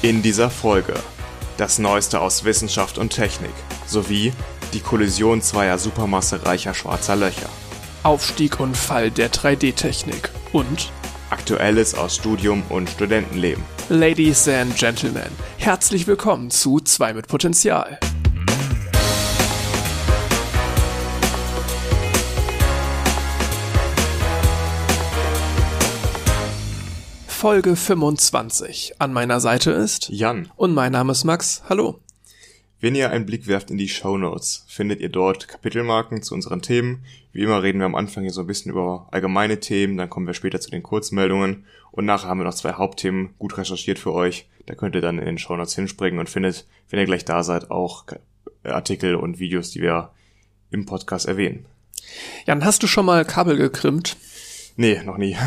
[0.00, 0.94] In dieser Folge
[1.56, 3.50] das Neueste aus Wissenschaft und Technik
[3.84, 4.32] sowie
[4.72, 7.48] die Kollision zweier supermassereicher schwarzer Löcher.
[8.04, 10.92] Aufstieg und Fall der 3D-Technik und
[11.30, 13.64] Aktuelles aus Studium und Studentenleben.
[13.88, 17.98] Ladies and Gentlemen, herzlich willkommen zu 2 mit Potenzial.
[27.38, 28.94] Folge 25.
[28.98, 31.62] An meiner Seite ist Jan, und mein Name ist Max.
[31.68, 32.00] Hallo.
[32.80, 36.62] wenn ihr einen Blick werft in die Show Notes, findet ihr dort Kapitelmarken zu unseren
[36.62, 37.04] Themen.
[37.30, 40.26] Wie immer reden wir am Anfang hier so ein bisschen über allgemeine Themen, dann kommen
[40.26, 44.12] wir später zu den Kurzmeldungen und nachher haben wir noch zwei Hauptthemen gut recherchiert für
[44.12, 44.48] euch.
[44.66, 47.44] Da könnt ihr dann in den Show Notes hinspringen und findet, wenn ihr gleich da
[47.44, 48.04] seid, auch
[48.64, 50.10] Artikel und Videos, die wir
[50.72, 51.66] im Podcast erwähnen.
[52.48, 54.16] Jan, hast du schon mal Kabel gekrimmt?
[54.74, 55.36] Nee, noch nie.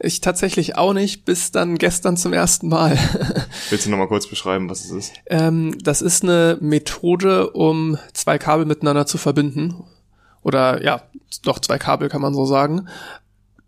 [0.00, 2.96] Ich tatsächlich auch nicht, bis dann gestern zum ersten Mal.
[3.70, 5.12] Willst du noch mal kurz beschreiben, was es ist?
[5.26, 9.84] ähm, das ist eine Methode, um zwei Kabel miteinander zu verbinden.
[10.42, 11.02] Oder ja,
[11.42, 12.88] doch zwei Kabel kann man so sagen.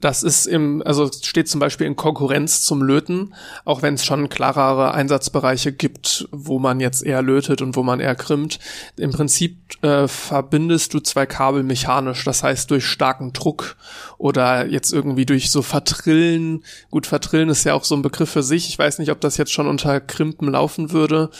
[0.00, 3.34] Das ist im, also steht zum Beispiel in Konkurrenz zum Löten,
[3.64, 8.00] auch wenn es schon klarere Einsatzbereiche gibt, wo man jetzt eher lötet und wo man
[8.00, 8.58] eher krimmt.
[8.96, 13.76] Im Prinzip äh, verbindest du zwei Kabel mechanisch, das heißt durch starken Druck
[14.16, 16.64] oder jetzt irgendwie durch so Vertrillen.
[16.90, 18.68] Gut, Vertrillen ist ja auch so ein Begriff für sich.
[18.68, 21.30] Ich weiß nicht, ob das jetzt schon unter Krimpen laufen würde,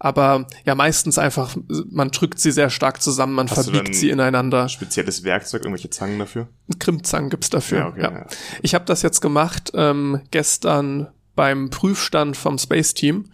[0.00, 1.54] aber ja meistens einfach,
[1.90, 4.68] man drückt sie sehr stark zusammen, man Hast verbiegt sie ineinander.
[4.68, 6.48] Spezielles Werkzeug, irgendwelche Zangen dafür?
[6.78, 7.78] Krimmzangen gibt's dafür.
[7.78, 8.10] Ja, okay, ja.
[8.10, 8.26] ja.
[8.62, 13.26] Ich habe das jetzt gemacht ähm, gestern beim Prüfstand vom Space Team,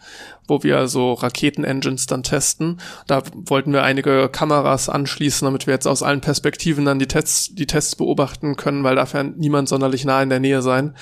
[0.49, 2.81] wo wir so Raketen-Engines dann testen.
[3.07, 7.55] Da wollten wir einige Kameras anschließen, damit wir jetzt aus allen Perspektiven dann die Tests,
[7.55, 10.95] die Tests beobachten können, weil dafür niemand sonderlich nah in der Nähe sein.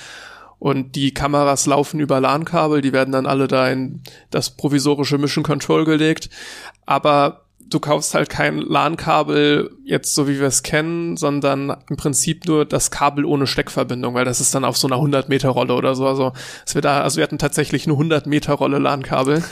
[0.59, 5.43] Und die Kameras laufen über LAN-Kabel, die werden dann alle da in das provisorische Mission
[5.43, 6.29] Control gelegt.
[6.85, 12.45] Aber du kaufst halt kein LAN-Kabel jetzt so wie wir es kennen, sondern im Prinzip
[12.45, 15.73] nur das Kabel ohne Steckverbindung, weil das ist dann auf so einer 100 Meter Rolle
[15.73, 16.07] oder so.
[16.07, 16.31] Also
[16.71, 19.43] wir da, also wir hatten tatsächlich eine 100 Meter Rolle LAN-Kabel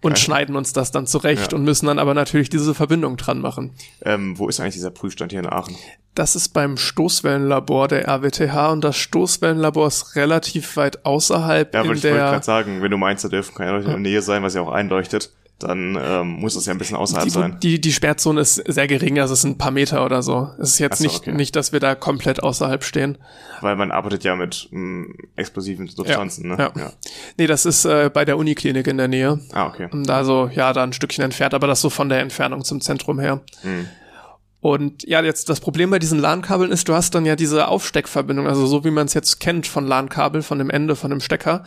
[0.00, 0.20] und Okay.
[0.20, 1.58] schneiden uns das dann zurecht Ja.
[1.58, 3.72] und müssen dann aber natürlich diese Verbindung dran machen.
[4.02, 5.76] Ähm, wo ist eigentlich dieser Prüfstand hier in Aachen?
[6.14, 11.98] Das ist beim Stoßwellenlabor der RWTH und das Stoßwellenlabor ist relativ weit außerhalb Ja, wollte
[11.98, 14.42] ich wollte gerade sagen, wenn du meinst, da dürfen keine Leute in der Nähe sein,
[14.42, 17.58] was ja auch einleuchtet, dann ähm, muss das ja ein bisschen außerhalb die, sein.
[17.60, 20.50] die, die Sperrzone ist sehr gering, also es sind ein paar Meter oder so.
[20.60, 21.32] Es ist jetzt so, nicht, okay.
[21.32, 23.18] nicht, dass wir da komplett außerhalb stehen.
[23.60, 26.56] Weil man arbeitet ja mit mh, explosiven Substanzen, ne?
[26.76, 26.92] Ja.
[27.38, 29.40] Nee, das ist äh, bei der Uniklinik in der Nähe.
[29.52, 29.88] Ah, okay.
[30.04, 33.18] Da so, ja, da ein Stückchen entfernt, aber das so von der Entfernung zum Zentrum
[33.18, 33.40] her.
[33.62, 33.88] Hm.
[34.60, 38.48] Und ja, jetzt das Problem bei diesen LAN-Kabeln ist, du hast dann ja diese Aufsteckverbindung,
[38.48, 41.62] also so wie man es jetzt kennt von LAN-Kabel, von dem Ende, von dem Stecker.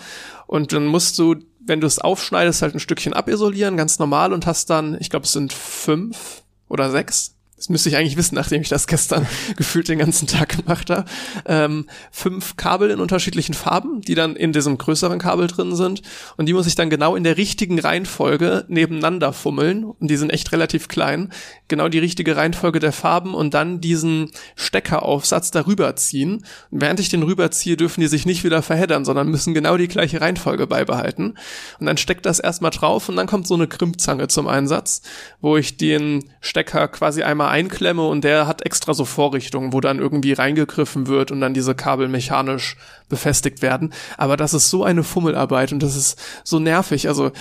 [0.46, 1.36] Und dann musst du,
[1.72, 5.26] wenn du es aufschneidest, halt ein Stückchen abisolieren, ganz normal, und hast dann, ich glaube,
[5.26, 7.38] es sind fünf oder sechs.
[7.62, 11.06] Das müsste ich eigentlich wissen, nachdem ich das gestern gefühlt den ganzen Tag gemacht habe.
[11.46, 16.02] Ähm, fünf Kabel in unterschiedlichen Farben, die dann in diesem größeren Kabel drin sind.
[16.38, 19.84] Und die muss ich dann genau in der richtigen Reihenfolge nebeneinander fummeln.
[19.84, 21.32] Und die sind echt relativ klein.
[21.68, 26.44] Genau die richtige Reihenfolge der Farben und dann diesen Steckeraufsatz darüber ziehen.
[26.72, 29.88] Und während ich den rüberziehe, dürfen die sich nicht wieder verheddern, sondern müssen genau die
[29.88, 31.36] gleiche Reihenfolge beibehalten.
[31.80, 35.04] Und dann steckt das erstmal drauf und dann kommt so eine Krimpzange zum Einsatz,
[35.42, 40.00] wo ich den Stecker quasi einmal einklemme und der hat extra so Vorrichtungen, wo dann
[40.00, 42.78] irgendwie reingegriffen wird und dann diese Kabel mechanisch
[43.10, 43.94] befestigt werden.
[44.18, 47.08] Aber das ist so eine Fummelarbeit und das ist so nervig.
[47.08, 47.32] Also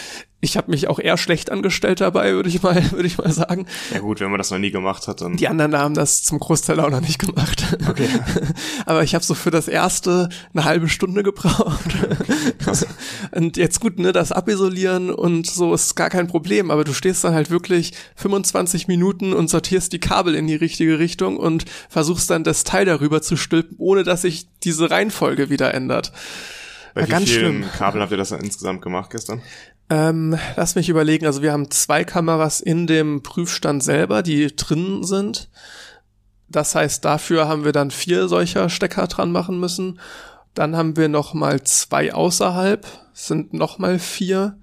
[0.43, 3.67] ich habe mich auch eher schlecht angestellt dabei, würde ich mal, würde ich mal sagen.
[3.93, 6.39] Ja gut, wenn man das noch nie gemacht hat, dann Die anderen haben das zum
[6.39, 7.77] Großteil auch noch nicht gemacht.
[7.89, 8.09] Okay.
[8.87, 11.97] Aber ich habe so für das erste eine halbe Stunde gebraucht.
[13.33, 17.25] Und jetzt gut, ne, das abisolieren und so ist gar kein Problem, aber du stehst
[17.25, 22.31] dann halt wirklich 25 Minuten und sortierst die Kabel in die richtige Richtung und versuchst
[22.31, 26.13] dann das Teil darüber zu stülpen, ohne dass sich diese Reihenfolge wieder ändert.
[26.95, 27.65] bei war wie vielen schlimm.
[27.77, 29.43] Kabeln habt ihr das insgesamt gemacht gestern?
[29.91, 31.27] Ähm, lass mich überlegen.
[31.27, 35.51] Also wir haben zwei Kameras in dem Prüfstand selber, die drin sind.
[36.49, 40.01] Das heißt, dafür haben wir dann vier solcher Stecker dran machen müssen.
[40.55, 44.59] Dann haben wir noch mal zwei außerhalb, sind noch mal vier.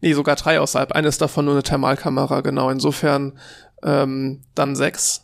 [0.00, 0.92] Nee, sogar drei außerhalb.
[0.92, 2.70] Eine ist davon nur eine Thermalkamera, genau.
[2.70, 3.38] Insofern
[3.82, 5.23] ähm, dann sechs.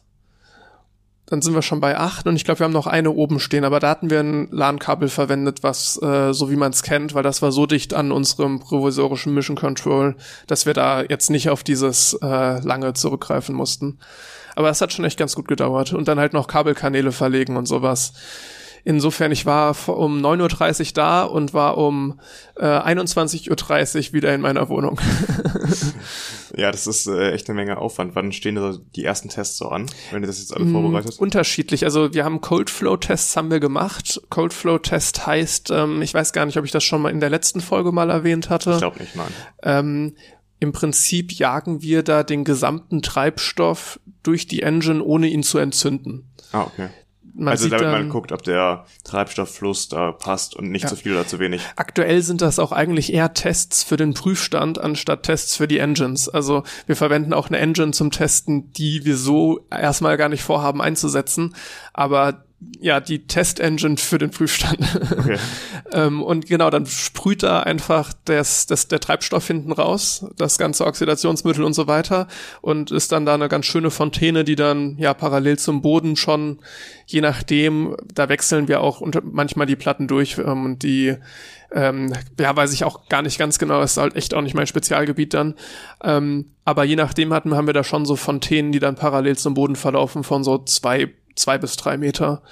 [1.30, 3.64] Dann sind wir schon bei acht und ich glaube, wir haben noch eine oben stehen,
[3.64, 7.22] aber da hatten wir ein LAN-Kabel verwendet, was äh, so wie man es kennt, weil
[7.22, 10.16] das war so dicht an unserem provisorischen Mission Control,
[10.48, 14.00] dass wir da jetzt nicht auf dieses äh, lange zurückgreifen mussten.
[14.56, 17.66] Aber es hat schon echt ganz gut gedauert und dann halt noch Kabelkanäle verlegen und
[17.66, 18.12] sowas.
[18.82, 22.18] insofern, ich war um 9.30 Uhr da und war um
[22.56, 25.00] äh, 21.30 Uhr wieder in meiner Wohnung.
[26.60, 28.14] ja, das ist äh, echt eine Menge Aufwand.
[28.14, 31.18] Wann stehen da die ersten Tests so an, wenn ihr das jetzt alle mm, vorbereitet?
[31.18, 31.84] Unterschiedlich.
[31.84, 34.20] Also wir haben Cold Flow Tests haben wir gemacht.
[34.28, 37.20] Cold Flow Test heißt, ähm, ich weiß gar nicht, ob ich das schon mal in
[37.20, 38.72] der letzten Folge mal erwähnt hatte.
[38.72, 39.32] Ich glaube nicht, nein.
[39.62, 40.16] Ähm,
[40.58, 46.30] im Prinzip jagen wir da den gesamten Treibstoff durch die Engine, ohne ihn zu entzünden.
[46.52, 46.90] Ah, okay.
[47.34, 50.88] Man also damit dann, man guckt, ob der Treibstofffluss da passt und nicht ja.
[50.88, 51.62] zu viel oder zu wenig.
[51.76, 56.28] Aktuell sind das auch eigentlich eher Tests für den Prüfstand anstatt Tests für die Engines.
[56.28, 60.82] Also wir verwenden auch eine Engine zum Testen, die wir so erstmal gar nicht vorhaben
[60.82, 61.54] einzusetzen.
[61.92, 62.44] Aber
[62.78, 64.80] ja, die Test-Engine für den Prüfstand.
[65.10, 65.38] Okay.
[65.92, 70.86] ähm, und genau, dann sprüht da einfach das, das, der Treibstoff hinten raus, das ganze
[70.86, 72.28] Oxidationsmittel und so weiter
[72.60, 76.58] und ist dann da eine ganz schöne Fontäne, die dann ja parallel zum Boden schon,
[77.06, 81.16] je nachdem, da wechseln wir auch unter, manchmal die Platten durch ähm, und die
[81.72, 84.66] ähm, ja, weiß ich auch gar nicht ganz genau, ist halt echt auch nicht mein
[84.66, 85.54] Spezialgebiet dann.
[86.02, 89.54] Ähm, aber je nachdem hatten, haben wir da schon so Fontänen, die dann parallel zum
[89.54, 92.42] Boden verlaufen von so zwei zwei bis drei Meter.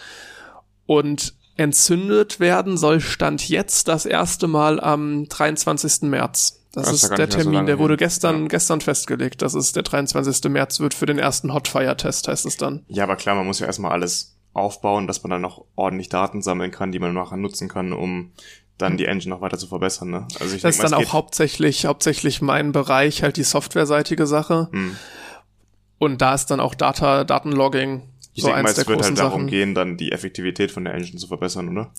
[0.86, 6.02] Und entzündet werden soll Stand jetzt das erste Mal am 23.
[6.02, 6.64] März.
[6.72, 8.48] Das, das ist der Termin, so der wurde gestern, ja.
[8.48, 9.42] gestern festgelegt.
[9.42, 10.50] Das ist der 23.
[10.50, 12.84] März, wird für den ersten Hotfire-Test, heißt es dann.
[12.88, 16.42] Ja, aber klar, man muss ja erstmal alles aufbauen, dass man dann noch ordentlich Daten
[16.42, 18.32] sammeln kann, die man nachher nutzen kann, um
[18.76, 20.10] dann die Engine noch weiter zu verbessern.
[20.10, 20.28] Ne?
[20.38, 24.68] Also ich das denk, ist dann auch hauptsächlich, hauptsächlich mein Bereich, halt die softwareseitige Sache.
[24.70, 24.96] Hm.
[25.98, 28.02] Und da ist dann auch Data, Datenlogging
[28.38, 29.46] ich so denke mal, es wird halt darum Sachen.
[29.48, 31.92] gehen, dann die Effektivität von der Engine zu verbessern, oder?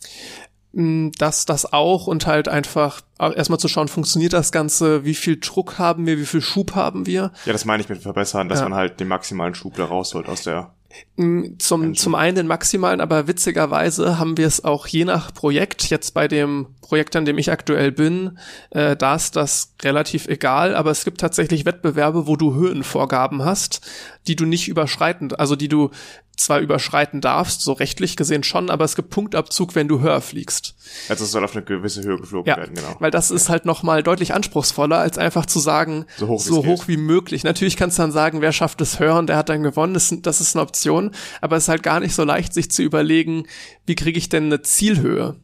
[0.71, 5.39] Mm, das, das auch und halt einfach erstmal zu schauen, funktioniert das Ganze, wie viel
[5.39, 7.31] Druck haben wir, wie viel Schub haben wir.
[7.45, 8.69] Ja, das meine ich mit verbessern, dass ja.
[8.69, 10.73] man halt den maximalen Schub da rausholt aus der
[11.17, 15.89] Mm, zum, zum einen den maximalen, aber witzigerweise haben wir es auch je nach Projekt,
[15.89, 18.39] jetzt bei dem Projekt, an dem ich aktuell bin,
[18.71, 23.87] äh, da ist das relativ egal, aber es gibt tatsächlich Wettbewerbe, wo du Höhenvorgaben hast,
[24.27, 25.91] die du nicht überschreiten, also die du
[26.39, 30.75] zwar überschreiten darfst, so rechtlich gesehen schon, aber es gibt Punktabzug, wenn du höher fliegst.
[31.09, 32.95] Also es soll auf eine gewisse Höhe geflogen ja, werden, genau.
[32.99, 33.35] Weil das ja.
[33.35, 37.43] ist halt nochmal deutlich anspruchsvoller, als einfach zu sagen, so hoch, so hoch wie möglich.
[37.43, 40.13] Natürlich kannst du dann sagen, wer schafft es höher und der hat dann gewonnen, das,
[40.21, 43.45] das ist eine Option, aber es ist halt gar nicht so leicht, sich zu überlegen,
[43.85, 45.35] wie kriege ich denn eine Zielhöhe?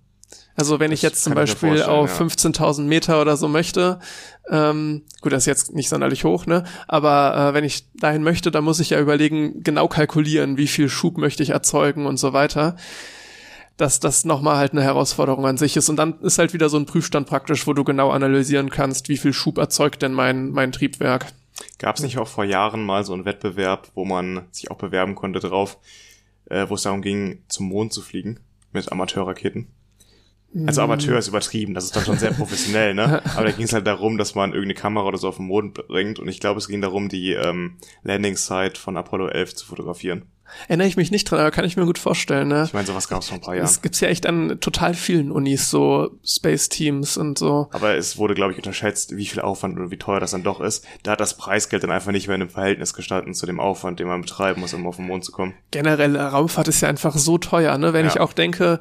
[0.58, 2.26] Also wenn das ich jetzt zum Beispiel auf ja.
[2.26, 4.00] 15.000 Meter oder so möchte,
[4.50, 6.64] ähm, gut, das ist jetzt nicht sonderlich hoch, ne?
[6.88, 10.90] Aber äh, wenn ich dahin möchte, dann muss ich ja überlegen, genau kalkulieren, wie viel
[10.90, 12.76] Schub möchte ich erzeugen und so weiter.
[13.78, 15.90] Dass das nochmal halt eine Herausforderung an sich ist.
[15.90, 19.18] Und dann ist halt wieder so ein Prüfstand praktisch, wo du genau analysieren kannst, wie
[19.18, 21.28] viel Schub erzeugt denn mein, mein Triebwerk.
[21.80, 25.16] Gab es nicht auch vor Jahren mal so einen Wettbewerb, wo man sich auch bewerben
[25.16, 25.78] konnte drauf,
[26.50, 28.40] äh, wo es darum ging, zum Mond zu fliegen
[28.72, 29.68] mit Amateurraketen?
[30.66, 33.22] Also Amateur ist übertrieben, das ist dann schon sehr professionell, ne?
[33.36, 35.74] Aber da ging es halt darum, dass man irgendeine Kamera oder so auf den Mond
[35.74, 40.26] bringt und ich glaube, es ging darum, die ähm, Landing-Site von Apollo 11 zu fotografieren.
[40.68, 42.64] Erinnere ich mich nicht dran, aber kann ich mir gut vorstellen, ne?
[42.66, 43.66] Ich meine, sowas gab es vor ein paar Jahren.
[43.66, 47.68] Es gibt's ja echt an total vielen Unis, so Space-Teams und so.
[47.72, 50.62] Aber es wurde, glaube ich, unterschätzt, wie viel Aufwand und wie teuer das dann doch
[50.62, 50.86] ist.
[51.04, 54.00] Da hat das Preisgeld dann einfach nicht mehr in einem Verhältnis gestanden zu dem Aufwand,
[54.00, 55.56] den man betreiben muss, um auf den Mond zu kommen.
[55.72, 57.94] Generell, Raumfahrt ist ja einfach so teuer, ne?
[57.94, 58.12] Wenn ja.
[58.12, 58.80] ich auch denke,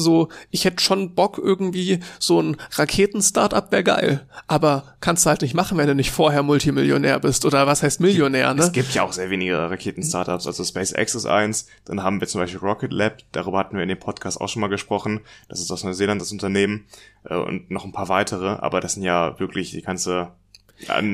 [0.00, 4.26] so, ich hätte schon Bock irgendwie, so ein Raketen-Startup wäre geil.
[4.46, 7.44] Aber kannst du halt nicht machen, wenn du nicht vorher Multimillionär bist.
[7.44, 8.62] Oder was heißt Millionär, ne?
[8.62, 10.46] Es gibt ja auch sehr wenige Raketen-Startups.
[10.46, 11.66] Also SpaceX ist eins.
[11.84, 13.18] Dann haben wir zum Beispiel Rocket Lab.
[13.32, 15.20] Darüber hatten wir in dem Podcast auch schon mal gesprochen.
[15.48, 16.86] Das ist aus Neuseeland das Unternehmen.
[17.24, 18.48] Äh, und noch ein paar weitere.
[18.48, 20.32] Aber das sind ja wirklich die ganze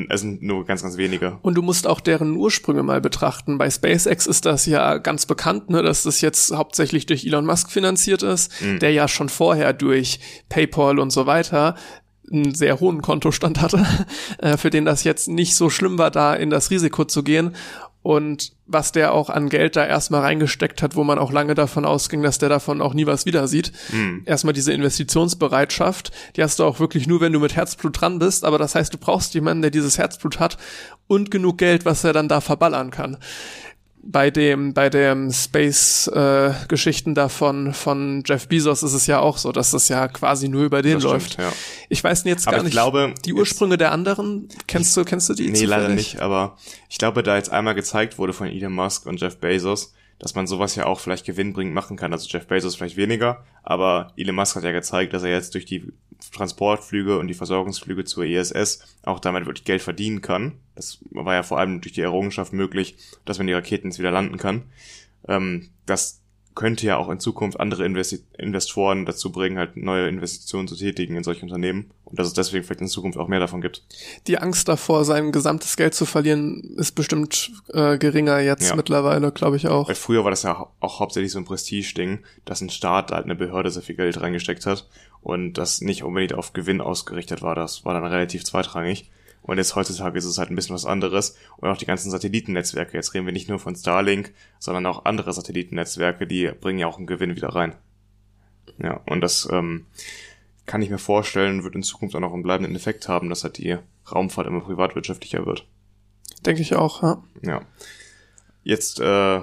[0.08, 1.38] es sind nur ganz, ganz wenige.
[1.42, 3.56] Und du musst auch deren Ursprünge mal betrachten.
[3.58, 7.70] Bei SpaceX ist das ja ganz bekannt, ne, dass das jetzt hauptsächlich durch Elon Musk
[7.70, 8.78] finanziert ist, mhm.
[8.78, 11.76] der ja schon vorher durch PayPal und so weiter
[12.30, 13.86] einen sehr hohen Kontostand hatte,
[14.38, 17.54] äh, für den das jetzt nicht so schlimm war, da in das Risiko zu gehen
[18.04, 21.86] und was der auch an Geld da erstmal reingesteckt hat, wo man auch lange davon
[21.86, 23.72] ausging, dass der davon auch nie was wieder sieht.
[23.92, 24.22] Mhm.
[24.26, 28.44] Erstmal diese Investitionsbereitschaft, die hast du auch wirklich nur, wenn du mit Herzblut dran bist,
[28.44, 30.58] aber das heißt, du brauchst jemanden, der dieses Herzblut hat
[31.06, 33.16] und genug Geld, was er dann da verballern kann
[34.06, 39.38] bei dem bei dem Space äh, Geschichten davon von Jeff Bezos ist es ja auch
[39.38, 41.32] so, dass das ja quasi nur über den das läuft.
[41.32, 41.52] Stimmt, ja.
[41.88, 44.48] Ich weiß jetzt aber gar nicht glaube, die Ursprünge der anderen.
[44.66, 45.44] Kennst du kennst du die?
[45.44, 45.70] Nee, zufällig?
[45.70, 46.56] leider nicht, aber
[46.88, 50.46] ich glaube, da jetzt einmal gezeigt wurde von Elon Musk und Jeff Bezos, dass man
[50.46, 52.12] sowas ja auch vielleicht gewinnbringend machen kann.
[52.12, 55.64] Also Jeff Bezos vielleicht weniger, aber Elon Musk hat ja gezeigt, dass er jetzt durch
[55.64, 55.92] die
[56.30, 60.58] Transportflüge und die Versorgungsflüge zur ISS auch damit wirklich Geld verdienen kann.
[60.74, 64.10] Das war ja vor allem durch die Errungenschaft möglich, dass man die Raketen jetzt wieder
[64.10, 64.62] landen kann.
[65.28, 66.23] Ähm, das
[66.54, 71.16] könnte ja auch in Zukunft andere Investi Investoren dazu bringen, halt neue Investitionen zu tätigen
[71.16, 73.82] in solche Unternehmen und dass es deswegen vielleicht in Zukunft auch mehr davon gibt.
[74.26, 78.76] Die Angst davor, sein gesamtes Geld zu verlieren, ist bestimmt äh, geringer jetzt ja.
[78.76, 79.88] mittlerweile, glaube ich auch.
[79.88, 83.34] Weil früher war das ja auch hauptsächlich so ein Prestige-Ding, dass ein Staat halt eine
[83.34, 84.88] Behörde sehr viel Geld reingesteckt hat
[85.22, 87.54] und das nicht unbedingt auf Gewinn ausgerichtet war.
[87.54, 89.10] Das war dann relativ zweitrangig.
[89.44, 91.36] Und jetzt heutzutage ist es halt ein bisschen was anderes.
[91.58, 92.96] Und auch die ganzen Satellitennetzwerke.
[92.96, 96.96] Jetzt reden wir nicht nur von Starlink, sondern auch andere Satellitennetzwerke, die bringen ja auch
[96.96, 97.74] einen Gewinn wieder rein.
[98.78, 99.84] Ja, und das ähm,
[100.64, 103.58] kann ich mir vorstellen, wird in Zukunft auch noch einen bleibenden Effekt haben, dass halt
[103.58, 103.76] die
[104.10, 105.66] Raumfahrt immer privatwirtschaftlicher wird.
[106.46, 107.22] Denke ich auch, ja.
[107.42, 107.62] Ja.
[108.62, 109.40] Jetzt äh,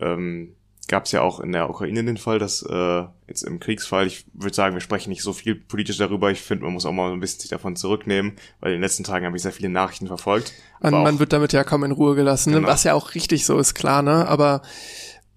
[0.00, 0.54] ähm,
[0.88, 4.24] gab es ja auch in der Ukraine den Fall, dass äh, jetzt im Kriegsfall, ich
[4.32, 6.30] würde sagen, wir sprechen nicht so viel politisch darüber.
[6.30, 9.04] Ich finde, man muss auch mal ein bisschen sich davon zurücknehmen, weil in den letzten
[9.04, 10.52] Tagen habe ich sehr viele Nachrichten verfolgt.
[10.80, 12.58] Man, man wird damit ja kaum in Ruhe gelassen, ne?
[12.58, 12.68] genau.
[12.68, 14.28] was ja auch richtig so ist, klar, ne?
[14.28, 14.62] Aber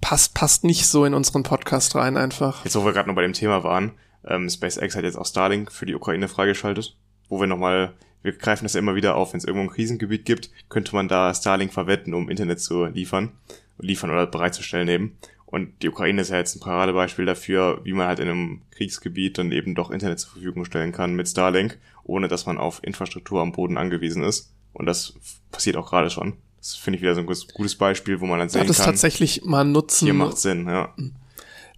[0.01, 2.63] passt, passt nicht so in unseren Podcast rein einfach.
[2.63, 3.94] Jetzt, wo wir gerade noch bei dem Thema waren,
[4.27, 6.96] ähm, SpaceX hat jetzt auch Starlink für die Ukraine freigeschaltet,
[7.27, 10.25] wo wir nochmal wir greifen das ja immer wieder auf, wenn es irgendwo ein Krisengebiet
[10.25, 13.32] gibt, könnte man da Starlink verwenden, um Internet zu liefern,
[13.77, 15.18] liefern oder bereitzustellen eben.
[15.51, 19.39] Und die Ukraine ist ja jetzt ein Paradebeispiel dafür, wie man halt in einem Kriegsgebiet
[19.39, 23.41] dann eben doch Internet zur Verfügung stellen kann mit Starlink, ohne dass man auf Infrastruktur
[23.41, 24.53] am Boden angewiesen ist.
[24.74, 25.15] Und das
[25.51, 26.34] passiert auch gerade schon.
[26.60, 28.68] Das finde ich wieder so ein gutes Beispiel, wo man dann sehen kann.
[28.68, 30.06] Das tatsächlich mal nutzen.
[30.06, 30.94] Hier macht Sinn, ja.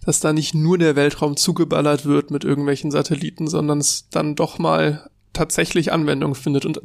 [0.04, 4.58] Dass da nicht nur der Weltraum zugeballert wird mit irgendwelchen Satelliten, sondern es dann doch
[4.58, 6.66] mal tatsächlich Anwendung findet.
[6.66, 6.80] Und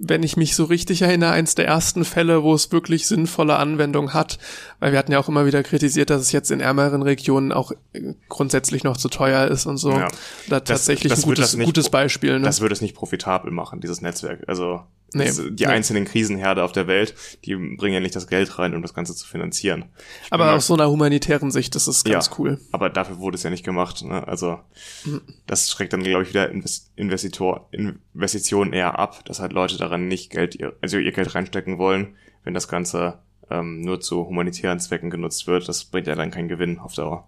[0.00, 4.14] wenn ich mich so richtig erinnere, eins der ersten Fälle, wo es wirklich sinnvolle Anwendung
[4.14, 4.38] hat,
[4.80, 7.72] weil wir hatten ja auch immer wieder kritisiert, dass es jetzt in ärmeren Regionen auch
[7.92, 9.92] äh, grundsätzlich noch zu teuer ist und so.
[9.92, 10.08] Ja.
[10.48, 12.38] Da das, tatsächlich das ein gutes, nicht, gutes Beispiel.
[12.38, 12.44] Ne?
[12.44, 14.44] Das würde es nicht profitabel machen, dieses Netzwerk.
[14.46, 14.82] Also
[15.14, 15.66] Nee, die nee.
[15.66, 17.14] einzelnen Krisenherde auf der Welt,
[17.44, 19.86] die bringen ja nicht das Geld rein, um das Ganze zu finanzieren.
[20.24, 22.60] Ich aber aus so einer humanitären Sicht das ist ganz ja, cool.
[22.70, 24.02] Aber dafür wurde es ja nicht gemacht.
[24.04, 24.26] Ne?
[24.26, 24.60] Also
[25.04, 25.20] mhm.
[25.46, 26.50] das schreckt dann, glaube ich, wieder
[26.96, 27.68] Investitor,
[28.14, 32.54] Investitionen eher ab, dass halt Leute daran nicht Geld, also ihr Geld reinstecken wollen, wenn
[32.54, 33.18] das Ganze
[33.50, 35.68] ähm, nur zu humanitären Zwecken genutzt wird.
[35.68, 37.26] Das bringt ja dann keinen Gewinn auf Dauer.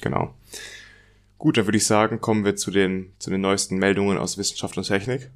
[0.00, 0.34] Genau.
[1.38, 4.76] Gut, dann würde ich sagen, kommen wir zu den, zu den neuesten Meldungen aus Wissenschaft
[4.76, 5.30] und Technik.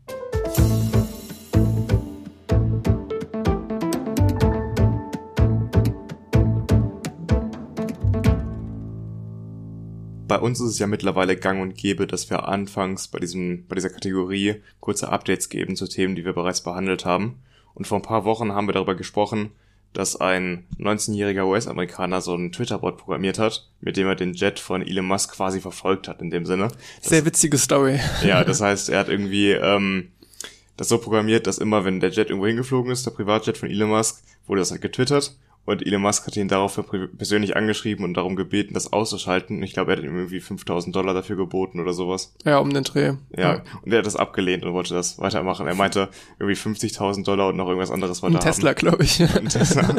[10.26, 13.75] Bei uns ist es ja mittlerweile gang und gäbe, dass wir anfangs bei diesem, bei
[13.75, 17.38] dieser Kategorie kurze Updates geben zu Themen, die wir bereits behandelt haben.
[17.75, 19.50] Und vor ein paar Wochen haben wir darüber gesprochen,
[19.92, 24.83] dass ein 19-jähriger US-Amerikaner so einen Twitter-Bot programmiert hat, mit dem er den Jet von
[24.83, 26.68] Elon Musk quasi verfolgt hat in dem Sinne.
[27.00, 27.99] Das, Sehr witzige Story.
[28.23, 30.09] Ja, das heißt, er hat irgendwie ähm,
[30.76, 33.90] das so programmiert, dass immer, wenn der Jet irgendwo hingeflogen ist, der Privatjet von Elon
[33.90, 35.37] Musk, wurde das halt getwittert
[35.67, 36.85] und Elon Musk hat ihn daraufhin
[37.17, 39.63] persönlich angeschrieben und darum gebeten, das auszuschalten.
[39.65, 42.35] Ich glaube, er hat ihm irgendwie 5000 Dollar dafür geboten oder sowas.
[42.45, 43.15] Ja, um den Dreh.
[43.37, 43.63] Ja, ja.
[43.83, 45.67] und er hat das abgelehnt und wollte das weitermachen.
[45.67, 46.09] Er meinte
[46.39, 49.17] irgendwie 50.000 Dollar und noch irgendwas anderes weiter Ein Tesla, glaube ich.
[49.49, 49.93] Tesla.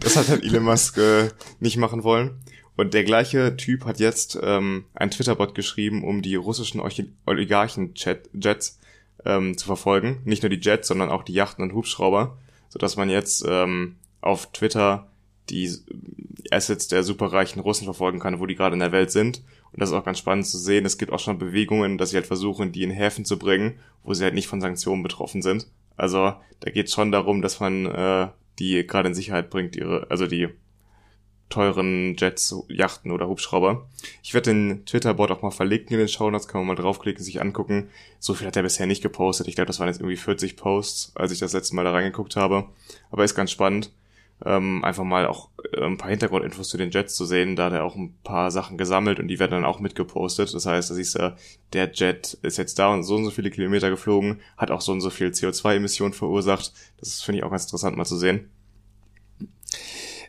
[0.00, 2.42] Das hat halt Elon Musk äh, nicht machen wollen.
[2.76, 6.82] Und der gleiche Typ hat jetzt ähm, ein Twitter-Bot geschrieben, um die russischen
[7.24, 8.78] Oligarchen-Jets
[9.24, 10.20] ähm, zu verfolgen.
[10.24, 12.36] Nicht nur die Jets, sondern auch die Yachten und Hubschrauber,
[12.68, 15.08] sodass man jetzt ähm, auf Twitter
[15.50, 15.70] die
[16.50, 19.42] Assets der superreichen Russen verfolgen kann, wo die gerade in der Welt sind.
[19.72, 20.86] Und das ist auch ganz spannend zu sehen.
[20.86, 24.14] Es gibt auch schon Bewegungen, dass sie halt versuchen, die in Häfen zu bringen, wo
[24.14, 25.66] sie halt nicht von Sanktionen betroffen sind.
[25.96, 30.10] Also da geht es schon darum, dass man äh, die gerade in Sicherheit bringt, ihre,
[30.10, 30.48] also die
[31.50, 33.86] teuren Jets, Yachten oder Hubschrauber.
[34.22, 37.22] Ich werde den Twitter-Bot auch mal verlinken in den Show Notes, kann man mal draufklicken,
[37.22, 37.90] sich angucken.
[38.18, 39.46] So viel hat er bisher nicht gepostet.
[39.46, 42.34] Ich glaube, das waren jetzt irgendwie 40 Posts, als ich das letzte Mal da reingeguckt
[42.36, 42.68] habe.
[43.10, 43.90] Aber ist ganz spannend
[44.44, 47.56] ähm, einfach mal auch äh, ein paar Hintergrundinfos zu den Jets zu sehen.
[47.56, 50.54] Da hat er auch ein paar Sachen gesammelt und die werden dann auch mitgepostet.
[50.54, 51.36] Das heißt, da siehst du,
[51.72, 54.92] der Jet ist jetzt da und so und so viele Kilometer geflogen, hat auch so
[54.92, 56.72] und so viel CO2-Emissionen verursacht.
[56.98, 58.50] Das finde ich auch ganz interessant mal zu sehen.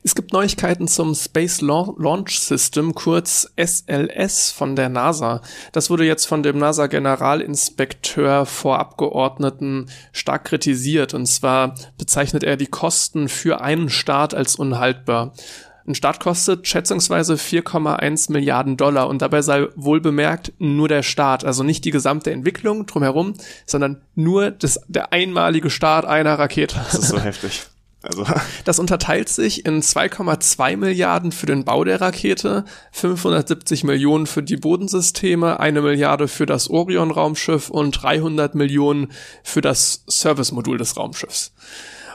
[0.05, 5.41] Es gibt Neuigkeiten zum Space Launch System, kurz SLS von der NASA.
[5.71, 11.15] Das wurde jetzt von dem NASA-Generalinspekteur vor Abgeordneten stark kritisiert.
[11.15, 15.33] Und zwar bezeichnet er die Kosten für einen Start als unhaltbar.
[15.87, 21.43] Ein Start kostet schätzungsweise 4,1 Milliarden Dollar und dabei sei wohl bemerkt nur der Start,
[21.43, 23.33] also nicht die gesamte Entwicklung drumherum,
[23.65, 26.75] sondern nur das, der einmalige Start einer Rakete.
[26.75, 27.65] Das ist so heftig.
[28.05, 28.25] Also.
[28.63, 34.57] Das unterteilt sich in 2,2 Milliarden für den Bau der Rakete, 570 Millionen für die
[34.57, 39.11] Bodensysteme, eine Milliarde für das Orion-Raumschiff und 300 Millionen
[39.43, 41.53] für das Servicemodul des Raumschiffs.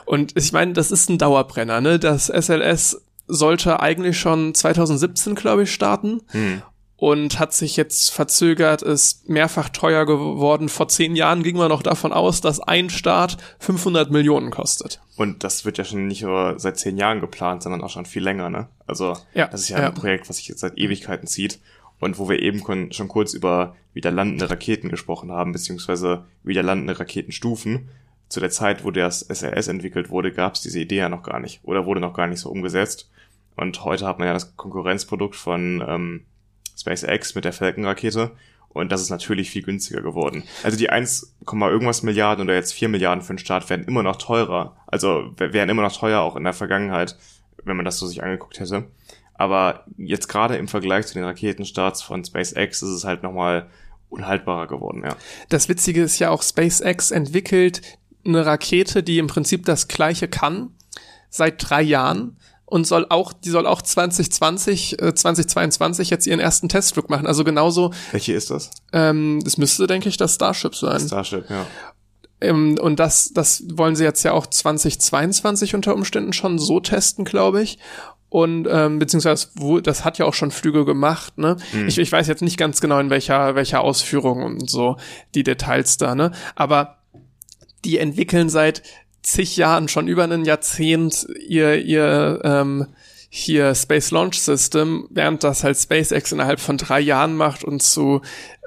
[0.05, 1.99] Und ich meine, das ist ein Dauerbrenner, ne?
[1.99, 6.21] Das SLS sollte eigentlich schon 2017, glaube ich, starten.
[6.27, 6.61] Hm
[7.01, 10.69] und hat sich jetzt verzögert, ist mehrfach teuer geworden.
[10.69, 15.01] Vor zehn Jahren ging man noch davon aus, dass ein Start 500 Millionen kostet.
[15.15, 18.21] Und das wird ja schon nicht nur seit zehn Jahren geplant, sondern auch schon viel
[18.21, 18.67] länger, ne?
[18.85, 19.87] Also ja, das ist ja, ja.
[19.87, 21.59] ein Projekt, was sich jetzt seit Ewigkeiten zieht
[21.99, 22.61] und wo wir eben
[22.93, 27.89] schon kurz über wieder landende Raketen gesprochen haben, beziehungsweise wieder landende Raketenstufen.
[28.29, 31.39] Zu der Zeit, wo das SRS entwickelt wurde, gab es diese Idee ja noch gar
[31.39, 33.09] nicht oder wurde noch gar nicht so umgesetzt.
[33.55, 36.25] Und heute hat man ja das Konkurrenzprodukt von ähm,
[36.77, 38.31] SpaceX mit der Falcon-Rakete.
[38.69, 40.43] Und das ist natürlich viel günstiger geworden.
[40.63, 44.15] Also die 1, irgendwas Milliarden oder jetzt 4 Milliarden für den Start werden immer noch
[44.15, 44.77] teurer.
[44.87, 47.17] Also wären immer noch teuer auch in der Vergangenheit,
[47.65, 48.85] wenn man das so sich angeguckt hätte.
[49.33, 53.67] Aber jetzt gerade im Vergleich zu den Raketenstarts von SpaceX ist es halt nochmal
[54.09, 55.15] unhaltbarer geworden, ja.
[55.49, 57.81] Das Witzige ist ja auch, SpaceX entwickelt
[58.25, 60.69] eine Rakete, die im Prinzip das gleiche kann,
[61.29, 62.37] seit drei Jahren
[62.71, 67.27] und soll auch, die soll auch 2020, äh, 2022 jetzt ihren ersten Testflug machen.
[67.27, 67.91] Also genauso.
[68.11, 68.71] Welche ist das?
[68.93, 71.01] Ähm, das müsste, denke ich, das Starship sein.
[71.01, 71.67] Starship, ja.
[72.39, 77.25] Ähm, und das, das wollen sie jetzt ja auch 2022 unter Umständen schon so testen,
[77.25, 77.77] glaube ich.
[78.29, 81.57] Und ähm, beziehungsweise wo, das hat ja auch schon Flüge gemacht, ne?
[81.71, 81.89] Hm.
[81.89, 84.95] Ich, ich weiß jetzt nicht ganz genau in welcher welcher Ausführung und so
[85.35, 86.31] die Details da, ne?
[86.55, 86.99] Aber
[87.83, 88.83] die entwickeln seit
[89.23, 92.87] zig Jahren, schon über ein Jahrzehnt ihr, ihr ähm,
[93.29, 98.21] hier Space Launch System, während das halt SpaceX innerhalb von drei Jahren macht und zu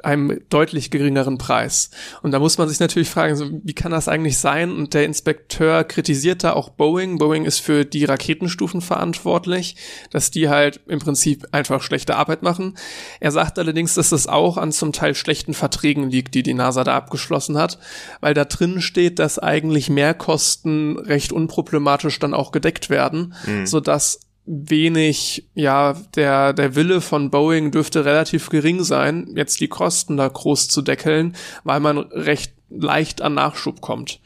[0.05, 1.91] einem deutlich geringeren Preis.
[2.23, 4.71] Und da muss man sich natürlich fragen, so, wie kann das eigentlich sein?
[4.71, 7.19] Und der Inspekteur kritisiert da auch Boeing.
[7.19, 9.77] Boeing ist für die Raketenstufen verantwortlich,
[10.11, 12.77] dass die halt im Prinzip einfach schlechte Arbeit machen.
[13.21, 16.85] Er sagt allerdings, dass es auch an zum Teil schlechten Verträgen liegt, die die NASA
[16.85, 17.79] da abgeschlossen hat,
[18.21, 23.67] weil da drin steht, dass eigentlich Mehrkosten recht unproblematisch dann auch gedeckt werden, mhm.
[23.67, 30.17] sodass wenig, ja, der, der Wille von Boeing dürfte relativ gering sein, jetzt die Kosten
[30.17, 31.35] da groß zu deckeln,
[31.65, 34.21] weil man recht leicht an Nachschub kommt.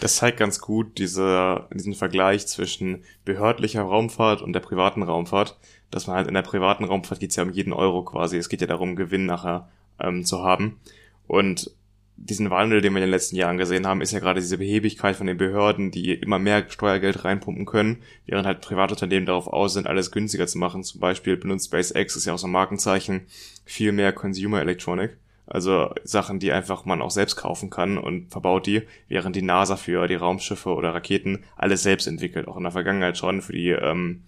[0.00, 5.58] Das zeigt ganz gut diese, diesen Vergleich zwischen behördlicher Raumfahrt und der privaten Raumfahrt,
[5.90, 8.36] dass man halt in der privaten Raumfahrt geht's ja um jeden Euro quasi.
[8.36, 10.78] Es geht ja darum, Gewinn nachher ähm, zu haben.
[11.26, 11.72] Und
[12.20, 15.16] diesen Wandel, den wir in den letzten Jahren gesehen haben, ist ja gerade diese Behebigkeit
[15.16, 19.86] von den Behörden, die immer mehr Steuergeld reinpumpen können, während halt Privatunternehmen darauf aus sind,
[19.86, 20.82] alles günstiger zu machen.
[20.82, 23.26] Zum Beispiel benutzt SpaceX, ist ja auch so ein Markenzeichen,
[23.64, 25.16] viel mehr Consumer Electronic.
[25.46, 29.76] Also Sachen, die einfach man auch selbst kaufen kann und verbaut die, während die NASA
[29.76, 33.70] für die Raumschiffe oder Raketen alles selbst entwickelt, auch in der Vergangenheit schon für die
[33.70, 34.24] ähm,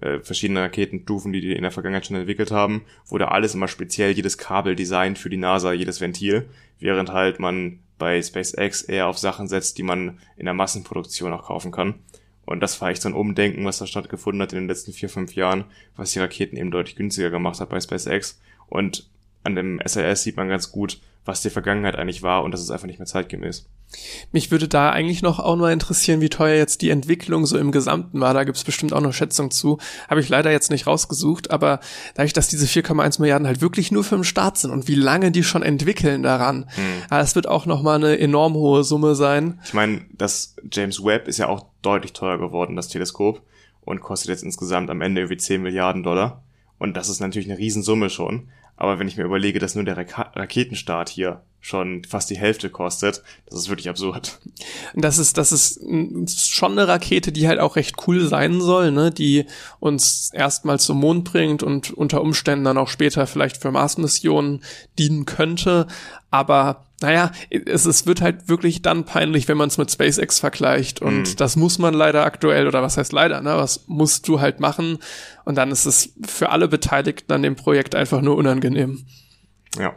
[0.00, 4.12] äh, verschiedene Raketenstufen, die die in der Vergangenheit schon entwickelt haben, wurde alles immer speziell,
[4.12, 9.18] jedes Kabel designt für die NASA, jedes Ventil, während halt man bei SpaceX eher auf
[9.18, 11.94] Sachen setzt, die man in der Massenproduktion auch kaufen kann.
[12.44, 15.10] Und das war echt so ein Umdenken, was da stattgefunden hat in den letzten vier,
[15.10, 15.64] fünf Jahren,
[15.96, 18.40] was die Raketen eben deutlich günstiger gemacht hat bei SpaceX.
[18.68, 19.10] Und
[19.44, 22.70] an dem SLS sieht man ganz gut, was die Vergangenheit eigentlich war und das ist
[22.70, 23.68] einfach nicht mehr zeitgemäß.
[24.32, 27.72] Mich würde da eigentlich noch auch mal interessieren, wie teuer jetzt die Entwicklung so im
[27.72, 28.34] Gesamten war.
[28.34, 29.78] Da gibt's bestimmt auch noch Schätzungen zu.
[30.08, 31.80] Habe ich leider jetzt nicht rausgesucht, aber
[32.14, 35.32] dadurch, dass diese 4,1 Milliarden halt wirklich nur für den Start sind und wie lange
[35.32, 36.84] die schon entwickeln daran, hm.
[37.08, 39.58] das wird auch noch mal eine enorm hohe Summe sein.
[39.64, 43.42] Ich meine, das James Webb ist ja auch deutlich teurer geworden, das Teleskop,
[43.80, 46.42] und kostet jetzt insgesamt am Ende irgendwie 10 Milliarden Dollar.
[46.78, 48.48] Und das ist natürlich eine Riesensumme schon.
[48.78, 52.70] Aber wenn ich mir überlege, dass nur der Ra Raketenstart hier schon fast die Hälfte
[52.70, 54.38] kostet, das ist wirklich absurd.
[54.94, 59.10] Das ist, das ist schon eine Rakete, die halt auch recht cool sein soll, ne,
[59.10, 59.46] die
[59.80, 64.62] uns erstmal zum Mond bringt und unter Umständen dann auch später vielleicht für Mars-Missionen
[64.96, 65.88] dienen könnte.
[66.30, 71.00] Aber naja, es, es wird halt wirklich dann peinlich, wenn man es mit SpaceX vergleicht.
[71.00, 71.36] Und mhm.
[71.36, 73.56] das muss man leider aktuell, oder was heißt leider, ne?
[73.56, 74.98] Was musst du halt machen?
[75.44, 79.06] Und dann ist es für alle Beteiligten an dem Projekt einfach nur unangenehm.
[79.78, 79.94] Ja.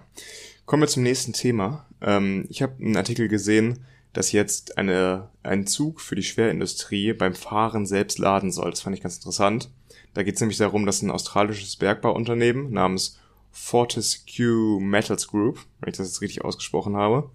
[0.65, 1.87] Kommen wir zum nächsten Thema.
[2.01, 3.83] Ähm, ich habe einen Artikel gesehen,
[4.13, 8.69] dass jetzt eine, ein Zug für die Schwerindustrie beim Fahren selbst laden soll.
[8.69, 9.69] Das fand ich ganz interessant.
[10.13, 13.19] Da geht es nämlich darum, dass ein australisches Bergbauunternehmen namens
[13.51, 17.29] Fortescue Metals Group, wenn ich das jetzt richtig ausgesprochen habe,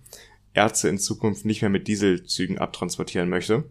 [0.55, 3.65] Erze in Zukunft nicht mehr mit Dieselzügen abtransportieren möchte.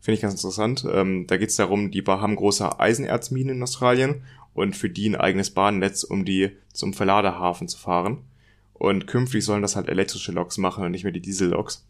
[0.00, 0.84] Finde ich ganz interessant.
[0.90, 4.24] Ähm, da geht es darum, die haben große Eisenerzminen in Australien
[4.54, 8.18] und für die ein eigenes Bahnnetz, um die zum Verladehafen zu fahren.
[8.74, 11.86] Und künftig sollen das halt elektrische Loks machen und nicht mehr die Dieselloks.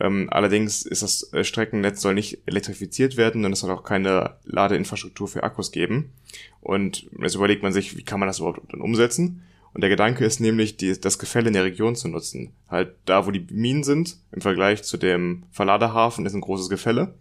[0.00, 4.36] Ähm, allerdings ist das äh, Streckennetz soll nicht elektrifiziert werden und es soll auch keine
[4.44, 6.12] Ladeinfrastruktur für Akkus geben.
[6.60, 9.42] Und jetzt überlegt man sich, wie kann man das überhaupt dann umsetzen?
[9.72, 12.52] Und der Gedanke ist nämlich, die, das Gefälle in der Region zu nutzen.
[12.68, 17.14] Halt da, wo die Minen sind, im Vergleich zu dem Verladehafen ist ein großes Gefälle.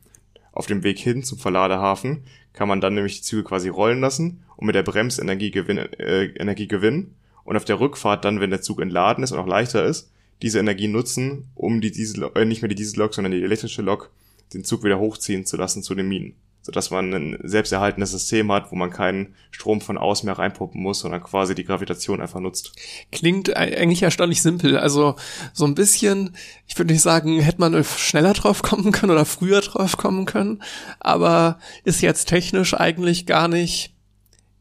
[0.51, 4.43] Auf dem Weg hin zum Verladehafen kann man dann nämlich die Züge quasi rollen lassen
[4.55, 8.61] und mit der Bremsenergie gewinnen, äh, Energie gewinnen und auf der Rückfahrt dann, wenn der
[8.61, 10.12] Zug entladen ist und auch leichter ist,
[10.43, 14.11] diese Energie nutzen, um die Diesel, äh, nicht mehr die Diesellok, sondern die elektrische Lok
[14.53, 16.35] den Zug wieder hochziehen zu lassen zu den Minen.
[16.61, 20.99] Sodass man ein selbsterhaltendes System hat, wo man keinen Strom von außen mehr reinpumpen muss,
[20.99, 22.73] sondern quasi die Gravitation einfach nutzt.
[23.11, 24.77] Klingt eigentlich erstaunlich simpel.
[24.77, 25.15] Also
[25.51, 26.35] so ein bisschen,
[26.67, 30.61] ich würde nicht sagen, hätte man schneller drauf kommen können oder früher drauf kommen können,
[30.99, 33.93] aber ist jetzt technisch eigentlich gar nicht,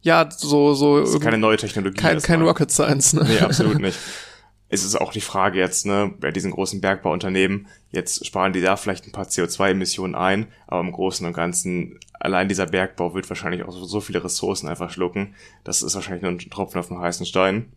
[0.00, 1.00] ja, so, so.
[1.00, 2.00] Das ist keine neue Technologie.
[2.00, 3.24] Kein, kein Rocket Science, ne?
[3.28, 3.98] Nee, absolut nicht.
[4.72, 8.76] es ist auch die Frage jetzt, ne, bei diesen großen Bergbauunternehmen, jetzt sparen die da
[8.78, 13.64] vielleicht ein paar CO2-Emissionen ein, aber im Großen und Ganzen, allein dieser Bergbau wird wahrscheinlich
[13.64, 15.34] auch so viele Ressourcen einfach schlucken.
[15.62, 17.70] Das ist wahrscheinlich nur ein Tropfen auf den heißen Stein.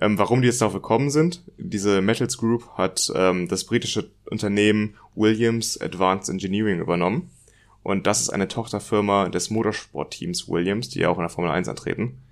[0.00, 1.42] Ähm, warum die jetzt darauf gekommen sind?
[1.58, 7.30] Diese Metals Group hat ähm, das britische Unternehmen Williams Advanced Engineering übernommen.
[7.82, 11.68] Und das ist eine Tochterfirma des Motorsportteams Williams, die ja auch in der Formel 1
[11.68, 12.22] antreten.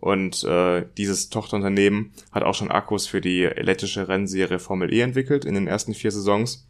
[0.00, 5.44] Und äh, dieses Tochterunternehmen hat auch schon Akkus für die elektrische Rennserie Formel E entwickelt
[5.44, 6.66] in den ersten vier Saisons.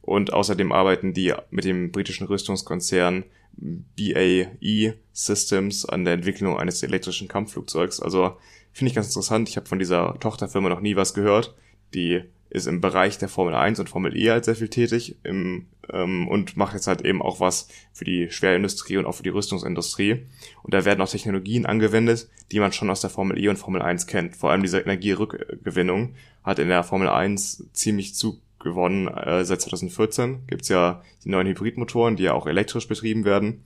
[0.00, 7.28] Und außerdem arbeiten die mit dem britischen Rüstungskonzern BAE Systems an der Entwicklung eines elektrischen
[7.28, 8.00] Kampfflugzeugs.
[8.00, 8.36] Also
[8.72, 9.50] finde ich ganz interessant.
[9.50, 11.54] Ich habe von dieser Tochterfirma noch nie was gehört.
[11.92, 15.66] Die ist im Bereich der Formel 1 und Formel E halt sehr viel tätig im,
[15.92, 19.30] ähm, und macht jetzt halt eben auch was für die Schwerindustrie und auch für die
[19.30, 20.26] Rüstungsindustrie.
[20.62, 23.80] Und da werden auch Technologien angewendet, die man schon aus der Formel E und Formel
[23.80, 24.36] 1 kennt.
[24.36, 29.06] Vor allem diese Energierückgewinnung hat in der Formel 1 ziemlich zugewonnen.
[29.06, 33.62] Äh, seit 2014 gibt's ja die neuen Hybridmotoren, die ja auch elektrisch betrieben werden.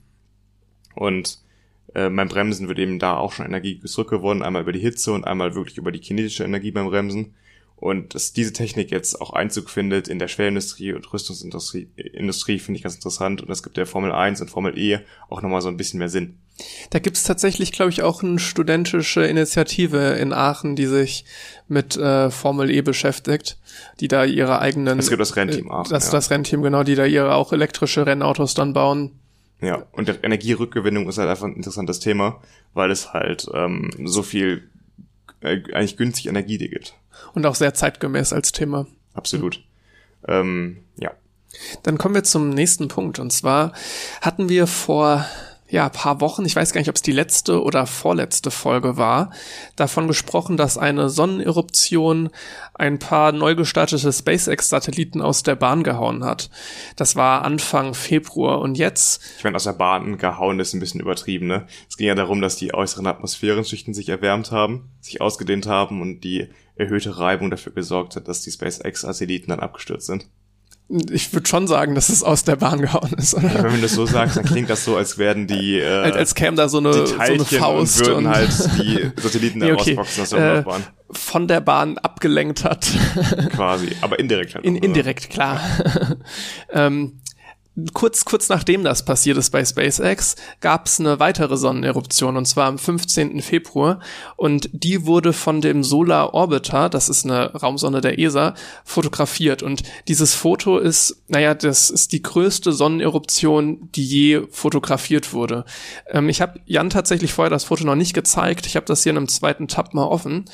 [0.93, 1.39] Und
[1.95, 5.25] äh, beim Bremsen wird eben da auch schon Energie zurückgewonnen, einmal über die Hitze und
[5.25, 7.33] einmal wirklich über die kinetische Energie beim Bremsen.
[7.85, 12.79] Und dass diese Technik jetzt auch Einzug findet in der Schwerindustrie und Rüstungsindustrie, Industrie, finde
[12.79, 13.43] ich ganz interessant.
[13.43, 16.09] Und das gibt der Formel 1 und Formel E auch nochmal so ein bisschen mehr
[16.09, 16.39] Sinn.
[16.89, 21.25] Da gibt es tatsächlich, glaube ich, auch eine studentische Initiative in Aachen, die sich
[21.67, 23.59] mit äh, Formel E beschäftigt,
[23.99, 24.97] die da ihre eigenen.
[24.97, 25.91] Es gibt das Rennteam Aachen.
[25.91, 26.11] Das, ja.
[26.13, 29.11] das Rennteam, genau, die da ihre auch elektrische Rennautos dann bauen.
[29.61, 32.41] Ja, und der Energierückgewinnung ist halt einfach ein interessantes Thema,
[32.73, 34.63] weil es halt ähm, so viel
[35.41, 36.95] äh, eigentlich günstig Energie gibt.
[37.33, 38.87] Und auch sehr zeitgemäß als Thema.
[39.13, 39.63] Absolut.
[40.27, 41.11] Ähm, ja.
[41.83, 43.19] Dann kommen wir zum nächsten Punkt.
[43.19, 43.73] Und zwar
[44.21, 45.25] hatten wir vor
[45.67, 49.31] ja, paar Wochen, ich weiß gar nicht, ob es die letzte oder vorletzte Folge war,
[49.75, 52.29] davon gesprochen, dass eine Sonneneruption
[52.75, 56.51] ein paar neu gestartete SpaceX-Satelliten aus der Bahn gehauen hat.
[56.95, 59.21] Das war Anfang Februar und jetzt.
[59.37, 61.65] Ich meine, aus der Bahn gehauen ist ein bisschen übertrieben, ne?
[61.89, 66.21] Es ging ja darum, dass die äußeren Atmosphärenschichten sich erwärmt haben, sich ausgedehnt haben und
[66.21, 70.27] die erhöhte Reibung dafür gesorgt hat, dass die SpaceX-Satelliten dann abgestürzt sind.
[71.09, 73.33] Ich würde schon sagen, dass es aus der Bahn gehauen ist.
[73.33, 73.47] Oder?
[73.47, 76.15] Ja, wenn du das so sagst, dann klingt das so, als werden die äh, als,
[76.15, 79.71] als käme da so eine, so eine Faust und würden und halt die Satelliten nee,
[79.71, 79.95] okay.
[79.95, 80.83] rausboxen aus der äh, Umlaufbahn.
[81.11, 82.87] Von der Bahn abgelenkt hat.
[83.53, 84.65] Quasi, aber indirekt halt.
[84.65, 85.59] In, indirekt, klar.
[86.71, 87.19] ähm,
[87.93, 92.67] kurz, kurz nachdem das passiert ist bei SpaceX, gab es eine weitere Sonneneruption und zwar
[92.67, 93.41] am 15.
[93.41, 93.99] Februar
[94.37, 98.53] und die wurde von dem Solar Orbiter, das ist eine Raumsonde der ESA,
[98.85, 105.65] fotografiert und dieses Foto ist, naja, das ist die größte Sonneneruption, die je fotografiert wurde.
[106.07, 109.11] Ähm, ich habe Jan tatsächlich vorher das Foto noch nicht gezeigt, ich habe das hier
[109.11, 110.45] in einem zweiten Tab mal offen.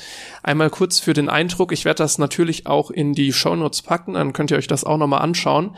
[0.42, 4.14] Einmal kurz für den Eindruck, ich werde das natürlich auch in die Show Notes packen,
[4.14, 5.76] dann könnt ihr euch das auch nochmal anschauen.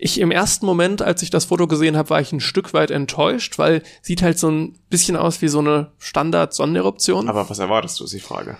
[0.00, 2.92] Ich im ersten Moment, als ich das Foto gesehen habe, war ich ein Stück weit
[2.92, 7.28] enttäuscht, weil sieht halt so ein bisschen aus wie so eine Standard-Sonneneruption.
[7.28, 8.56] Aber was erwartest du, ist die Frage.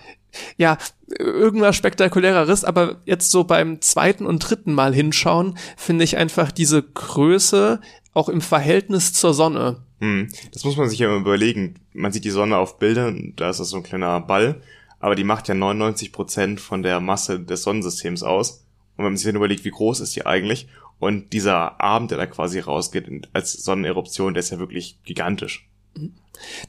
[0.56, 0.76] Ja,
[1.18, 6.82] irgendwas spektakuläreres, aber jetzt so beim zweiten und dritten Mal hinschauen, finde ich einfach diese
[6.82, 7.80] Größe
[8.14, 9.84] auch im Verhältnis zur Sonne.
[10.00, 11.76] Hm, das muss man sich ja immer überlegen.
[11.92, 14.60] Man sieht die Sonne auf Bildern, da ist das so ein kleiner Ball,
[14.98, 18.64] aber die macht ja 99 Prozent von der Masse des Sonnensystems aus.
[18.96, 22.18] Und wenn man sich dann überlegt, wie groß ist die eigentlich und dieser Abend, der
[22.18, 25.68] da quasi rausgeht als Sonneneruption, der ist ja wirklich gigantisch.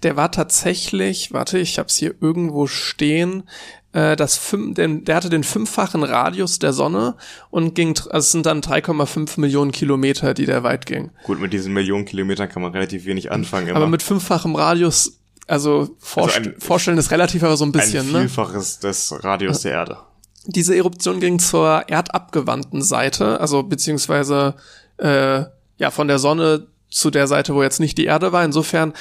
[0.03, 3.43] Der war tatsächlich, warte, ich hab's hier irgendwo stehen,
[3.91, 7.15] äh, das fünf, den, der hatte den fünffachen Radius der Sonne
[7.49, 11.11] und ging, also es sind dann 3,5 Millionen Kilometer, die der weit ging.
[11.23, 13.67] Gut, mit diesen Millionen Kilometern kann man relativ wenig anfangen.
[13.67, 13.77] Immer.
[13.77, 18.07] Aber mit fünffachem Radius, also, vorst also ein, vorstellen ist relativ aber so ein bisschen,
[18.07, 18.19] ein ne?
[18.21, 19.97] Vielfaches des Radius der Erde.
[20.45, 24.55] Diese Eruption ging zur erdabgewandten Seite, also beziehungsweise
[24.97, 25.43] äh,
[25.77, 28.43] ja von der Sonne zu der Seite, wo jetzt nicht die Erde war.
[28.43, 28.93] Insofern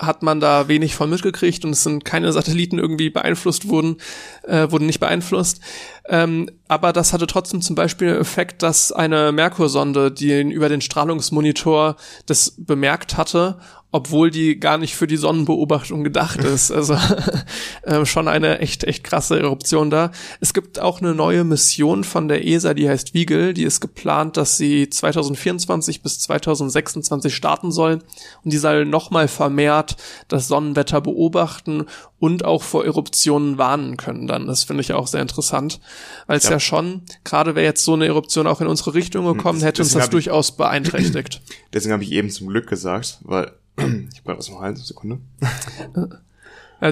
[0.00, 3.98] hat man da wenig von mitgekriegt und es sind keine Satelliten irgendwie beeinflusst wurden,
[4.42, 5.60] äh, wurden nicht beeinflusst.
[6.08, 10.80] Ähm, aber das hatte trotzdem zum Beispiel den Effekt, dass eine Merkursonde, die über den
[10.80, 13.58] Strahlungsmonitor das bemerkt hatte
[13.96, 16.70] obwohl die gar nicht für die Sonnenbeobachtung gedacht ist.
[16.70, 16.98] Also
[17.82, 20.10] äh, schon eine echt, echt krasse Eruption da.
[20.38, 23.54] Es gibt auch eine neue Mission von der ESA, die heißt Wiegel.
[23.54, 28.00] Die ist geplant, dass sie 2024 bis 2026 starten soll.
[28.44, 29.96] Und die soll nochmal vermehrt
[30.28, 31.86] das Sonnenwetter beobachten
[32.18, 34.46] und auch vor Eruptionen warnen können dann.
[34.46, 35.80] Das finde ich auch sehr interessant,
[36.26, 36.50] weil es ja.
[36.50, 36.60] ja.
[36.60, 39.94] schon, gerade wäre jetzt so eine Eruption auch in unsere Richtung hm, gekommen, hätte uns
[39.94, 41.40] das durchaus beeinträchtigt.
[41.72, 45.18] Deswegen habe ich eben zum Glück gesagt, weil ich brauche was mal eine Sekunde.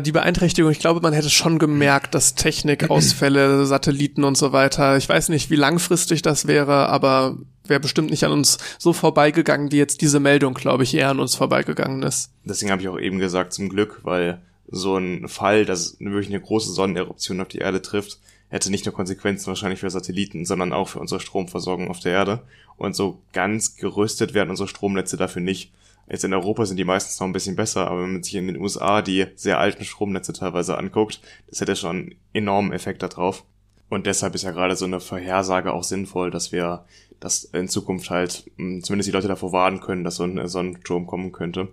[0.02, 5.06] Die Beeinträchtigung, ich glaube, man hätte schon gemerkt, dass Technikausfälle, Satelliten und so weiter, ich
[5.06, 9.76] weiß nicht, wie langfristig das wäre, aber wäre bestimmt nicht an uns so vorbeigegangen, wie
[9.76, 12.30] jetzt diese Meldung, glaube ich, eher an uns vorbeigegangen ist.
[12.44, 16.40] Deswegen habe ich auch eben gesagt, zum Glück, weil so ein Fall, dass wirklich eine
[16.40, 18.18] große Sonneneruption auf die Erde trifft,
[18.48, 22.42] hätte nicht nur Konsequenzen wahrscheinlich für Satelliten, sondern auch für unsere Stromversorgung auf der Erde.
[22.76, 25.72] Und so ganz gerüstet werden unsere Stromnetze dafür nicht.
[26.08, 28.46] Jetzt in Europa sind die meistens noch ein bisschen besser, aber wenn man sich in
[28.46, 33.44] den USA die sehr alten Stromnetze teilweise anguckt, das hätte schon einen enormen Effekt darauf.
[33.88, 36.84] Und deshalb ist ja gerade so eine Vorhersage auch sinnvoll, dass wir,
[37.20, 41.06] dass in Zukunft halt hm, zumindest die Leute davor warnen können, dass so ein Sonnensturm
[41.06, 41.68] kommen könnte.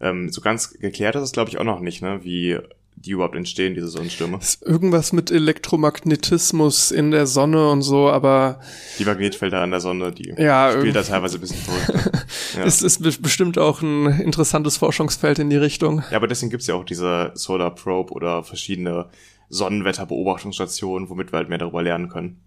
[0.00, 2.20] Ähm, so ganz geklärt ist es, glaube ich, auch noch nicht, ne?
[2.24, 2.58] wie
[3.04, 4.38] die überhaupt entstehen, diese Sonnenstürme.
[4.38, 8.60] Ist irgendwas mit Elektromagnetismus in der Sonne und so, aber.
[8.98, 12.26] Die Magnetfelder an der Sonne, die ja, spielt da teilweise ein bisschen verrückt.
[12.56, 12.64] ja.
[12.64, 16.02] Es ist bestimmt auch ein interessantes Forschungsfeld in die Richtung.
[16.10, 19.08] Ja, aber deswegen gibt's ja auch diese Solar Probe oder verschiedene
[19.48, 22.40] Sonnenwetterbeobachtungsstationen, womit wir halt mehr darüber lernen können.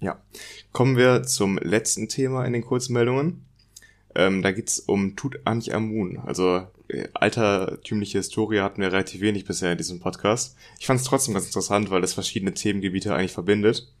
[0.00, 0.20] Ja.
[0.72, 3.44] Kommen wir zum letzten Thema in den Kurzmeldungen.
[4.14, 9.78] Ähm, da geht's um Tutanchamun, also äh, altertümliche Historie hatten wir relativ wenig bisher in
[9.78, 10.56] diesem Podcast.
[10.78, 13.92] Ich fand es trotzdem ganz interessant, weil es verschiedene Themengebiete eigentlich verbindet.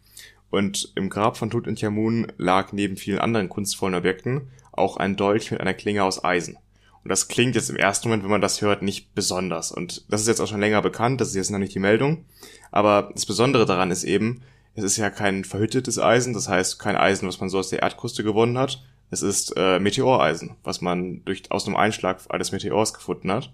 [0.50, 5.60] Und im Grab von Tutanchamun lag neben vielen anderen kunstvollen Objekten auch ein Dolch mit
[5.60, 6.56] einer Klinge aus Eisen.
[7.02, 9.72] Und das klingt jetzt im ersten Moment, wenn man das hört, nicht besonders.
[9.72, 12.24] Und das ist jetzt auch schon länger bekannt, das ist jetzt noch nicht die Meldung.
[12.70, 14.42] Aber das Besondere daran ist eben,
[14.74, 17.82] es ist ja kein verhüttetes Eisen, das heißt kein Eisen, was man so aus der
[17.82, 22.94] Erdkruste gewonnen hat, es ist äh, Meteoreisen, was man durch aus einem Einschlag eines Meteors
[22.94, 23.52] gefunden hat.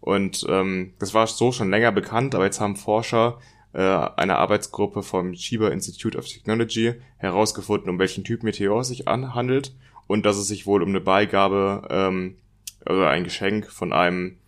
[0.00, 3.38] Und ähm, das war so schon länger bekannt, aber jetzt haben Forscher
[3.72, 9.74] äh, einer Arbeitsgruppe vom Chiba Institute of Technology herausgefunden, um welchen Typ Meteor sich handelt
[10.06, 12.36] und dass es sich wohl um eine Beigabe ähm,
[12.84, 14.38] oder ein Geschenk von einem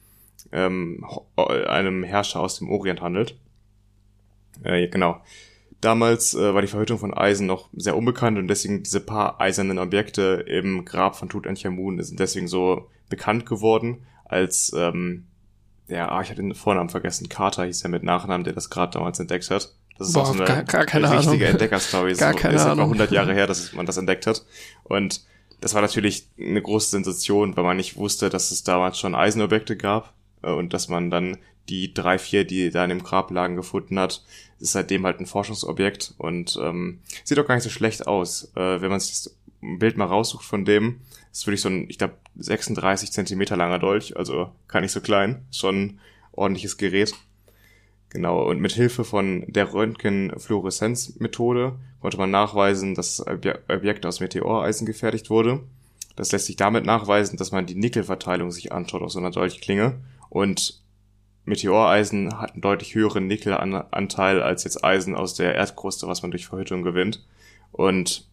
[0.53, 1.05] ähm,
[1.37, 3.37] einem Herrscher aus dem Orient handelt.
[4.63, 5.21] Äh, genau.
[5.85, 9.79] Damals äh, war die Verhüttung von Eisen noch sehr unbekannt und deswegen diese paar eisernen
[9.79, 15.27] Objekte im Grab von Tutanchamun sind deswegen so bekannt geworden als ähm,
[15.87, 18.93] ja, ah, ich hatte den Vornamen vergessen, Carter hieß er mit Nachnamen, der das Grab
[18.93, 19.75] damals entdeckt hat.
[19.99, 21.51] Das ist Boah, auch so eine, gar, gar keine eine richtige Ahnung.
[21.51, 22.15] Entdeckerstory.
[22.15, 22.87] Gar keine ist Ahnung.
[22.87, 24.45] 100 Jahre her, dass man das entdeckt hat.
[24.85, 25.25] Und
[25.61, 29.77] das war natürlich eine große Sensation, weil man nicht wusste, dass es damals schon Eisenobjekte
[29.77, 31.37] gab äh, und dass man dann
[31.69, 34.25] die drei, vier, die da in dem Grab lagen, gefunden hat,
[34.61, 38.53] ist seitdem halt ein Forschungsobjekt und ähm, sieht auch gar nicht so schlecht aus.
[38.57, 41.01] Äh, wenn man sich das Bild mal raussucht von dem,
[41.33, 45.47] ist wirklich so ein, ich glaube, 36 Zentimeter langer Dolch, also gar nicht so klein,
[45.51, 45.99] schon
[46.33, 47.15] ordentliches Gerät.
[48.11, 53.27] Genau, und mit Hilfe von der Röntgenfluoreszenzmethode konnte man nachweisen, dass das
[53.69, 55.65] Objekt aus Meteoreisen gefertigt wurde.
[56.15, 59.97] Das lässt sich damit nachweisen, dass man die Nickelverteilung sich anschaut aus so einer Dolchklinge
[60.31, 60.84] und
[61.45, 66.47] Meteoreisen hat einen deutlich höheren Nickelanteil als jetzt Eisen aus der Erdkruste, was man durch
[66.47, 67.25] Verhüttung gewinnt.
[67.73, 68.27] Und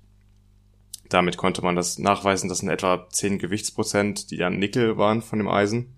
[1.09, 5.39] damit konnte man das nachweisen, dass in etwa 10 Gewichtsprozent, die dann Nickel waren von
[5.39, 5.93] dem Eisen.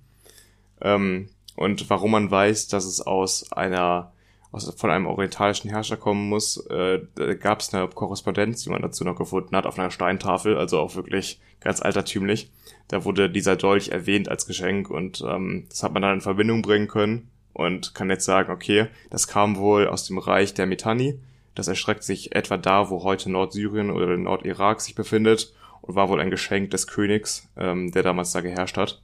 [0.82, 4.12] Ähm, und warum man weiß, dass es aus einer
[4.54, 7.02] aus, von einem orientalischen Herrscher kommen muss, äh,
[7.40, 10.96] gab es eine Korrespondenz, die man dazu noch gefunden hat, auf einer Steintafel, also auch
[10.96, 12.52] wirklich ganz altertümlich.
[12.88, 16.62] Da wurde dieser Dolch erwähnt als Geschenk und ähm, das hat man dann in Verbindung
[16.62, 21.20] bringen können und kann jetzt sagen, okay, das kam wohl aus dem Reich der Mitanni.
[21.56, 26.20] Das erstreckt sich etwa da, wo heute Nordsyrien oder Nordirak sich befindet und war wohl
[26.20, 29.02] ein Geschenk des Königs, ähm, der damals da geherrscht hat.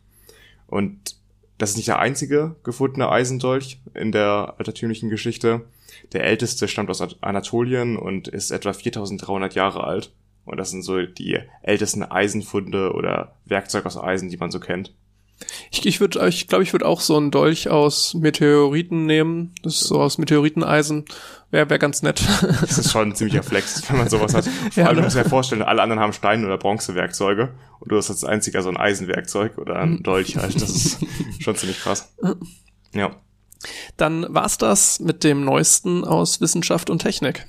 [0.68, 1.16] Und
[1.58, 5.66] das ist nicht der einzige gefundene Eisendolch in der altertümlichen Geschichte.
[6.14, 10.12] Der älteste stammt aus Anatolien und ist etwa 4300 Jahre alt.
[10.50, 14.94] Und das sind so die ältesten Eisenfunde oder Werkzeug aus Eisen, die man so kennt.
[15.72, 19.54] Ich, ich würde, ich glaube, ich würde auch so einen Dolch aus Meteoriten nehmen.
[19.64, 21.06] Das ist so aus Meteoriteneisen.
[21.50, 22.22] Wäre wär ganz nett.
[22.62, 24.46] Das ist schon ein ziemlicher Flex, wenn man sowas hat.
[24.72, 25.06] Vor Ja, allem, du ne?
[25.08, 28.70] musst dir vorstellen, alle anderen haben Stein- oder Bronzewerkzeuge und du hast als einziger so
[28.70, 30.56] ein Eisenwerkzeug oder ein Dolch halt.
[30.62, 31.00] Das ist
[31.40, 32.14] schon ziemlich krass.
[32.94, 33.16] Ja.
[33.96, 37.46] Dann war's das mit dem Neuesten aus Wissenschaft und Technik.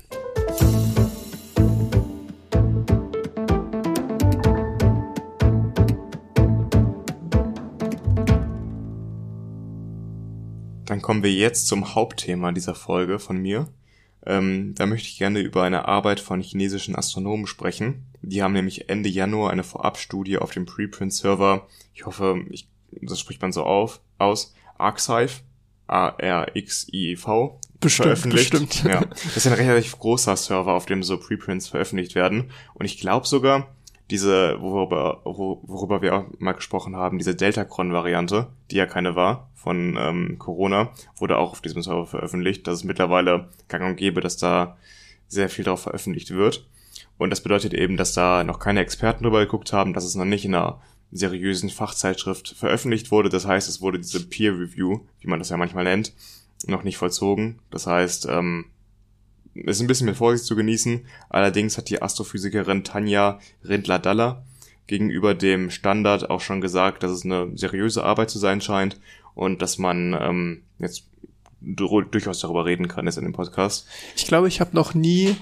[10.91, 13.69] Dann kommen wir jetzt zum Hauptthema dieser Folge von mir.
[14.25, 18.07] Ähm, da möchte ich gerne über eine Arbeit von chinesischen Astronomen sprechen.
[18.21, 22.67] Die haben nämlich Ende Januar eine Vorabstudie auf dem Preprint-Server, ich hoffe, ich,
[23.01, 25.43] das spricht man so auf, aus, Arxiv,
[25.87, 28.51] A-R-X-I-V, Bestimmt, veröffentlicht.
[28.51, 28.83] bestimmt.
[28.83, 29.05] Ja.
[29.05, 32.51] Das ist ein relativ großer Server, auf dem so Preprints veröffentlicht werden.
[32.73, 33.73] Und ich glaube sogar,
[34.09, 39.50] diese, worüber, wor- worüber wir auch mal gesprochen haben, diese Deltacron-Variante, die ja keine war,
[39.61, 42.65] von ähm, Corona, wurde auch auf diesem Server veröffentlicht.
[42.65, 44.77] Das ist mittlerweile gang und gäbe, dass da
[45.27, 46.67] sehr viel drauf veröffentlicht wird.
[47.17, 50.25] Und das bedeutet eben, dass da noch keine Experten drüber geguckt haben, dass es noch
[50.25, 53.29] nicht in einer seriösen Fachzeitschrift veröffentlicht wurde.
[53.29, 56.13] Das heißt, es wurde diese Peer Review, wie man das ja manchmal nennt,
[56.65, 57.59] noch nicht vollzogen.
[57.69, 58.65] Das heißt, ähm,
[59.53, 61.05] es ist ein bisschen mit Vorsicht zu genießen.
[61.29, 64.43] Allerdings hat die Astrophysikerin Tanja Rindler-Daller
[64.87, 68.99] gegenüber dem Standard auch schon gesagt, dass es eine seriöse Arbeit zu sein scheint
[69.35, 71.03] und dass man ähm, jetzt
[71.61, 73.87] du- durchaus darüber reden kann jetzt in dem Podcast.
[74.15, 75.35] Ich glaube, ich habe noch nie.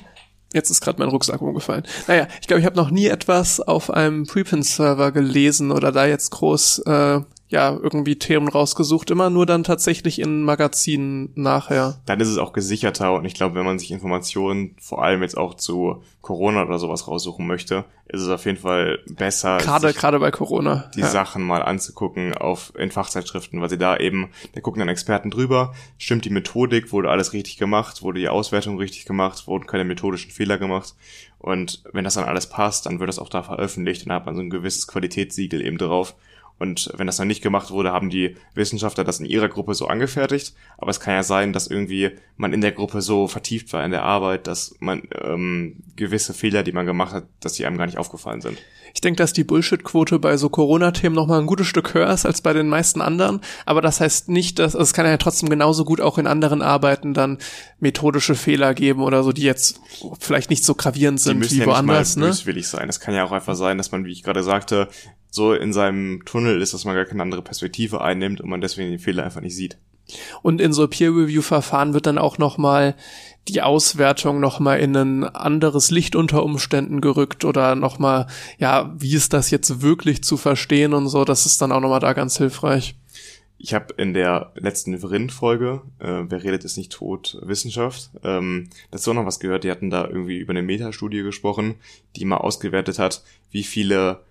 [0.51, 1.83] Jetzt ist gerade mein Rucksack umgefallen.
[2.07, 6.31] Naja, ich glaube, ich habe noch nie etwas auf einem Prepin-Server gelesen oder da jetzt
[6.31, 9.09] groß äh, ja irgendwie Themen rausgesucht.
[9.11, 11.99] Immer nur dann tatsächlich in Magazinen nachher.
[12.05, 15.37] Dann ist es auch gesicherter und ich glaube, wenn man sich Informationen vor allem jetzt
[15.37, 20.19] auch zu Corona oder sowas raussuchen möchte, ist es auf jeden Fall besser, Gerade gerade
[20.19, 20.91] bei Corona.
[20.95, 21.07] die ja.
[21.07, 25.73] Sachen mal anzugucken auf in Fachzeitschriften, weil sie da eben, da gucken dann Experten drüber,
[25.97, 30.31] stimmt die Methodik, wurde alles richtig gemacht, wurde die Auswertung richtig gemacht, wurden keine methodischen
[30.31, 30.95] Fehler gemacht
[31.39, 34.25] und wenn das dann alles passt, dann wird das auch da veröffentlicht und dann hat
[34.25, 36.15] man so ein gewisses Qualitätssiegel eben drauf.
[36.59, 39.87] Und wenn das dann nicht gemacht wurde, haben die Wissenschaftler das in ihrer Gruppe so
[39.87, 40.53] angefertigt.
[40.77, 43.91] Aber es kann ja sein, dass irgendwie man in der Gruppe so vertieft war in
[43.91, 47.85] der Arbeit, dass man ähm, gewisse Fehler, die man gemacht hat, dass die einem gar
[47.85, 48.57] nicht aufgefallen sind.
[48.93, 52.25] Ich denke, dass die Bullshit-Quote bei so Corona-Themen noch mal ein gutes Stück höher ist
[52.25, 53.41] als bei den meisten anderen.
[53.65, 56.61] Aber das heißt nicht, dass also es kann ja trotzdem genauso gut auch in anderen
[56.61, 57.37] Arbeiten dann
[57.79, 59.79] methodische Fehler geben oder so, die jetzt
[60.19, 62.15] vielleicht nicht so gravierend die sind müssen wie ja woanders.
[62.15, 62.31] nicht mal Ne?
[62.31, 62.89] böswillig sein.
[62.89, 64.89] Es kann ja auch einfach sein, dass man, wie ich gerade sagte,
[65.31, 68.89] so in seinem Tunnel ist, dass man gar keine andere Perspektive einnimmt und man deswegen
[68.89, 69.77] den Fehler einfach nicht sieht.
[70.41, 72.95] Und in so Peer-Review-Verfahren wird dann auch noch mal
[73.51, 78.93] die Auswertung noch mal in ein anderes Licht unter Umständen gerückt oder noch mal, ja,
[78.97, 81.25] wie ist das jetzt wirklich zu verstehen und so.
[81.25, 82.95] Das ist dann auch noch mal da ganz hilfreich.
[83.61, 89.13] Ich habe in der letzten Vrind-Folge, äh, Wer redet ist nicht tot, Wissenschaft, ähm, dazu
[89.13, 89.65] noch was gehört.
[89.65, 91.75] Die hatten da irgendwie über eine Metastudie gesprochen,
[92.15, 94.21] die mal ausgewertet hat, wie viele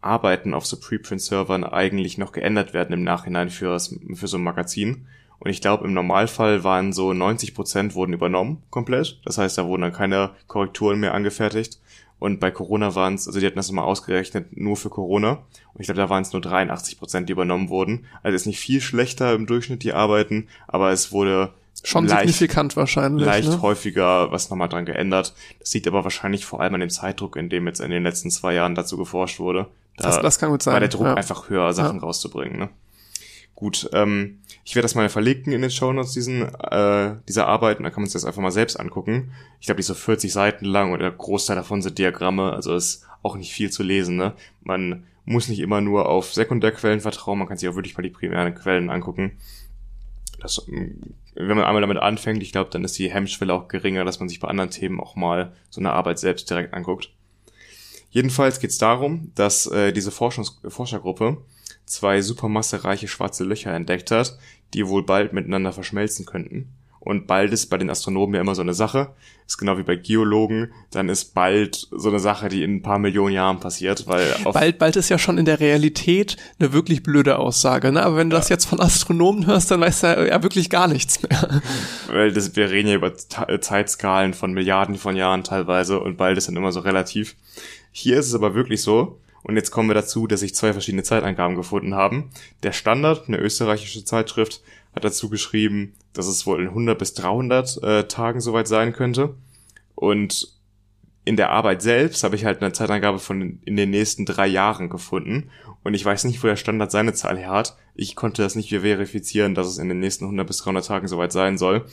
[0.00, 5.06] Arbeiten auf so Preprint-Servern eigentlich noch geändert werden im Nachhinein für, für so ein Magazin.
[5.40, 9.20] Und ich glaube, im Normalfall waren so 90 Prozent wurden übernommen komplett.
[9.24, 11.80] Das heißt, da wurden dann keine Korrekturen mehr angefertigt.
[12.18, 15.38] Und bei Corona waren es, also die hatten das mal ausgerechnet, nur für Corona.
[15.72, 18.04] Und ich glaube, da waren es nur 83 Prozent, die übernommen wurden.
[18.22, 22.76] Also ist nicht viel schlechter im Durchschnitt die Arbeiten, aber es wurde Schon leicht, signifikant
[22.76, 23.24] wahrscheinlich.
[23.24, 23.62] leicht ne?
[23.62, 25.34] häufiger was nochmal dran geändert.
[25.60, 28.30] Das liegt aber wahrscheinlich vor allem an dem Zeitdruck, in dem jetzt in den letzten
[28.30, 29.66] zwei Jahren dazu geforscht wurde.
[29.96, 30.74] Da Das, das kann gut sein.
[30.74, 31.14] war der Druck ja.
[31.14, 32.58] einfach höher, Sachen rauszubringen.
[32.58, 32.68] Ne?
[33.60, 37.84] Gut, ähm, ich werde das mal verlinken in den Shownotes, diesen, äh, dieser Arbeit, und
[37.84, 39.32] dann kann man sich das einfach mal selbst angucken.
[39.60, 42.74] Ich glaube, die ist so 40 Seiten lang und der Großteil davon sind Diagramme, also
[42.74, 44.16] ist auch nicht viel zu lesen.
[44.16, 44.32] Ne?
[44.62, 48.08] Man muss nicht immer nur auf Sekundärquellen vertrauen, man kann sich auch wirklich mal die
[48.08, 49.32] primären Quellen angucken.
[50.40, 50.98] Das, ähm,
[51.34, 54.30] wenn man einmal damit anfängt, ich glaube, dann ist die Hemmschwelle auch geringer, dass man
[54.30, 57.12] sich bei anderen Themen auch mal so eine Arbeit selbst direkt anguckt.
[58.08, 61.36] Jedenfalls geht es darum, dass äh, diese Forschungs Forschergruppe
[61.90, 64.38] zwei supermassereiche schwarze Löcher entdeckt hat,
[64.74, 66.68] die wohl bald miteinander verschmelzen könnten.
[67.00, 69.14] Und bald ist bei den Astronomen ja immer so eine Sache.
[69.46, 70.70] Ist genau wie bei Geologen.
[70.90, 74.78] Dann ist bald so eine Sache, die in ein paar Millionen Jahren passiert, weil Bald,
[74.78, 78.04] bald ist ja schon in der Realität eine wirklich blöde Aussage, ne?
[78.04, 80.88] Aber wenn du das jetzt von Astronomen hörst, dann weißt du ja, ja wirklich gar
[80.88, 81.62] nichts mehr.
[82.08, 83.14] weil das, wir reden ja über
[83.48, 87.34] äh, Zeitskalen von Milliarden von Jahren teilweise und bald ist dann immer so relativ.
[87.92, 91.02] Hier ist es aber wirklich so, und jetzt kommen wir dazu, dass sich zwei verschiedene
[91.02, 92.30] Zeitangaben gefunden haben.
[92.62, 94.62] Der Standard, eine österreichische Zeitschrift,
[94.94, 99.34] hat dazu geschrieben, dass es wohl in 100 bis 300 äh, Tagen soweit sein könnte.
[99.94, 100.56] Und
[101.24, 104.88] in der Arbeit selbst habe ich halt eine Zeitangabe von in den nächsten drei Jahren
[104.88, 105.50] gefunden
[105.82, 107.76] und ich weiß nicht, wo der Standard seine Zahl her hat.
[107.94, 111.32] Ich konnte das nicht verifizieren, dass es in den nächsten 100 bis 300 Tagen soweit
[111.32, 111.86] sein soll.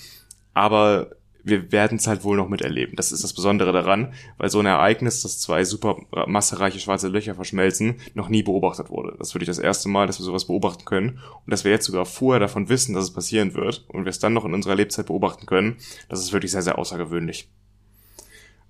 [0.54, 1.12] Aber
[1.48, 2.96] wir werden es halt wohl noch miterleben.
[2.96, 7.36] Das ist das Besondere daran, weil so ein Ereignis, dass zwei super massereiche schwarze Löcher
[7.36, 9.16] verschmelzen, noch nie beobachtet wurde.
[9.18, 11.86] Das würde ich das erste Mal, dass wir sowas beobachten können und dass wir jetzt
[11.86, 14.76] sogar vorher davon wissen, dass es passieren wird und wir es dann noch in unserer
[14.76, 15.78] Lebzeit beobachten können,
[16.10, 17.50] das ist wirklich sehr, sehr außergewöhnlich.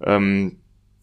[0.01, 0.57] Ähm,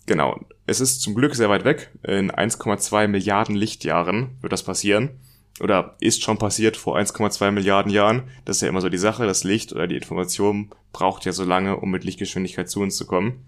[0.07, 0.41] genau.
[0.67, 1.91] Es ist zum Glück sehr weit weg.
[2.05, 5.19] In 1,2 Milliarden Lichtjahren wird das passieren
[5.61, 8.25] oder ist schon passiert vor 1,2 Milliarden Jahren.
[8.45, 9.27] Das ist ja immer so die Sache.
[9.27, 13.07] Das Licht oder die Information braucht ja so lange, um mit Lichtgeschwindigkeit zu uns zu
[13.07, 13.45] kommen.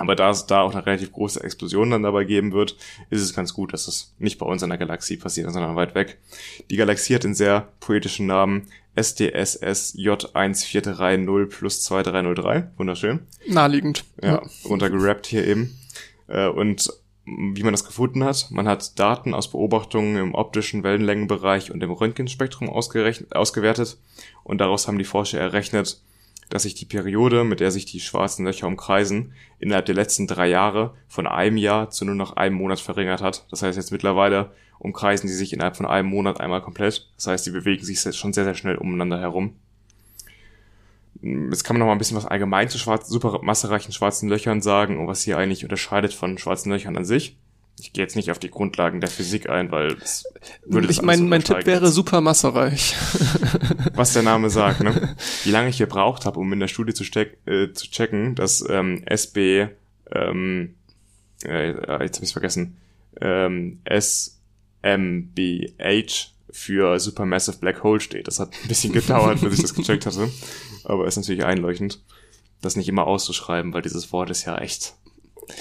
[0.00, 2.74] Aber da es da auch eine relativ große Explosion dann dabei geben wird,
[3.10, 5.94] ist es ganz gut, dass es nicht bei uns in der Galaxie passiert, sondern weit
[5.94, 6.18] weg.
[6.70, 8.62] Die Galaxie hat den sehr poetischen Namen
[8.94, 12.70] SDSS J1430 plus 2303.
[12.78, 13.20] Wunderschön.
[13.46, 14.04] Naheliegend.
[14.22, 15.78] Ja, runtergerappt hier eben.
[16.28, 16.90] Äh, und
[17.54, 18.48] wie man das gefunden hat.
[18.50, 23.98] Man hat Daten aus Beobachtungen im optischen Wellenlängenbereich und im Röntgenspektrum ausgewertet
[24.42, 26.02] und daraus haben die Forscher errechnet,
[26.48, 30.48] dass sich die Periode, mit der sich die schwarzen Löcher umkreisen, innerhalb der letzten drei
[30.48, 33.46] Jahre von einem Jahr zu nur noch einem Monat verringert hat.
[33.50, 34.50] Das heißt, jetzt mittlerweile
[34.80, 37.08] umkreisen sie sich innerhalb von einem Monat einmal komplett.
[37.16, 39.54] Das heißt, sie bewegen sich schon sehr, sehr schnell umeinander herum.
[41.22, 44.62] Jetzt kann man noch mal ein bisschen was allgemein zu schwarzen, super massereichen schwarzen Löchern
[44.62, 47.36] sagen und was hier eigentlich unterscheidet von schwarzen Löchern an sich.
[47.78, 50.24] Ich gehe jetzt nicht auf die Grundlagen der Physik ein, weil das
[50.66, 52.94] würde Ich mein, mein Tipp wäre super massereich.
[53.94, 55.16] Was der Name sagt, ne?
[55.44, 59.02] Wie lange ich gebraucht habe, um in der Studie zu, äh, zu checken, dass ähm,
[59.06, 59.68] SB,
[60.12, 60.74] ähm,
[61.44, 61.70] äh,
[62.02, 62.76] jetzt habe ich vergessen,
[63.20, 64.92] ähm, SMBH
[66.52, 68.26] für Supermassive Black Hole steht.
[68.26, 70.30] Das hat ein bisschen gedauert, bis ich das gecheckt hatte.
[70.84, 72.02] Aber ist natürlich einleuchtend,
[72.60, 74.94] das nicht immer auszuschreiben, weil dieses Wort ist ja echt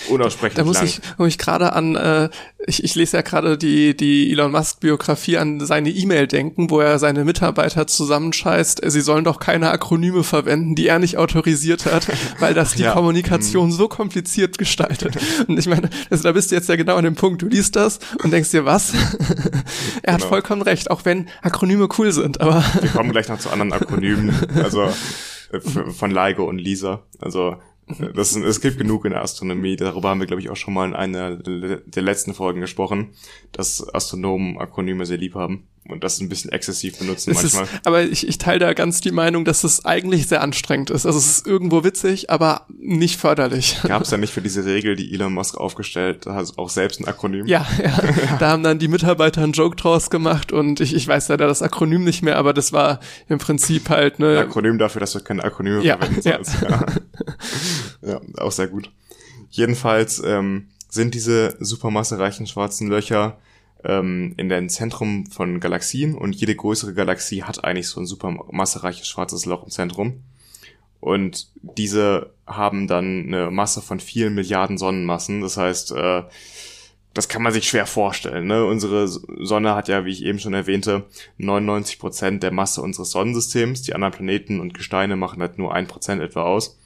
[0.09, 0.85] unaussprechlich Da muss lang.
[0.85, 2.29] ich, muss ich gerade an, äh,
[2.67, 6.79] ich, ich lese ja gerade die, die Elon Musk Biografie an seine E-Mail denken, wo
[6.79, 12.07] er seine Mitarbeiter zusammenscheißt, sie sollen doch keine Akronyme verwenden, die er nicht autorisiert hat,
[12.39, 12.93] weil das die ja.
[12.93, 13.73] Kommunikation mhm.
[13.73, 15.17] so kompliziert gestaltet.
[15.47, 17.75] Und ich meine, also da bist du jetzt ja genau an dem Punkt, du liest
[17.75, 18.93] das und denkst dir, was?
[20.03, 20.29] er hat genau.
[20.29, 22.63] vollkommen recht, auch wenn Akronyme cool sind, aber.
[22.81, 24.83] Wir kommen gleich noch zu anderen Akronymen, also
[25.51, 27.03] äh, von Leigo und Lisa.
[27.19, 27.57] Also
[28.15, 29.75] das, es gibt genug in der Astronomie.
[29.75, 33.09] Darüber haben wir, glaube ich, auch schon mal in einer der letzten Folgen gesprochen,
[33.51, 37.63] dass Astronomen Akronyme sehr lieb haben und das ein bisschen exzessiv benutzen es manchmal.
[37.63, 41.05] Ist, aber ich, ich teile da ganz die Meinung, dass es eigentlich sehr anstrengend ist.
[41.05, 43.77] Also es ist irgendwo witzig, aber nicht förderlich.
[43.83, 47.05] Gab es ja nicht für diese Regel, die Elon Musk aufgestellt hat, auch selbst ein
[47.05, 47.47] Akronym?
[47.47, 48.37] Ja, ja.
[48.39, 51.61] da haben dann die Mitarbeiter einen Joke draus gemacht und ich, ich weiß leider das
[51.61, 54.39] Akronym nicht mehr, aber das war im Prinzip halt ne.
[54.39, 56.61] Ein Akronym dafür, dass du keine Akronyme ja, verwenden sollst.
[56.61, 56.85] Ja.
[58.01, 58.91] ja, auch sehr gut.
[59.49, 63.37] Jedenfalls ähm, sind diese supermassereichen schwarzen Löcher
[63.83, 69.07] ähm, in dem Zentrum von Galaxien und jede größere Galaxie hat eigentlich so ein supermassereiches
[69.07, 70.23] schwarzes Loch im Zentrum.
[70.99, 75.41] Und diese haben dann eine Masse von vielen Milliarden Sonnenmassen.
[75.41, 76.23] Das heißt, äh,
[77.13, 78.47] das kann man sich schwer vorstellen.
[78.47, 78.65] Ne?
[78.65, 81.05] Unsere Sonne hat ja, wie ich eben schon erwähnte,
[81.37, 83.81] 99 Prozent der Masse unseres Sonnensystems.
[83.81, 86.77] Die anderen Planeten und Gesteine machen halt nur ein Prozent etwa aus.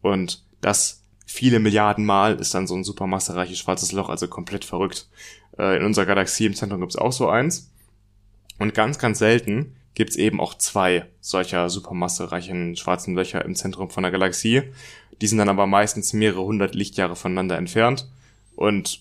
[0.00, 5.08] Und das viele Milliarden Mal ist dann so ein supermassereiches schwarzes Loch, also komplett verrückt.
[5.58, 7.70] Äh, in unserer Galaxie im Zentrum gibt's auch so eins.
[8.58, 14.02] Und ganz, ganz selten gibt's eben auch zwei solcher supermassereichen schwarzen Löcher im Zentrum von
[14.02, 14.62] der Galaxie.
[15.20, 18.06] Die sind dann aber meistens mehrere hundert Lichtjahre voneinander entfernt
[18.54, 19.00] und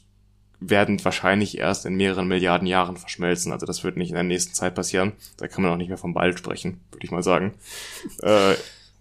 [0.62, 3.52] werden wahrscheinlich erst in mehreren Milliarden Jahren verschmelzen.
[3.52, 5.12] Also das wird nicht in der nächsten Zeit passieren.
[5.38, 7.54] Da kann man auch nicht mehr vom bald sprechen, würde ich mal sagen.
[8.22, 8.56] äh,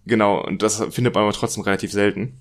[0.04, 2.38] genau, und das findet man aber trotzdem relativ selten.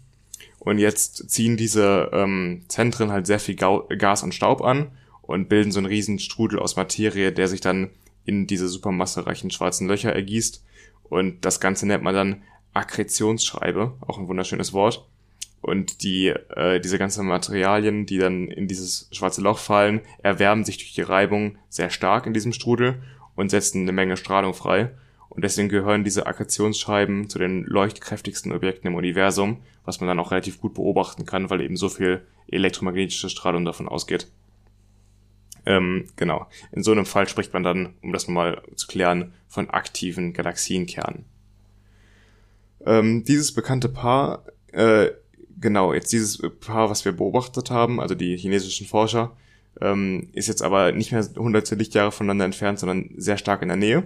[0.57, 4.91] Und jetzt ziehen diese ähm, Zentren halt sehr viel Gas und Staub an
[5.23, 7.89] und bilden so einen riesen Strudel aus Materie, der sich dann
[8.25, 10.63] in diese supermassereichen schwarzen Löcher ergießt.
[11.03, 12.43] Und das Ganze nennt man dann
[12.73, 15.07] Akkretionsschreibe, auch ein wunderschönes Wort.
[15.61, 20.77] Und die, äh, diese ganzen Materialien, die dann in dieses schwarze Loch fallen, erwärmen sich
[20.77, 23.01] durch die Reibung sehr stark in diesem Strudel
[23.35, 24.91] und setzen eine Menge Strahlung frei.
[25.29, 30.31] Und deswegen gehören diese Akkretionsscheiben zu den leuchtkräftigsten Objekten im Universum, was man dann auch
[30.31, 34.27] relativ gut beobachten kann, weil eben so viel elektromagnetische Strahlung davon ausgeht.
[35.65, 36.47] Ähm, genau.
[36.71, 41.25] In so einem Fall spricht man dann, um das mal zu klären, von aktiven Galaxienkernen.
[42.85, 45.09] Ähm, dieses bekannte Paar, äh,
[45.59, 49.31] genau, jetzt dieses Paar, was wir beobachtet haben, also die chinesischen Forscher,
[49.81, 53.77] ähm, ist jetzt aber nicht mehr hunderte Lichtjahre voneinander entfernt, sondern sehr stark in der
[53.77, 54.03] Nähe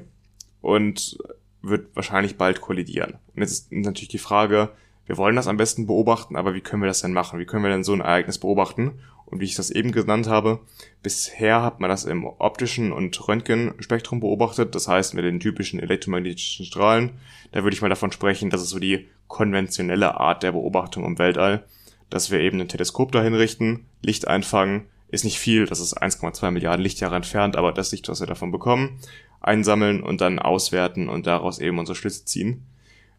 [0.61, 1.17] und
[1.61, 3.15] wird wahrscheinlich bald kollidieren.
[3.35, 4.69] Und jetzt ist natürlich die Frage,
[5.05, 7.39] wir wollen das am besten beobachten, aber wie können wir das denn machen?
[7.39, 8.99] Wie können wir denn so ein Ereignis beobachten?
[9.29, 10.59] Und wie ich das eben genannt habe,
[11.03, 16.65] bisher hat man das im optischen und Röntgenspektrum beobachtet, das heißt mit den typischen elektromagnetischen
[16.65, 17.11] Strahlen.
[17.51, 21.19] Da würde ich mal davon sprechen, das ist so die konventionelle Art der Beobachtung im
[21.19, 21.65] Weltall,
[22.09, 26.51] dass wir eben ein Teleskop dahin richten, Licht einfangen, ist nicht viel, das ist 1,2
[26.51, 28.99] Milliarden Lichtjahre entfernt, aber das Licht, was wir davon bekommen,
[29.41, 32.65] einsammeln und dann auswerten und daraus eben unsere Schlüsse ziehen.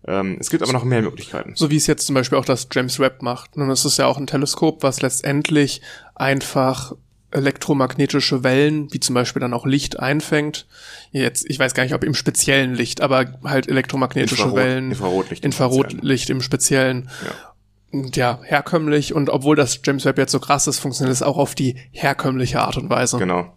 [0.06, 1.52] Ähm, es gibt aber noch mehr Möglichkeiten.
[1.56, 3.56] So wie es jetzt zum Beispiel auch das James Webb macht.
[3.56, 5.82] Und es ist ja auch ein Teleskop, was letztendlich
[6.14, 6.94] einfach
[7.30, 10.66] elektromagnetische Wellen, wie zum Beispiel dann auch Licht einfängt.
[11.10, 15.44] Jetzt, ich weiß gar nicht, ob im speziellen Licht, aber halt elektromagnetische Infrarot, Wellen, Infrarotlicht,
[15.44, 17.10] Infrarotlicht im Speziellen.
[17.24, 17.34] Ja.
[17.90, 21.38] Und ja, herkömmlich und obwohl das James Webb jetzt so krass ist, funktioniert es auch
[21.38, 23.18] auf die herkömmliche Art und Weise.
[23.18, 23.54] Genau.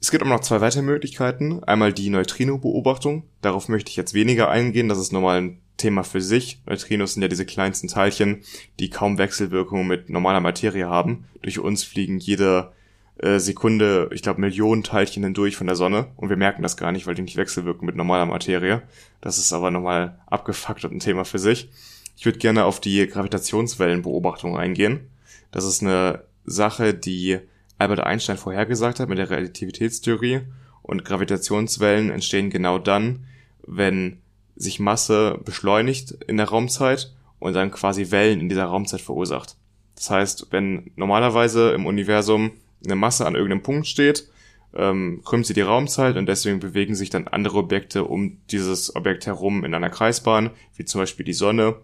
[0.00, 1.64] Es gibt aber noch zwei weitere Möglichkeiten.
[1.64, 3.24] Einmal die Neutrino-Beobachtung.
[3.40, 4.88] Darauf möchte ich jetzt weniger eingehen.
[4.88, 6.60] Das ist nochmal ein Thema für sich.
[6.66, 8.42] Neutrinos sind ja diese kleinsten Teilchen,
[8.80, 11.26] die kaum Wechselwirkungen mit normaler Materie haben.
[11.42, 12.72] Durch uns fliegen jede
[13.18, 16.92] äh, Sekunde, ich glaube, Millionen Teilchen hindurch von der Sonne und wir merken das gar
[16.92, 18.82] nicht, weil die nicht wechselwirken mit normaler Materie.
[19.20, 21.70] Das ist aber nochmal abgefuckt und ein Thema für sich.
[22.16, 25.08] Ich würde gerne auf die Gravitationswellenbeobachtung eingehen.
[25.50, 27.38] Das ist eine Sache, die
[27.78, 30.40] Albert Einstein vorhergesagt hat mit der Relativitätstheorie
[30.82, 33.26] und Gravitationswellen entstehen genau dann,
[33.66, 34.22] wenn
[34.56, 39.56] sich Masse beschleunigt in der Raumzeit und dann quasi Wellen in dieser Raumzeit verursacht.
[39.94, 42.52] Das heißt, wenn normalerweise im Universum
[42.84, 44.28] eine Masse an irgendeinem Punkt steht,
[44.74, 49.26] ähm, krümmt sie die Raumzeit und deswegen bewegen sich dann andere Objekte um dieses Objekt
[49.26, 51.76] herum in einer Kreisbahn, wie zum Beispiel die Sonne.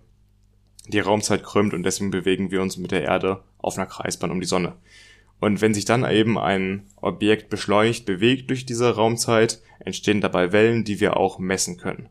[0.88, 4.40] Die Raumzeit krümmt und deswegen bewegen wir uns mit der Erde auf einer Kreisbahn um
[4.40, 4.74] die Sonne.
[5.40, 10.84] Und wenn sich dann eben ein Objekt beschleunigt bewegt durch diese Raumzeit, entstehen dabei Wellen,
[10.84, 12.08] die wir auch messen können.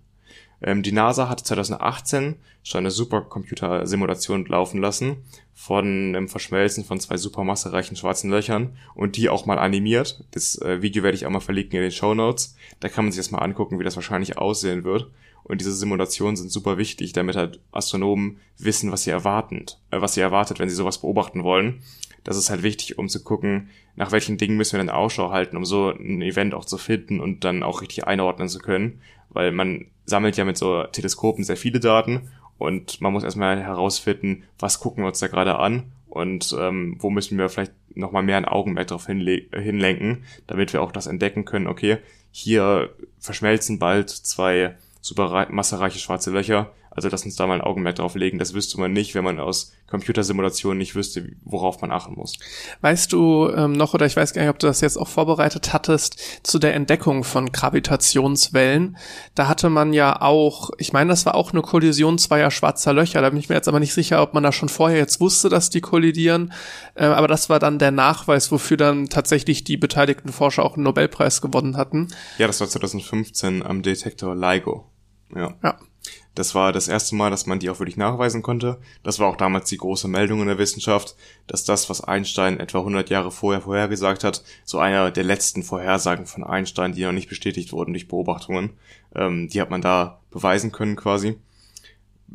[0.62, 5.18] Ähm, die NASA hat 2018 schon eine Supercomputer-Simulation laufen lassen
[5.54, 10.24] von dem Verschmelzen von zwei supermassereichen schwarzen Löchern und die auch mal animiert.
[10.32, 12.56] Das äh, Video werde ich auch mal verlinken in den Show Notes.
[12.80, 15.10] Da kann man sich das mal angucken, wie das wahrscheinlich aussehen wird.
[15.44, 20.14] Und diese Simulationen sind super wichtig, damit halt Astronomen wissen, was sie erwarten, äh, was
[20.14, 21.82] sie erwartet, wenn sie sowas beobachten wollen.
[22.24, 25.58] Das ist halt wichtig, um zu gucken, nach welchen Dingen müssen wir denn Ausschau halten,
[25.58, 29.02] um so ein Event auch zu finden und dann auch richtig einordnen zu können.
[29.32, 34.44] Weil man sammelt ja mit so Teleskopen sehr viele Daten und man muss erstmal herausfinden,
[34.60, 38.38] was gucken wir uns da gerade an und ähm, wo müssen wir vielleicht nochmal mehr
[38.38, 41.98] ein Augenmerk darauf hinlenken, damit wir auch das entdecken können, okay,
[42.32, 47.96] hier verschmelzen bald zwei super massereiche schwarze Löcher, also lass uns da mal ein Augenmerk
[47.96, 48.38] drauf legen.
[48.38, 52.38] Das wüsste man nicht, wenn man aus Computersimulationen nicht wüsste, worauf man achten muss.
[52.82, 55.72] Weißt du ähm, noch, oder ich weiß gar nicht, ob du das jetzt auch vorbereitet
[55.72, 58.98] hattest, zu der Entdeckung von Gravitationswellen.
[59.36, 63.22] Da hatte man ja auch, ich meine, das war auch eine Kollision zweier schwarzer Löcher.
[63.22, 65.48] Da bin ich mir jetzt aber nicht sicher, ob man da schon vorher jetzt wusste,
[65.48, 66.52] dass die kollidieren.
[66.96, 70.84] Äh, aber das war dann der Nachweis, wofür dann tatsächlich die beteiligten Forscher auch einen
[70.84, 72.10] Nobelpreis gewonnen hatten.
[72.38, 74.92] Ja, das war 2015 am Detektor LIGO.
[75.34, 75.54] Ja.
[75.64, 75.78] ja.
[76.34, 78.80] Das war das erste Mal, dass man die auch wirklich nachweisen konnte.
[79.04, 81.16] Das war auch damals die große Meldung in der Wissenschaft,
[81.48, 86.26] dass das, was Einstein etwa 100 Jahre vorher vorhergesagt hat, so einer der letzten Vorhersagen
[86.26, 88.72] von Einstein, die noch nicht bestätigt wurden durch Beobachtungen,
[89.14, 91.38] ähm, die hat man da beweisen können quasi.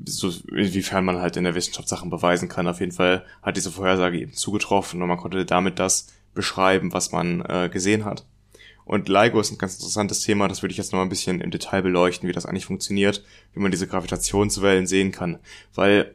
[0.04, 2.68] So, inwiefern man halt in der Wissenschaft Sachen beweisen kann.
[2.68, 7.12] Auf jeden Fall hat diese Vorhersage eben zugetroffen und man konnte damit das beschreiben, was
[7.12, 8.26] man äh, gesehen hat.
[8.86, 11.50] Und LIGO ist ein ganz interessantes Thema, das würde ich jetzt noch ein bisschen im
[11.50, 15.40] Detail beleuchten, wie das eigentlich funktioniert, wie man diese Gravitationswellen sehen kann.
[15.74, 16.14] Weil,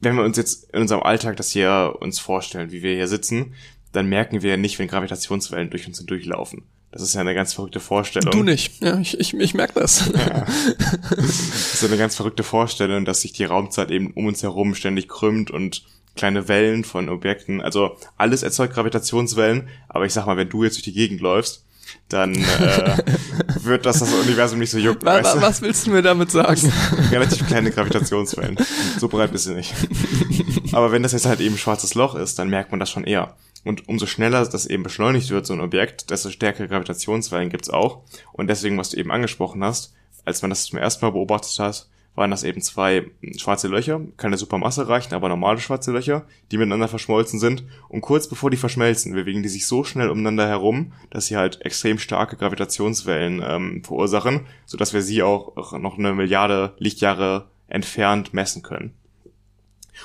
[0.00, 3.54] wenn wir uns jetzt in unserem Alltag das hier uns vorstellen, wie wir hier sitzen,
[3.92, 6.64] dann merken wir ja nicht, wenn Gravitationswellen durch uns hindurchlaufen.
[6.92, 8.32] Das ist ja eine ganz verrückte Vorstellung.
[8.32, 8.82] Du nicht.
[8.82, 10.12] Ja, ich, ich, ich merke das.
[10.12, 10.46] Ja.
[11.16, 15.08] Das ist eine ganz verrückte Vorstellung, dass sich die Raumzeit eben um uns herum ständig
[15.08, 15.84] krümmt und
[16.16, 20.76] kleine Wellen von Objekten, also alles erzeugt Gravitationswellen, aber ich sag mal, wenn du jetzt
[20.76, 21.64] durch die Gegend läufst,
[22.08, 22.98] dann äh,
[23.62, 25.06] wird das das Universum nicht so jucken.
[25.06, 25.40] Was, weißt du?
[25.42, 26.72] was willst du mir damit sagen?
[27.10, 28.56] Relativ kleine Gravitationswellen.
[28.98, 29.74] So breit bist du nicht.
[30.72, 33.36] Aber wenn das jetzt halt eben schwarzes Loch ist, dann merkt man das schon eher.
[33.64, 38.02] Und umso schneller das eben beschleunigt wird, so ein Objekt, desto stärkere Gravitationswellen gibt's auch.
[38.32, 39.92] Und deswegen, was du eben angesprochen hast,
[40.24, 41.86] als man das zum ersten Mal beobachtet hat,
[42.20, 46.86] waren das eben zwei schwarze Löcher, keine Supermasse reichen, aber normale schwarze Löcher, die miteinander
[46.86, 47.64] verschmolzen sind.
[47.88, 51.62] Und kurz bevor die verschmelzen, bewegen die sich so schnell umeinander herum, dass sie halt
[51.62, 58.62] extrem starke Gravitationswellen ähm, verursachen, sodass wir sie auch noch eine Milliarde Lichtjahre entfernt messen
[58.62, 58.92] können.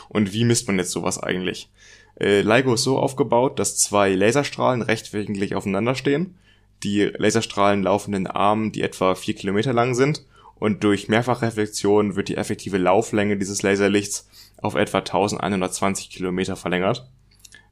[0.08, 1.70] Und wie misst man jetzt sowas eigentlich?
[2.18, 6.36] Äh, LIGO ist so aufgebaut, dass zwei Laserstrahlen rechtwinklig aufeinander stehen.
[6.84, 10.24] Die Laserstrahlen laufen in Armen, die etwa vier Kilometer lang sind
[10.56, 17.10] und durch Mehrfachreflexion wird die effektive Lauflänge dieses Laserlichts auf etwa 1120 Kilometer verlängert.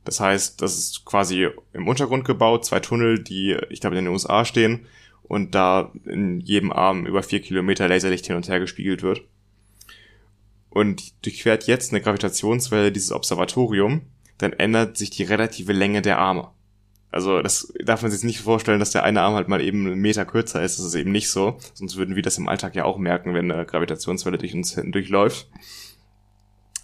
[0.03, 4.13] Das heißt, das ist quasi im Untergrund gebaut, zwei Tunnel, die, ich glaube, in den
[4.13, 4.85] USA stehen
[5.23, 9.21] und da in jedem Arm über vier Kilometer Laserlicht hin und her gespiegelt wird.
[10.69, 14.01] Und durchquert jetzt eine Gravitationswelle dieses Observatorium,
[14.39, 16.49] dann ändert sich die relative Länge der Arme.
[17.13, 20.01] Also das darf man sich nicht vorstellen, dass der eine Arm halt mal eben einen
[20.01, 20.79] Meter kürzer ist.
[20.79, 21.57] Das ist eben nicht so.
[21.75, 25.47] Sonst würden wir das im Alltag ja auch merken, wenn eine Gravitationswelle durch uns durchläuft.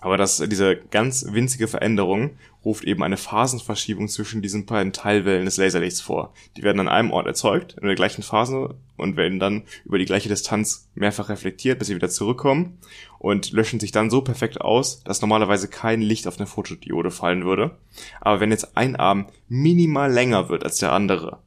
[0.02, 5.58] Aber das, diese ganz winzige Veränderung ruft eben eine Phasenverschiebung zwischen diesen beiden Teilwellen des
[5.58, 6.34] Laserlichts vor.
[6.58, 10.06] Die werden an einem Ort erzeugt, in der gleichen Phase und werden dann über die
[10.06, 12.78] gleiche Distanz mehrfach reflektiert, bis sie wieder zurückkommen
[13.18, 17.46] und löschen sich dann so perfekt aus, dass normalerweise kein Licht auf eine Fotodiode fallen
[17.46, 17.78] würde.
[18.20, 21.40] Aber wenn jetzt ein Arm minimal länger wird als der andere,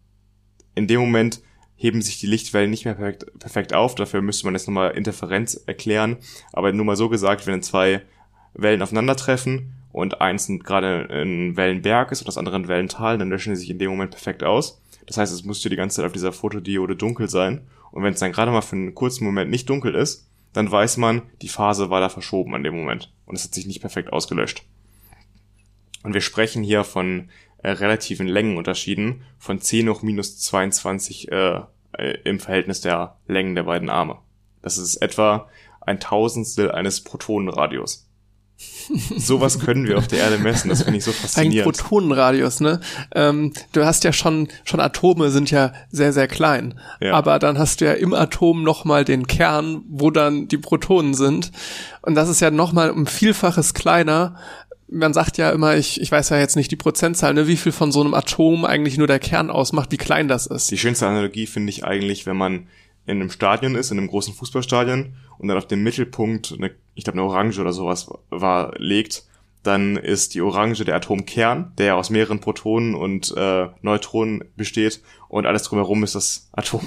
[0.74, 1.42] in dem Moment
[1.82, 3.96] heben sich die Lichtwellen nicht mehr perfekt, perfekt auf.
[3.96, 6.18] Dafür müsste man jetzt nochmal Interferenz erklären.
[6.52, 8.02] Aber nur mal so gesagt, wenn zwei
[8.54, 13.55] Wellen aufeinandertreffen und eins gerade ein Wellenberg ist und das andere ein Wellental, dann löschen
[13.55, 14.82] sie sich in dem Moment perfekt aus.
[15.07, 17.66] Das heißt, es müsste die ganze Zeit auf dieser Fotodiode dunkel sein.
[17.90, 20.97] Und wenn es dann gerade mal für einen kurzen Moment nicht dunkel ist, dann weiß
[20.97, 23.12] man, die Phase war da verschoben an dem Moment.
[23.26, 24.64] Und es hat sich nicht perfekt ausgelöscht.
[26.03, 31.61] Und wir sprechen hier von äh, relativen Längenunterschieden von 10 hoch minus 22 äh,
[31.93, 34.18] äh, im Verhältnis der Längen der beiden Arme.
[34.62, 35.49] Das ist etwa
[35.80, 38.09] ein Tausendstel eines Protonenradius.
[39.16, 41.66] Sowas können wir auf der Erde messen, das finde ich so faszinierend.
[41.66, 42.80] Ein Protonenradius, ne?
[43.14, 46.78] Ähm, du hast ja schon, schon Atome sind ja sehr, sehr klein.
[47.00, 47.14] Ja.
[47.14, 51.52] Aber dann hast du ja im Atom nochmal den Kern, wo dann die Protonen sind.
[52.02, 54.36] Und das ist ja nochmal um Vielfaches kleiner.
[54.88, 57.72] Man sagt ja immer, ich, ich weiß ja jetzt nicht die Prozentzahl, ne, wie viel
[57.72, 60.70] von so einem Atom eigentlich nur der Kern ausmacht, wie klein das ist.
[60.70, 62.66] Die schönste Analogie finde ich eigentlich, wenn man
[63.06, 67.05] in einem Stadion ist, in einem großen Fußballstadion und dann auf dem Mittelpunkt, eine, ich
[67.05, 69.24] glaube eine Orange oder sowas war, legt,
[69.62, 75.01] dann ist die Orange der Atomkern, der ja aus mehreren Protonen und äh, Neutronen besteht
[75.28, 76.86] und alles drumherum ist das Atom.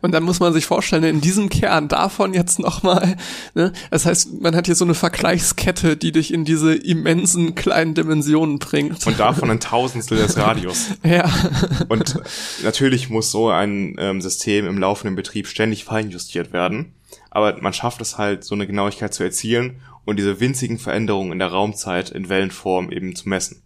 [0.00, 3.16] Und dann muss man sich vorstellen, in diesem Kern davon jetzt nochmal,
[3.54, 7.94] ne, das heißt, man hat hier so eine Vergleichskette, die dich in diese immensen kleinen
[7.94, 9.04] Dimensionen bringt.
[9.06, 10.90] Und davon ein Tausendstel des Radius.
[11.04, 11.28] ja.
[11.88, 12.18] Und
[12.62, 16.94] natürlich muss so ein ähm, System im laufenden Betrieb ständig feinjustiert werden.
[17.34, 21.38] Aber man schafft es halt, so eine Genauigkeit zu erzielen und diese winzigen Veränderungen in
[21.38, 23.62] der Raumzeit in Wellenform eben zu messen.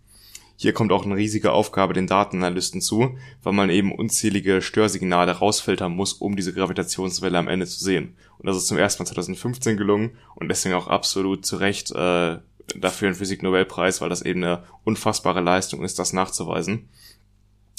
[0.56, 5.92] Hier kommt auch eine riesige Aufgabe den Datenanalysten zu, weil man eben unzählige Störsignale rausfiltern
[5.92, 8.14] muss, um diese Gravitationswelle am Ende zu sehen.
[8.38, 12.38] Und das ist zum ersten Mal 2015 gelungen und deswegen auch absolut zu Recht äh,
[12.76, 16.88] dafür ein Physik-Nobelpreis, weil das eben eine unfassbare Leistung ist, das nachzuweisen.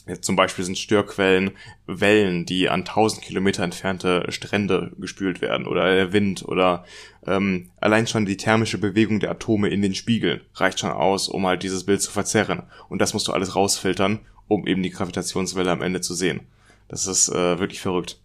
[0.08, 1.52] Jetzt zum Beispiel sind Störquellen
[1.86, 6.86] Wellen, die an 1000 Kilometer entfernte Strände gespült werden oder der Wind oder
[7.26, 11.46] ähm, allein schon die thermische Bewegung der Atome in den Spiegeln reicht schon aus, um
[11.46, 12.64] halt dieses Bild zu verzerren.
[12.88, 16.42] Und das musst du alles rausfiltern, um eben die Gravitationswelle am Ende zu sehen.
[16.88, 18.20] Das ist äh, wirklich verrückt.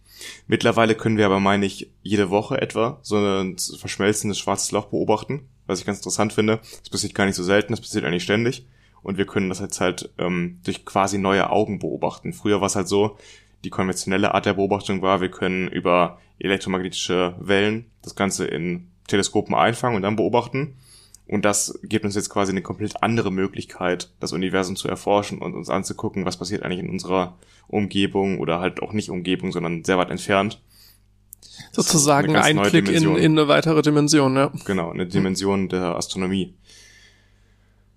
[0.47, 5.49] Mittlerweile können wir aber, meine ich, jede Woche etwa so ein verschmelzendes schwarzes Loch beobachten,
[5.67, 6.61] was ich ganz interessant finde.
[6.79, 8.65] Das passiert gar nicht so selten, das passiert eigentlich ständig
[9.03, 12.33] und wir können das jetzt halt ähm, durch quasi neue Augen beobachten.
[12.33, 13.17] Früher war es halt so,
[13.63, 19.55] die konventionelle Art der Beobachtung war, wir können über elektromagnetische Wellen das Ganze in Teleskopen
[19.55, 20.75] einfangen und dann beobachten.
[21.27, 25.53] Und das gibt uns jetzt quasi eine komplett andere Möglichkeit, das Universum zu erforschen und
[25.53, 27.37] uns anzugucken, was passiert eigentlich in unserer
[27.67, 30.61] Umgebung oder halt auch nicht Umgebung, sondern sehr weit entfernt.
[31.71, 34.51] Sozusagen ein Klick in, in eine weitere Dimension, ja.
[34.65, 36.55] Genau, eine Dimension der Astronomie.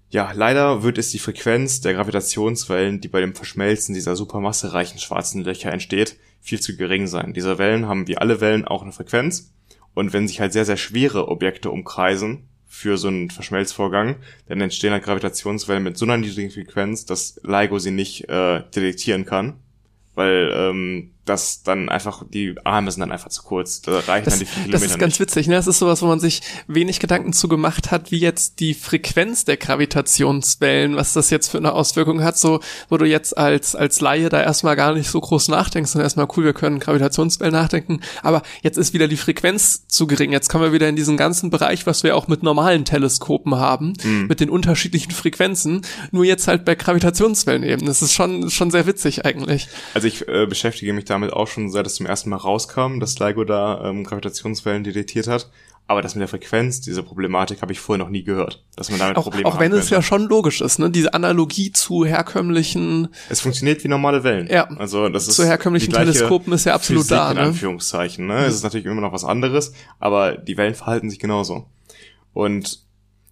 [0.09, 5.43] Ja, leider wird es die Frequenz der Gravitationswellen, die bei dem Verschmelzen dieser supermassereichen schwarzen
[5.43, 7.33] Löcher entsteht, viel zu gering sein.
[7.33, 9.53] Diese Wellen haben wie alle Wellen auch eine Frequenz
[9.95, 14.93] und wenn sich halt sehr, sehr schwere Objekte umkreisen für so einen Verschmelzvorgang, dann entstehen
[14.93, 19.55] halt Gravitationswellen mit so einer niedrigen Frequenz, dass LIGO sie nicht äh, detektieren kann,
[20.15, 23.83] weil ähm, dass dann einfach, die Arme sind dann einfach zu kurz.
[23.83, 25.21] Da reichen das, dann die vier Kilometer Das ist ganz nicht.
[25.21, 25.57] witzig, ne?
[25.57, 29.45] Das ist sowas, wo man sich wenig Gedanken zu gemacht hat, wie jetzt die Frequenz
[29.45, 34.01] der Gravitationswellen, was das jetzt für eine Auswirkung hat, so, wo du jetzt als, als
[34.01, 38.01] Laie da erstmal gar nicht so groß nachdenkst und erstmal cool, wir können Gravitationswellen nachdenken,
[38.23, 40.31] aber jetzt ist wieder die Frequenz zu gering.
[40.33, 43.95] Jetzt kommen wir wieder in diesen ganzen Bereich, was wir auch mit normalen Teleskopen haben,
[44.03, 44.27] mhm.
[44.29, 47.87] mit den unterschiedlichen Frequenzen, nur jetzt halt bei Gravitationswellen eben.
[47.87, 49.69] Das ist schon, schon sehr witzig eigentlich.
[49.93, 53.01] Also ich äh, beschäftige mich da damit auch schon, seit es zum ersten Mal rauskam,
[53.01, 55.51] dass LIGO da ähm, Gravitationswellen detektiert hat.
[55.89, 58.99] Aber das mit der Frequenz, diese Problematik, habe ich vorher noch nie gehört, dass man
[58.99, 60.91] damit Auch, Probleme auch wenn es ja schon logisch ist, ne?
[60.91, 64.49] Diese Analogie zu herkömmlichen, Es funktioniert wie normale Wellen.
[64.49, 64.69] Ja.
[64.79, 67.43] Also das ist zu herkömmlichen Teleskopen ist ja absolut Physik da, in ne?
[67.45, 68.27] Anführungszeichen.
[68.27, 68.47] Ne?
[68.47, 71.67] Es ist natürlich immer noch was anderes, aber die Wellen verhalten sich genauso.
[72.33, 72.81] Und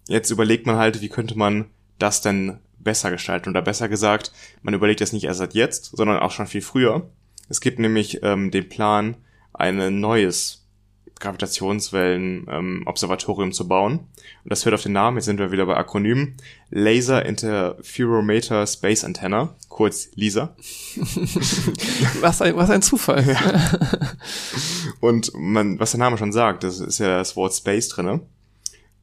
[0.07, 1.65] jetzt überlegt man halt, wie könnte man
[1.99, 3.49] das denn besser gestalten?
[3.49, 4.31] Oder besser gesagt,
[4.61, 7.09] man überlegt das nicht erst seit jetzt, sondern auch schon viel früher.
[7.49, 9.17] Es gibt nämlich ähm, den Plan,
[9.53, 10.65] ein neues
[11.19, 13.99] Gravitationswellen-Observatorium zu bauen.
[13.99, 16.37] Und das hört auf den Namen, jetzt sind wir wieder bei Akronymen.
[16.69, 20.55] Laser Interferometer Space Antenna, kurz LISA.
[22.21, 23.37] Was ein, was ein Zufall.
[24.99, 28.21] Und man, was der Name schon sagt, das ist ja das Wort Space drinne.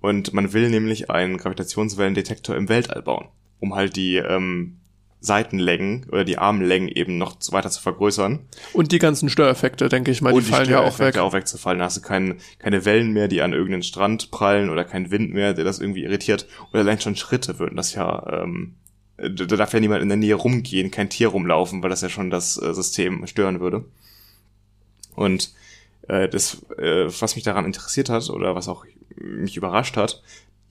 [0.01, 3.29] Und man will nämlich einen Gravitationswellendetektor im Weltall bauen,
[3.61, 4.81] um halt die ähm,
[5.23, 8.41] Seitenlängen oder die Armlängen eben noch weiter zu vergrößern.
[8.73, 10.93] Und die ganzen Störeffekte, denke ich mal, die, und fallen ja auch weg.
[10.95, 11.79] Störeffekte auch wegzufallen.
[11.79, 15.33] Da hast du kein, keine Wellen mehr, die an irgendeinen Strand prallen oder kein Wind
[15.33, 16.49] mehr, der das irgendwie irritiert.
[16.73, 18.75] Oder allein schon Schritte würden das ja, ähm,
[19.17, 22.09] da da darf ja niemand in der Nähe rumgehen, kein Tier rumlaufen, weil das ja
[22.09, 23.85] schon das äh, System stören würde.
[25.15, 25.53] Und
[26.09, 28.85] äh, das, äh, was mich daran interessiert hat oder was auch
[29.17, 30.23] mich überrascht hat,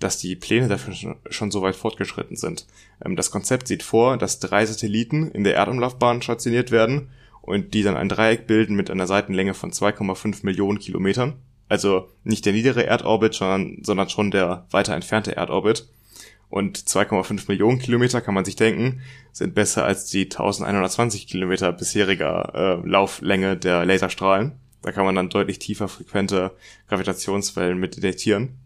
[0.03, 2.65] dass die Pläne dafür schon, so weit fortgeschritten sind.
[3.03, 7.09] Ähm, das Konzept sieht vor, dass drei Satelliten in der Erdumlaufbahn stationiert werden
[7.41, 11.35] und die dann ein Dreieck bilden mit einer Seitenlänge von 2,5 Millionen Kilometern.
[11.69, 15.87] Also nicht der niedere Erdorbit, sondern, sondern schon der weiter entfernte Erdorbit.
[16.49, 22.81] Und 2,5 Millionen Kilometer kann man sich denken, sind besser als die 1120 Kilometer bisheriger
[22.83, 24.51] äh, Lauflänge der Laserstrahlen.
[24.81, 26.51] Da kann man dann deutlich tiefer frequente
[26.89, 28.57] Gravitationswellen mit detektieren.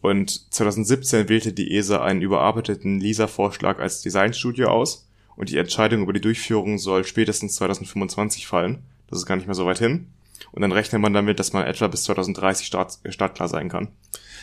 [0.00, 6.12] Und 2017 wählte die ESA einen überarbeiteten LISA-Vorschlag als Designstudie aus und die Entscheidung über
[6.12, 8.82] die Durchführung soll spätestens 2025 fallen.
[9.08, 10.08] Das ist gar nicht mehr so weit hin.
[10.52, 13.88] Und dann rechnet man damit, dass man etwa bis 2030 start, startklar sein kann.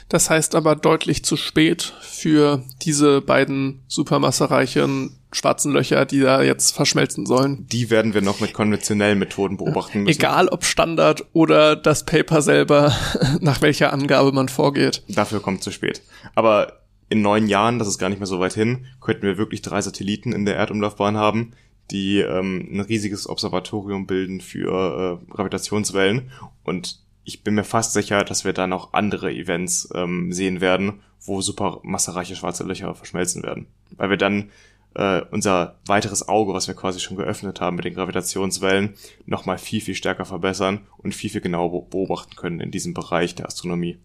[0.10, 6.74] Das heißt aber deutlich zu spät für diese beiden supermassereichen schwarzen Löcher, die da jetzt
[6.74, 7.68] verschmelzen sollen.
[7.72, 10.18] Die werden wir noch mit konventionellen Methoden beobachten müssen.
[10.18, 12.95] Egal ob Standard oder das Paper selber,
[13.41, 15.03] nach welcher Angabe man vorgeht.
[15.10, 16.01] Dafür kommt zu spät.
[16.36, 19.62] Aber in neun Jahren, das ist gar nicht mehr so weit hin, könnten wir wirklich
[19.62, 21.51] drei Satelliten in der Erdumlaufbahn haben,
[21.91, 26.32] die ähm, ein riesiges Observatorium bilden für äh, Gravitationswellen.
[26.64, 31.01] Und ich bin mir fast sicher, dass wir da noch andere Events ähm, sehen werden,
[31.21, 33.67] wo supermassereiche schwarze Löcher verschmelzen werden.
[33.97, 34.51] Weil wir dann
[34.93, 38.93] äh, unser weiteres Auge, was wir quasi schon geöffnet haben mit den Gravitationswellen,
[39.26, 43.47] nochmal viel, viel stärker verbessern und viel, viel genauer beobachten können in diesem Bereich der
[43.47, 43.97] Astronomie.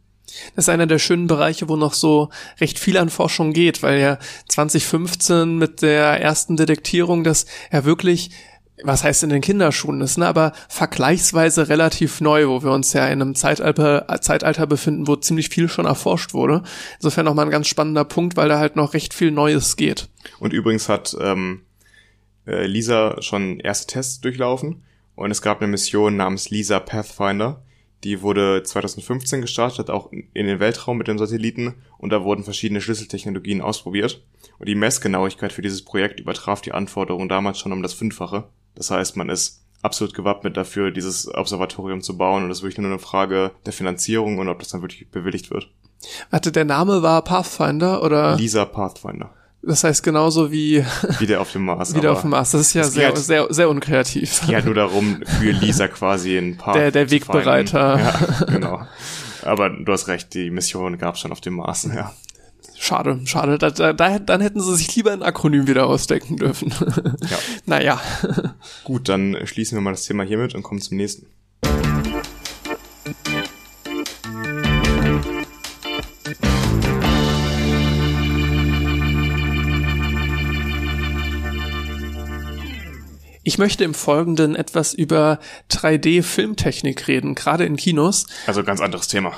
[0.54, 4.00] Das ist einer der schönen Bereiche, wo noch so recht viel an Forschung geht, weil
[4.00, 4.18] ja
[4.48, 8.30] 2015 mit der ersten Detektierung das ja wirklich
[8.82, 13.06] was heißt in den Kinderschuhen ist, ne, aber vergleichsweise relativ neu, wo wir uns ja
[13.06, 16.62] in einem Zeitalter, Zeitalter befinden, wo ziemlich viel schon erforscht wurde.
[16.96, 20.08] Insofern nochmal ein ganz spannender Punkt, weil da halt noch recht viel Neues geht.
[20.38, 21.62] Und übrigens hat ähm,
[22.46, 24.82] äh, Lisa schon erste Tests durchlaufen
[25.14, 27.62] und es gab eine Mission namens Lisa Pathfinder.
[28.04, 32.80] Die wurde 2015 gestartet, auch in den Weltraum mit dem Satelliten und da wurden verschiedene
[32.80, 34.22] Schlüsseltechnologien ausprobiert.
[34.58, 38.48] Und die Messgenauigkeit für dieses Projekt übertraf die Anforderungen damals schon um das Fünffache.
[38.74, 42.78] Das heißt, man ist absolut gewappnet dafür, dieses Observatorium zu bauen und es ist wirklich
[42.78, 45.70] nur eine Frage der Finanzierung und ob das dann wirklich bewilligt wird.
[46.30, 48.36] Warte, der Name war Pathfinder oder?
[48.36, 49.30] Lisa Pathfinder.
[49.62, 50.84] Das heißt genauso wie
[51.18, 51.94] wieder auf dem Mars.
[51.94, 52.52] wieder auf dem Mars.
[52.52, 54.32] Das ist ja sehr, halt, sehr, sehr unkreativ.
[54.32, 56.74] Es geht halt nur darum, für Lisa quasi ein paar.
[56.74, 57.98] Der, der Wegbereiter.
[57.98, 58.82] Ja, genau.
[59.42, 62.12] Aber du hast recht, die Mission gab es schon auf dem Mars, ja.
[62.82, 63.58] Schade, schade.
[63.58, 66.72] Da, da, da, dann hätten sie sich lieber ein Akronym wieder ausdenken dürfen.
[67.28, 67.38] Ja.
[67.66, 68.00] naja.
[68.84, 71.26] Gut, dann schließen wir mal das Thema hiermit und kommen zum nächsten.
[83.42, 85.38] Ich möchte im Folgenden etwas über
[85.70, 88.24] 3D-Filmtechnik reden, gerade in Kinos.
[88.46, 89.34] Also ganz anderes Thema.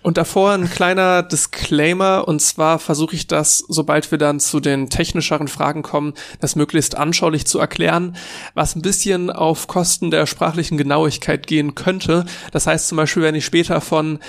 [0.00, 4.90] Und davor ein kleiner Disclaimer, und zwar versuche ich das, sobald wir dann zu den
[4.90, 8.16] technischeren Fragen kommen, das möglichst anschaulich zu erklären,
[8.54, 12.26] was ein bisschen auf Kosten der sprachlichen Genauigkeit gehen könnte.
[12.52, 14.20] Das heißt zum Beispiel, wenn ich später von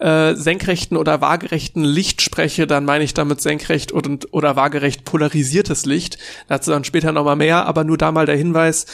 [0.00, 5.84] äh, senkrechten oder waagerechten Licht spreche, dann meine ich damit senkrecht und, oder waagerecht polarisiertes
[5.84, 6.16] Licht.
[6.48, 8.86] Dazu dann später nochmal mehr, aber nur da mal der Hinweis,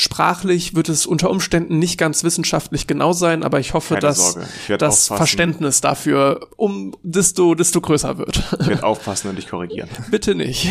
[0.00, 4.38] sprachlich wird es unter Umständen nicht ganz wissenschaftlich genau sein, aber ich hoffe, Keine dass
[4.78, 5.08] das.
[5.08, 8.42] Verständnis dafür um desto, desto größer wird.
[8.60, 9.88] Ich werde aufpassen und dich korrigieren.
[10.10, 10.68] Bitte nicht.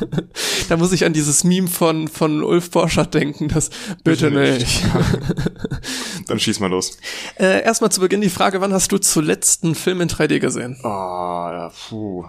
[0.68, 3.70] da muss ich an dieses Meme von, von Ulf Borschert denken, das
[4.04, 4.84] bitte, Bitte nicht.
[4.84, 4.84] nicht.
[6.28, 6.96] Dann schieß mal los.
[7.38, 10.78] äh, erstmal zu Beginn die Frage, wann hast du zuletzt einen Film in 3D gesehen?
[10.82, 12.24] Oh, ja, puh.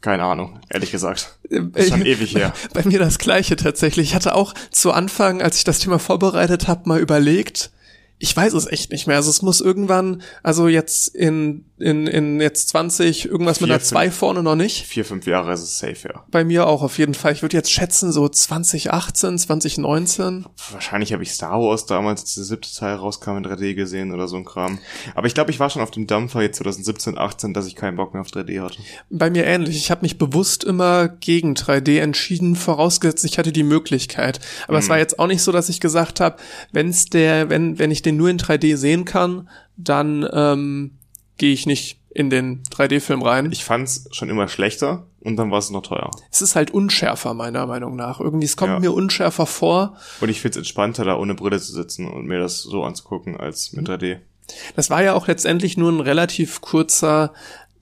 [0.00, 1.38] Keine Ahnung, ehrlich gesagt.
[1.50, 2.54] Äh, Ist schon ewig her.
[2.72, 4.08] Bei mir das gleiche tatsächlich.
[4.10, 7.70] Ich hatte auch zu Anfang, als ich das Thema vorbereitet habe, mal überlegt,
[8.18, 9.16] ich weiß es echt nicht mehr.
[9.16, 13.96] Also es muss irgendwann, also jetzt in, in, in jetzt 20, irgendwas mit einer 14.
[13.96, 14.86] 2 vorne noch nicht.
[14.86, 16.24] Vier, fünf Jahre ist es safe, ja.
[16.30, 17.32] Bei mir auch auf jeden Fall.
[17.32, 20.46] Ich würde jetzt schätzen, so 2018, 2019.
[20.72, 24.28] Wahrscheinlich habe ich Star Wars damals, als der siebte Teil rauskam, in 3D gesehen oder
[24.28, 24.78] so ein Kram.
[25.14, 27.96] Aber ich glaube, ich war schon auf dem Dampfer jetzt 2017, 18, dass ich keinen
[27.96, 28.78] Bock mehr auf 3D hatte.
[29.08, 29.76] Bei mir ähnlich.
[29.76, 34.40] Ich habe mich bewusst immer gegen 3D entschieden, vorausgesetzt, ich hatte die Möglichkeit.
[34.68, 36.36] Aber es war jetzt auch nicht so, dass ich gesagt habe,
[36.72, 40.92] wenn's der, wenn, wenn ich den nur in 3D sehen kann, dann ähm,
[41.40, 43.50] gehe ich nicht in den 3D-Film rein.
[43.52, 46.10] Ich fand's schon immer schlechter und dann war es noch teuer.
[46.30, 48.20] es ist halt unschärfer, meiner Meinung nach.
[48.20, 48.78] Irgendwie, es kommt Ja.
[48.80, 49.96] mir unschärfer vor.
[50.20, 53.72] Und ich find's entspannter, da ohne Brille zu sitzen und mir das so anzugucken als
[53.72, 54.18] mit 3D.
[54.76, 57.32] Das war ja auch letztendlich nur ein relativ kurzer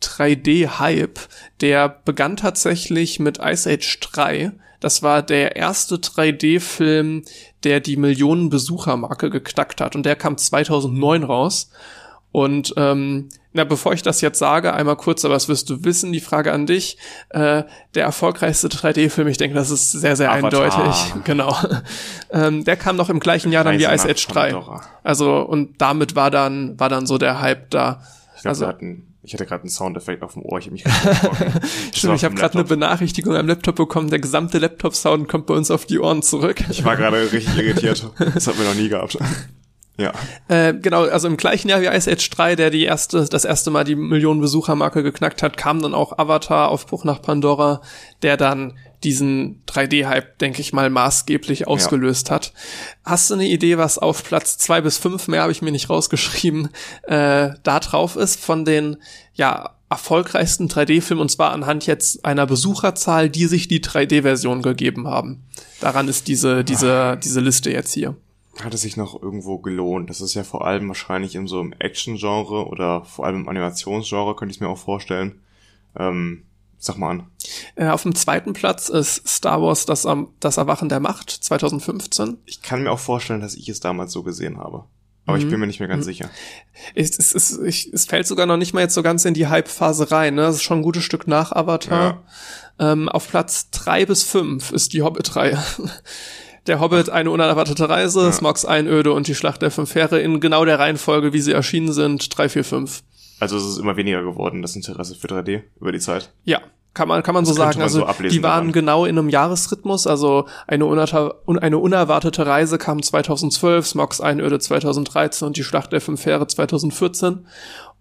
[0.02, 1.18] 3D-Hype.
[1.60, 4.52] Der begann tatsächlich mit Ice Age 3.
[4.80, 7.24] Das war der erste 3D-Film,
[7.64, 9.96] der die Millionen-Besucher-Marke geknackt hat.
[9.96, 11.70] Und der kam 2009 raus.
[12.30, 13.28] Und ähm,
[13.58, 16.52] na, bevor ich das jetzt sage, einmal kurz, aber das wirst du wissen, die Frage
[16.52, 16.96] an dich.
[17.30, 20.62] Äh, der erfolgreichste 3D-Film, ich denke, das ist sehr, sehr Avatar.
[20.62, 21.14] eindeutig.
[21.24, 21.54] Genau.
[22.32, 24.52] ähm, der kam noch im gleichen Jahr dann wie Ice Age 3.
[24.52, 24.82] Pandora.
[25.02, 28.00] Also, und damit war dann, war dann so der Hype da.
[28.36, 30.84] Ich glaube, Also- hatten, ich hatte gerade einen Soundeffekt auf dem Ohr, ich habe mich
[31.94, 32.64] Stimmt, ich habe gerade eine.
[32.64, 36.62] Benachrichtigung am Laptop bekommen, der gesamte Laptop-Sound kommt bei uns auf die Ohren zurück.
[36.70, 38.08] Ich war gerade richtig irritiert.
[38.34, 39.18] Das hat wir noch nie gehabt.
[39.98, 40.12] Ja.
[40.46, 43.70] Äh, genau, also im gleichen Jahr wie Ice Age 3, der die erste, das erste
[43.70, 47.82] Mal die Millionen Besuchermarke geknackt hat, kam dann auch Avatar, Aufbruch nach Pandora,
[48.22, 52.52] der dann diesen 3D-Hype, denke ich mal, maßgeblich ausgelöst hat.
[53.04, 55.90] Hast du eine Idee, was auf Platz zwei bis fünf mehr habe ich mir nicht
[55.90, 56.68] rausgeschrieben,
[57.02, 58.98] äh, da drauf ist von den,
[59.34, 65.44] ja, erfolgreichsten 3D-Filmen und zwar anhand jetzt einer Besucherzahl, die sich die 3D-Version gegeben haben.
[65.80, 68.14] Daran ist diese, diese, diese Liste jetzt hier.
[68.62, 70.10] Hat es sich noch irgendwo gelohnt?
[70.10, 74.34] Das ist ja vor allem wahrscheinlich in so einem Action-Genre oder vor allem im Animationsgenre,
[74.34, 75.40] könnte ich mir auch vorstellen.
[75.96, 76.42] Ähm,
[76.78, 77.26] sag mal an.
[77.76, 82.38] Äh, auf dem zweiten Platz ist Star Wars das, Am- das Erwachen der Macht 2015.
[82.46, 84.84] Ich kann mir auch vorstellen, dass ich es damals so gesehen habe.
[85.26, 86.30] Aber ich bin mir nicht mehr ganz sicher.
[86.94, 89.46] Es, es, es, ich, es fällt sogar noch nicht mal jetzt so ganz in die
[89.46, 90.36] Hype-Phase rein.
[90.36, 90.40] Ne?
[90.40, 92.22] Das ist schon ein gutes Stück nach Avatar.
[92.78, 95.62] Ähm, auf Platz drei bis fünf ist die Hobbit-Reihe.
[96.68, 100.64] Der Hobbit, eine unerwartete Reise, Smogs Einöde und die Schlacht der fünf Heere in genau
[100.64, 103.02] der Reihenfolge, wie sie erschienen sind, drei, vier, fünf.
[103.40, 106.32] Also es ist immer weniger geworden, das Interesse für 3D über die Zeit.
[106.44, 106.60] Ja,
[106.94, 107.74] kann man, kann man so sagen.
[107.78, 108.72] man also so die waren daran.
[108.72, 110.06] genau in einem Jahresrhythmus.
[110.06, 115.92] Also eine, unerta- un eine unerwartete Reise kam 2012, Smogs Einöde 2013 und die Schlacht
[115.92, 117.46] der fünf Heere 2014.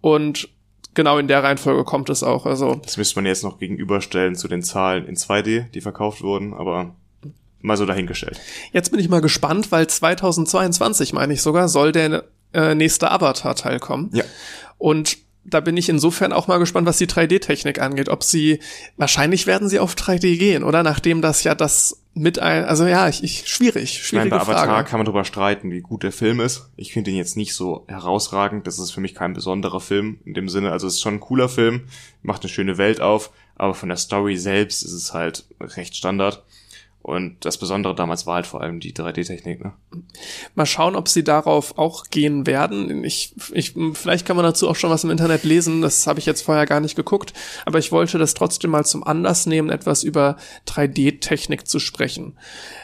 [0.02, 0.50] Und
[0.94, 2.46] genau in der Reihenfolge kommt es auch.
[2.48, 6.54] Also Das müsste man jetzt noch gegenüberstellen zu den Zahlen in 2D, die verkauft wurden,
[6.56, 6.96] aber
[7.68, 8.40] mal so dahingestellt.
[8.72, 13.80] jetzt bin ich mal gespannt, weil 2022, meine ich sogar, soll der äh, nächste Avatar-Teil
[13.80, 14.10] kommen.
[14.14, 14.24] Ja.
[14.78, 18.10] Und da bin ich insofern auch mal gespannt, was die 3D-Technik angeht.
[18.10, 18.60] Ob sie,
[18.98, 20.84] wahrscheinlich werden sie auf 3D gehen, oder?
[20.84, 24.66] Nachdem das ja das mit ein, also ja, ich, ich schwierig, meine, schwierige bei Avatar
[24.66, 24.90] Frage.
[24.90, 26.70] kann man darüber streiten, wie gut der Film ist.
[26.76, 28.68] Ich finde ihn jetzt nicht so herausragend.
[28.68, 30.72] Das ist für mich kein besonderer Film in dem Sinne.
[30.72, 31.88] Also es ist schon ein cooler Film,
[32.24, 36.44] macht eine schöne Welt auf, aber von der Story selbst ist es halt recht Standard.
[37.08, 39.64] Und das Besondere damals war halt vor allem die 3D-Technik.
[39.64, 39.72] Ne?
[40.56, 43.06] Mal schauen, ob sie darauf auch gehen werden.
[43.06, 45.82] Ich, ich, vielleicht kann man dazu auch schon was im Internet lesen.
[45.82, 47.32] Das habe ich jetzt vorher gar nicht geguckt.
[47.66, 50.36] Aber ich wollte das trotzdem mal zum Anlass nehmen, etwas über
[50.68, 52.38] 3D-Technik zu sprechen.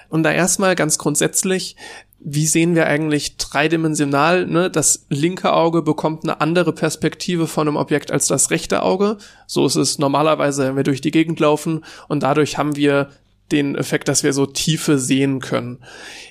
[0.07, 1.75] Und da erstmal ganz grundsätzlich,
[2.21, 4.47] wie sehen wir eigentlich dreidimensional?
[4.47, 4.71] Ne?
[4.71, 9.17] Das linke Auge bekommt eine andere Perspektive von einem Objekt als das rechte Auge.
[9.47, 11.83] So ist es normalerweise, wenn wir durch die Gegend laufen.
[12.07, 13.09] Und dadurch haben wir
[13.51, 15.79] den Effekt, dass wir so Tiefe sehen können.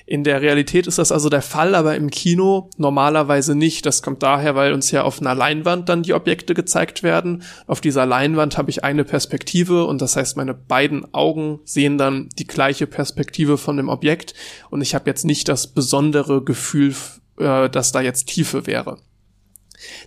[0.05, 3.85] In der Realität ist das also der Fall, aber im Kino normalerweise nicht.
[3.85, 7.43] Das kommt daher, weil uns ja auf einer Leinwand dann die Objekte gezeigt werden.
[7.67, 12.29] Auf dieser Leinwand habe ich eine Perspektive und das heißt, meine beiden Augen sehen dann
[12.37, 14.33] die gleiche Perspektive von dem Objekt
[14.69, 16.93] und ich habe jetzt nicht das besondere Gefühl,
[17.37, 18.97] äh, dass da jetzt Tiefe wäre.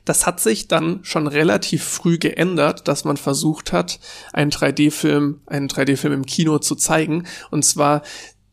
[0.05, 3.99] Das hat sich dann schon relativ früh geändert, dass man versucht hat,
[4.33, 7.27] einen 3D-Film, einen 3D-Film im Kino zu zeigen.
[7.51, 8.03] Und zwar,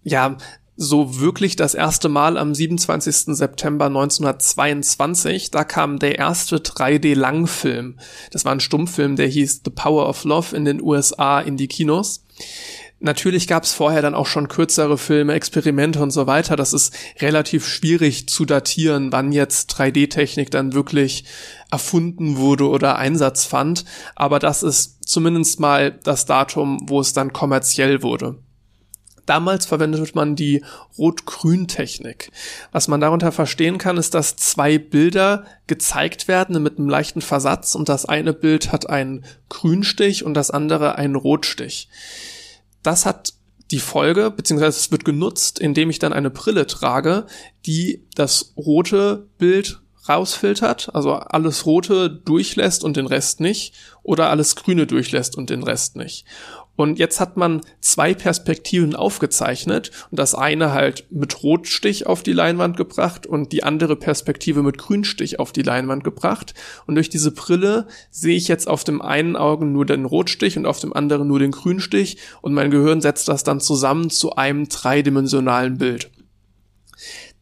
[0.03, 0.37] ja,
[0.75, 3.35] so wirklich das erste Mal am 27.
[3.35, 5.51] September 1922.
[5.51, 7.99] Da kam der erste 3D-Langfilm.
[8.31, 11.67] Das war ein Stummfilm, der hieß The Power of Love in den USA in die
[11.67, 12.25] Kinos.
[13.05, 16.55] Natürlich gab es vorher dann auch schon kürzere Filme, Experimente und so weiter.
[16.55, 21.25] Das ist relativ schwierig zu datieren, wann jetzt 3D-Technik dann wirklich
[21.69, 23.83] erfunden wurde oder Einsatz fand.
[24.15, 28.37] Aber das ist zumindest mal das Datum, wo es dann kommerziell wurde.
[29.25, 30.63] Damals verwendet man die
[30.97, 32.31] Rot-Grün-Technik.
[32.71, 37.75] Was man darunter verstehen kann, ist, dass zwei Bilder gezeigt werden mit einem leichten Versatz
[37.75, 41.89] und das eine Bild hat einen Grünstich und das andere einen Rotstich.
[42.83, 43.33] Das hat
[43.71, 47.25] die Folge, beziehungsweise es wird genutzt, indem ich dann eine Brille trage,
[47.65, 53.73] die das rote Bild rausfiltert, also alles Rote durchlässt und den Rest nicht,
[54.03, 56.25] oder alles Grüne durchlässt und den Rest nicht.
[56.75, 62.33] Und jetzt hat man zwei Perspektiven aufgezeichnet und das eine halt mit Rotstich auf die
[62.33, 66.55] Leinwand gebracht und die andere Perspektive mit Grünstich auf die Leinwand gebracht.
[66.87, 70.65] Und durch diese Brille sehe ich jetzt auf dem einen Augen nur den Rotstich und
[70.65, 74.67] auf dem anderen nur den Grünstich und mein Gehirn setzt das dann zusammen zu einem
[74.67, 76.09] dreidimensionalen Bild.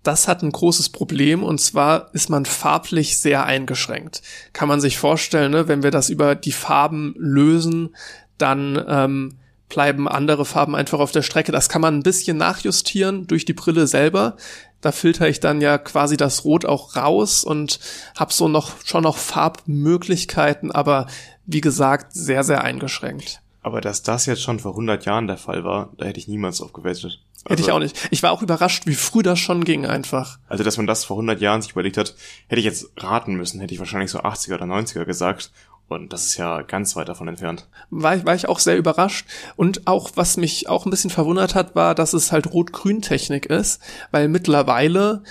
[0.04, 4.24] Das hat ein großes Problem und zwar ist man farblich sehr eingeschränkt.
[4.52, 7.96] Kann man sich vorstellen, ne, wenn wir das über die Farben lösen,
[8.42, 9.38] dann ähm,
[9.70, 11.52] bleiben andere Farben einfach auf der Strecke.
[11.52, 14.36] Das kann man ein bisschen nachjustieren durch die Brille selber.
[14.82, 17.80] Da filter ich dann ja quasi das Rot auch raus und
[18.18, 21.08] habe so noch schon noch Farbmöglichkeiten, aber
[21.46, 23.42] wie gesagt sehr sehr eingeschränkt.
[23.64, 26.58] Aber dass das jetzt schon vor 100 Jahren der Fall war, da hätte ich niemals
[26.58, 27.22] drauf gewettet.
[27.44, 28.08] Also, hätte ich also auch nicht.
[28.12, 30.40] Ich war auch überrascht, wie früh das schon ging einfach.
[30.48, 32.16] Also, dass man das vor 100 Jahren sich überlegt hat,
[32.48, 35.52] hätte ich jetzt raten müssen, hätte ich wahrscheinlich so 80er oder 90er gesagt.
[35.92, 37.68] Und das ist ja ganz weit davon entfernt.
[37.90, 39.28] War ich, war ich auch sehr überrascht.
[39.58, 43.82] Und auch, was mich auch ein bisschen verwundert hat, war, dass es halt Rot-Grün-Technik ist,
[44.10, 45.24] weil mittlerweile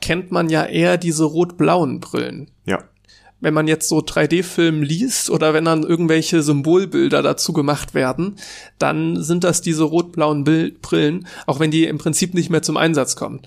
[0.00, 2.50] kennt man ja eher diese rot-blauen Brillen.
[2.64, 2.82] Ja.
[3.40, 8.36] Wenn man jetzt so 3D-Film liest oder wenn dann irgendwelche Symbolbilder dazu gemacht werden,
[8.78, 13.14] dann sind das diese rot-blauen Brillen, auch wenn die im Prinzip nicht mehr zum Einsatz
[13.14, 13.42] kommen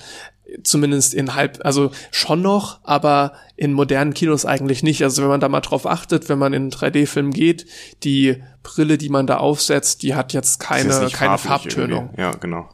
[0.63, 5.03] zumindest in halb, also schon noch, aber in modernen Kinos eigentlich nicht.
[5.03, 7.65] Also wenn man da mal drauf achtet, wenn man in einen 3D-Film geht,
[8.03, 12.05] die Brille, die man da aufsetzt, die hat jetzt keine, keine Farbtönung.
[12.05, 12.21] Irgendwie.
[12.21, 12.69] Ja, genau.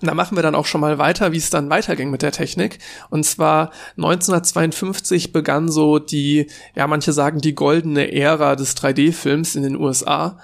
[0.00, 2.32] Und da machen wir dann auch schon mal weiter, wie es dann weiterging mit der
[2.32, 2.78] Technik.
[3.10, 9.62] Und zwar 1952 begann so die, ja, manche sagen die goldene Ära des 3D-Films in
[9.62, 10.38] den USA.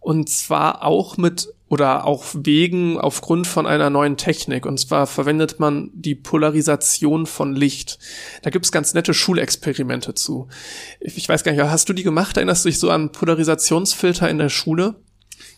[0.00, 4.66] Und zwar auch mit oder auch wegen aufgrund von einer neuen Technik.
[4.66, 8.00] Und zwar verwendet man die Polarisation von Licht.
[8.42, 10.48] Da gibt's ganz nette Schulexperimente zu.
[10.98, 12.36] Ich weiß gar nicht, hast du die gemacht?
[12.36, 14.96] Erinnerst du dich so an Polarisationsfilter in der Schule?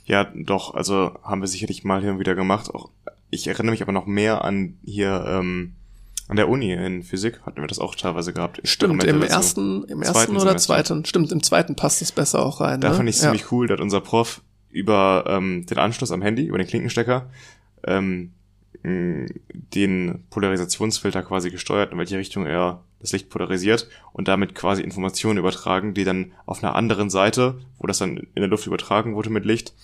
[0.04, 0.74] Ja, doch.
[0.74, 2.74] Also haben wir sicherlich mal hier und wieder gemacht.
[2.74, 2.90] Auch
[3.30, 5.72] ich erinnere mich aber noch mehr an hier ähm,
[6.32, 8.62] an der Uni in Physik hatten wir das auch teilweise gehabt.
[8.64, 10.56] Stimmt, im ersten, im ersten oder Semester.
[10.56, 11.04] zweiten.
[11.04, 12.80] Stimmt, im zweiten passt es besser auch rein.
[12.80, 12.94] Da ne?
[12.94, 13.48] fand ich ziemlich ja.
[13.50, 17.28] cool, da hat unser Prof über ähm, den Anschluss am Handy, über den Klinkenstecker,
[17.86, 18.32] ähm,
[18.82, 25.38] den Polarisationsfilter quasi gesteuert, in welche Richtung er das Licht polarisiert und damit quasi Informationen
[25.38, 29.28] übertragen, die dann auf einer anderen Seite, wo das dann in der Luft übertragen wurde
[29.28, 29.74] mit Licht,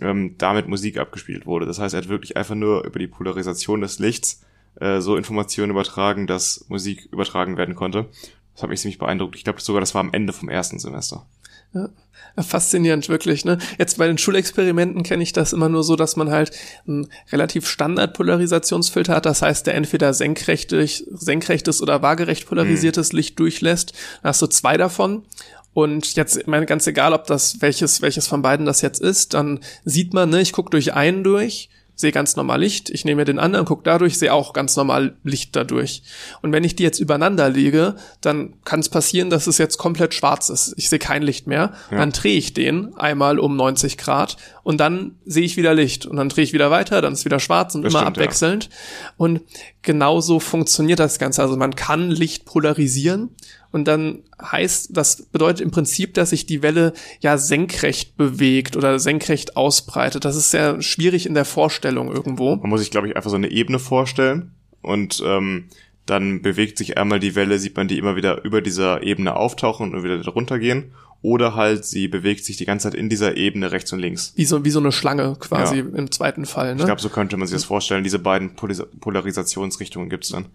[0.00, 1.66] ähm, damit Musik abgespielt wurde.
[1.66, 4.44] Das heißt, er hat wirklich einfach nur über die Polarisation des Lichts
[4.80, 8.06] äh, so Informationen übertragen, dass Musik übertragen werden konnte.
[8.54, 9.36] Das hat mich ziemlich beeindruckt.
[9.36, 11.26] Ich glaube sogar, das war am Ende vom ersten Semester.
[11.74, 11.90] Ja.
[12.38, 13.56] Faszinierend, wirklich, ne?
[13.78, 16.50] Jetzt bei den Schulexperimenten kenne ich das immer nur so, dass man halt
[16.86, 19.26] einen relativ Standard-Polarisationsfilter hat.
[19.26, 23.16] Das heißt, der entweder senkrechtig, senkrechtes oder waagerecht polarisiertes mhm.
[23.16, 23.94] Licht durchlässt.
[24.22, 25.24] Da hast du zwei davon.
[25.72, 29.32] Und jetzt, ich meine, ganz egal, ob das welches, welches von beiden das jetzt ist,
[29.32, 33.22] dann sieht man, ne, ich gucke durch einen durch sehe ganz normal Licht, ich nehme
[33.22, 36.02] mir den anderen, gucke dadurch, sehe auch ganz normal Licht dadurch.
[36.42, 40.12] Und wenn ich die jetzt übereinander lege, dann kann es passieren, dass es jetzt komplett
[40.12, 40.74] schwarz ist.
[40.76, 41.72] Ich sehe kein Licht mehr.
[41.90, 41.98] Ja.
[41.98, 46.04] Dann drehe ich den einmal um 90 Grad und dann sehe ich wieder Licht.
[46.04, 48.64] Und dann drehe ich wieder weiter, dann ist wieder schwarz und das immer stimmt, abwechselnd.
[48.64, 48.70] Ja.
[49.16, 49.40] Und
[49.80, 51.40] genauso funktioniert das Ganze.
[51.40, 53.30] Also man kann Licht polarisieren
[53.76, 58.98] und dann heißt, das bedeutet im Prinzip, dass sich die Welle ja senkrecht bewegt oder
[58.98, 60.24] senkrecht ausbreitet.
[60.24, 62.56] Das ist sehr schwierig in der Vorstellung irgendwo.
[62.56, 65.66] Man muss sich, glaube ich, einfach so eine Ebene vorstellen und ähm,
[66.06, 69.94] dann bewegt sich einmal die Welle, sieht man die immer wieder über dieser Ebene auftauchen
[69.94, 70.92] und wieder darunter gehen.
[71.20, 74.32] Oder halt, sie bewegt sich die ganze Zeit in dieser Ebene rechts und links.
[74.36, 75.84] Wie so, wie so eine Schlange quasi ja.
[75.84, 76.74] im zweiten Fall.
[76.76, 76.80] Ne?
[76.80, 78.04] Ich glaube, so könnte man sich das vorstellen.
[78.04, 80.46] Diese beiden Polarisationsrichtungen gibt's dann.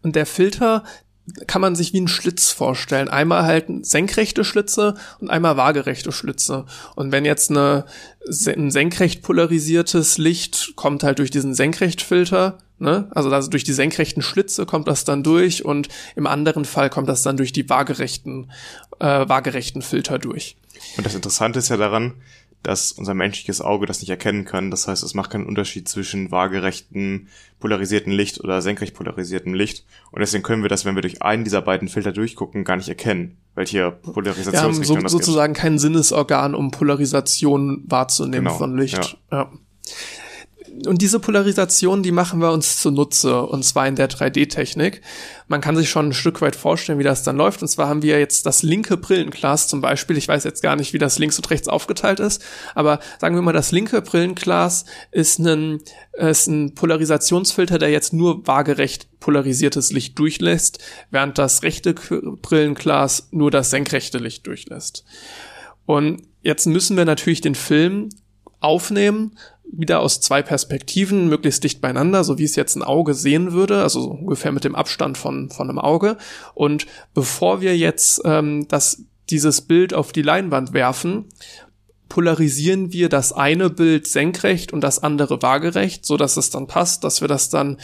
[0.00, 0.84] Und der Filter,
[1.46, 3.08] kann man sich wie einen Schlitz vorstellen.
[3.08, 6.66] Einmal halt senkrechte Schlitze und einmal waagerechte Schlitze.
[6.96, 7.86] Und wenn jetzt eine,
[8.46, 13.08] ein senkrecht polarisiertes Licht kommt halt durch diesen Senkrechtfilter, ne?
[13.12, 17.08] Also, also durch die senkrechten Schlitze kommt das dann durch und im anderen Fall kommt
[17.08, 18.50] das dann durch die waagerechten,
[18.98, 20.56] äh, waagerechten Filter durch.
[20.96, 22.14] Und das Interessante ist ja daran,
[22.62, 24.70] dass unser menschliches Auge das nicht erkennen kann.
[24.70, 29.84] Das heißt, es macht keinen Unterschied zwischen waagerechten polarisierten Licht oder senkrecht polarisiertem Licht.
[30.10, 32.88] Und deswegen können wir das, wenn wir durch einen dieser beiden Filter durchgucken, gar nicht
[32.88, 39.18] erkennen, welche Polarisationsrichtung wir haben so, sozusagen kein Sinnesorgan, um Polarisation wahrzunehmen genau, von Licht.
[39.30, 39.38] Ja.
[39.38, 39.52] ja
[40.86, 45.02] und diese Polarisation, die machen wir uns zunutze, und zwar in der 3D-Technik.
[45.52, 47.60] Man kann sich schon ein Stück weit vorstellen, wie das dann läuft.
[47.60, 50.16] Und zwar haben wir jetzt das linke Brillenglas zum Beispiel.
[50.16, 52.42] Ich weiß jetzt gar nicht, wie das links und rechts aufgeteilt ist,
[52.74, 55.82] aber sagen wir mal, das linke Brillenglas ist ein,
[56.14, 60.78] ist ein Polarisationsfilter, der jetzt nur waagerecht polarisiertes Licht durchlässt,
[61.10, 65.04] während das rechte Brillenglas nur das senkrechte Licht durchlässt.
[65.84, 68.08] Und jetzt müssen wir natürlich den Film
[68.60, 69.36] aufnehmen
[69.72, 73.82] wieder aus zwei Perspektiven, möglichst dicht beieinander, so wie es jetzt ein Auge sehen würde,
[73.82, 76.18] also so ungefähr mit dem Abstand von, von einem Auge.
[76.54, 81.24] Und bevor wir jetzt ähm, das, dieses Bild auf die Leinwand werfen,
[82.08, 87.04] polarisieren wir das eine Bild senkrecht und das andere waagerecht, so dass es dann passt,
[87.04, 87.78] dass wir das dann,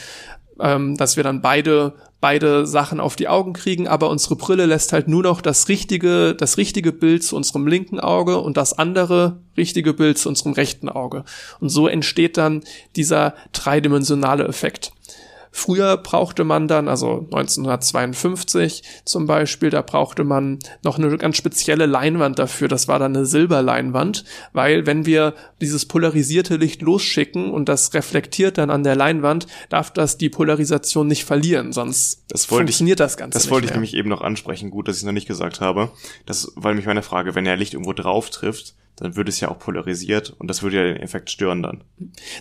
[0.61, 4.93] ähm, dass wir dann beide beide Sachen auf die Augen kriegen, aber unsere Brille lässt
[4.93, 9.41] halt nur noch das richtige, das richtige Bild zu unserem linken Auge und das andere
[9.57, 11.25] richtige Bild zu unserem rechten Auge.
[11.61, 12.62] Und so entsteht dann
[12.97, 14.93] dieser dreidimensionale Effekt.
[15.59, 21.86] Früher brauchte man dann, also 1952 zum Beispiel, da brauchte man noch eine ganz spezielle
[21.86, 22.68] Leinwand dafür.
[22.68, 28.56] Das war dann eine Silberleinwand, weil wenn wir dieses polarisierte Licht losschicken und das reflektiert
[28.56, 33.16] dann an der Leinwand, darf das die Polarisation nicht verlieren, sonst das funktioniert ich, das
[33.16, 33.36] Ganze.
[33.36, 34.70] Das wollte ich nämlich eben noch ansprechen.
[34.70, 35.90] Gut, dass ich es noch nicht gesagt habe.
[36.24, 37.34] Das war nämlich meine Frage.
[37.34, 40.76] Wenn ja Licht irgendwo drauf trifft, dann würde es ja auch polarisiert und das würde
[40.76, 41.84] ja den Effekt stören dann.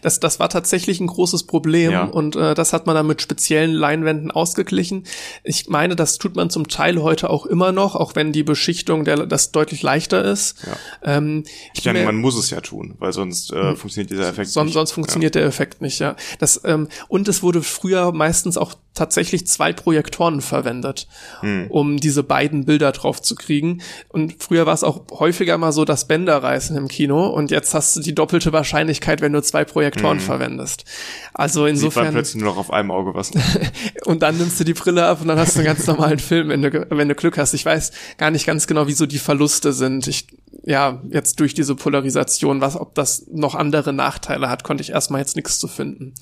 [0.02, 2.04] Das, das war tatsächlich ein großes Problem ja.
[2.04, 5.04] und äh, das hat man dann mit speziellen Leinwänden ausgeglichen.
[5.44, 9.06] Ich meine, das tut man zum Teil heute auch immer noch, auch wenn die Beschichtung
[9.06, 10.66] der, das deutlich leichter ist.
[10.66, 11.18] Ja.
[11.18, 11.44] Ähm,
[11.74, 13.78] ich denke, man muss es ja tun, weil sonst äh, hm.
[13.78, 14.74] funktioniert dieser Effekt son, nicht.
[14.74, 15.42] Sonst funktioniert ja.
[15.42, 16.16] der Effekt nicht, ja.
[16.40, 21.08] Das, ähm, und es wurde früher meistens auch tatsächlich zwei Projektoren verwendet,
[21.42, 21.68] hm.
[21.70, 23.82] um diese beiden Bilder drauf zu kriegen.
[24.10, 27.74] Und früher war es auch häufiger mal so, dass Bänder reißen im Kino und jetzt
[27.74, 30.26] hast du die doppelte Wahrscheinlichkeit, wenn du zwei Projektoren hm.
[30.26, 30.86] verwendest.
[31.34, 32.06] Also insofern.
[32.06, 33.32] Sieht man plötzlich nur noch auf einem Auge was.
[34.06, 36.50] und dann nimmst du die Brille ab und dann hast du einen ganz normalen Film,
[36.50, 37.54] wenn du, wenn du Glück hast.
[37.54, 40.08] Ich weiß gar nicht ganz genau, wieso die Verluste sind.
[40.08, 40.28] Ich,
[40.64, 45.22] ja, jetzt durch diese Polarisation, was, ob das noch andere Nachteile hat, konnte ich erstmal
[45.22, 46.14] jetzt nichts zu finden.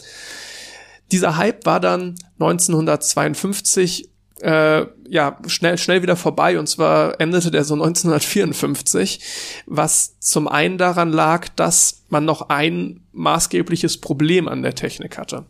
[1.12, 4.10] Dieser Hype war dann 1952
[4.42, 10.78] äh, ja schnell schnell wieder vorbei und zwar endete der so 1954, was zum einen
[10.78, 15.46] daran lag, dass man noch ein maßgebliches Problem an der Technik hatte.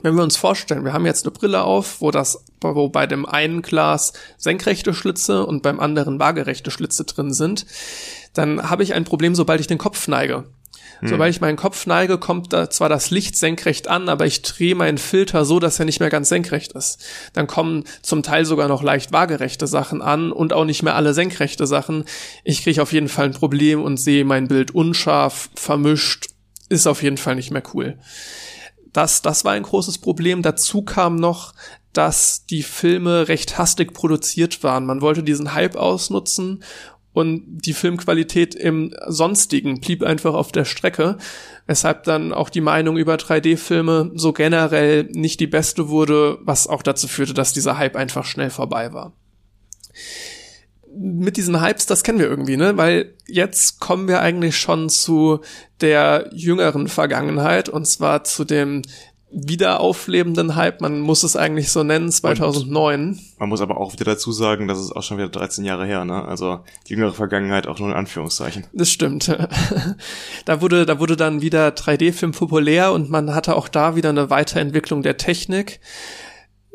[0.00, 3.26] Wenn wir uns vorstellen, wir haben jetzt eine Brille auf, wo das, wo bei dem
[3.26, 7.66] einen Glas senkrechte Schlitze und beim anderen waagerechte Schlitze drin sind,
[8.32, 10.44] dann habe ich ein Problem, sobald ich den Kopf neige.
[11.00, 11.08] Hm.
[11.08, 14.74] Sobald ich meinen Kopf neige, kommt da zwar das Licht senkrecht an, aber ich drehe
[14.74, 17.04] meinen Filter so, dass er nicht mehr ganz senkrecht ist.
[17.32, 21.14] Dann kommen zum Teil sogar noch leicht waagerechte Sachen an und auch nicht mehr alle
[21.14, 22.04] senkrechte Sachen.
[22.44, 26.28] Ich kriege auf jeden Fall ein Problem und sehe mein Bild unscharf, vermischt,
[26.68, 27.98] ist auf jeden Fall nicht mehr cool.
[28.92, 30.42] Das, das war ein großes Problem.
[30.42, 31.54] Dazu kam noch,
[31.92, 34.86] dass die Filme recht hastig produziert waren.
[34.86, 36.62] Man wollte diesen Hype ausnutzen
[37.18, 41.18] und die Filmqualität im Sonstigen blieb einfach auf der Strecke,
[41.66, 46.80] weshalb dann auch die Meinung über 3D-Filme so generell nicht die beste wurde, was auch
[46.80, 49.14] dazu führte, dass dieser Hype einfach schnell vorbei war.
[50.96, 52.76] Mit diesen Hypes, das kennen wir irgendwie, ne?
[52.76, 55.40] Weil jetzt kommen wir eigentlich schon zu
[55.80, 58.82] der jüngeren Vergangenheit und zwar zu dem
[59.30, 63.08] wieder auflebenden Hype, man muss es eigentlich so nennen, 2009.
[63.08, 65.84] Und man muss aber auch wieder dazu sagen, das ist auch schon wieder 13 Jahre
[65.84, 66.24] her, ne?
[66.24, 68.66] Also die jüngere Vergangenheit auch nur in Anführungszeichen.
[68.72, 69.28] Das stimmt.
[70.46, 74.30] da wurde, da wurde dann wieder 3D-Film populär und man hatte auch da wieder eine
[74.30, 75.80] Weiterentwicklung der Technik.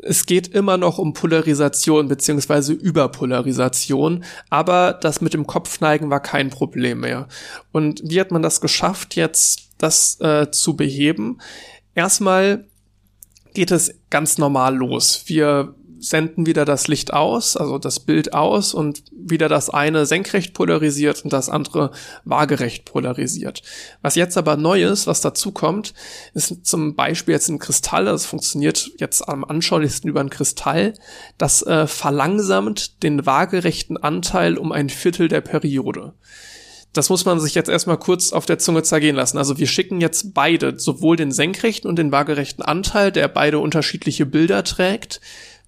[0.00, 6.50] Es geht immer noch um Polarisation beziehungsweise Überpolarisation, aber das mit dem Kopfneigen war kein
[6.50, 7.26] Problem mehr.
[7.72, 11.38] Und wie hat man das geschafft, jetzt das äh, zu beheben?
[11.94, 12.66] Erstmal
[13.54, 15.24] geht es ganz normal los.
[15.26, 15.74] Wir
[16.04, 21.24] senden wieder das Licht aus, also das Bild aus und wieder das eine senkrecht polarisiert
[21.24, 21.92] und das andere
[22.24, 23.62] waagerecht polarisiert.
[24.02, 25.94] Was jetzt aber neu ist, was dazu kommt,
[26.34, 30.94] ist zum Beispiel jetzt ein Kristall, das funktioniert jetzt am anschaulichsten über ein Kristall,
[31.38, 36.12] das äh, verlangsamt den waagerechten Anteil um ein Viertel der Periode
[36.94, 39.36] das muss man sich jetzt erstmal kurz auf der Zunge zergehen lassen.
[39.36, 44.26] Also wir schicken jetzt beide, sowohl den senkrechten und den waagerechten Anteil, der beide unterschiedliche
[44.26, 45.20] Bilder trägt,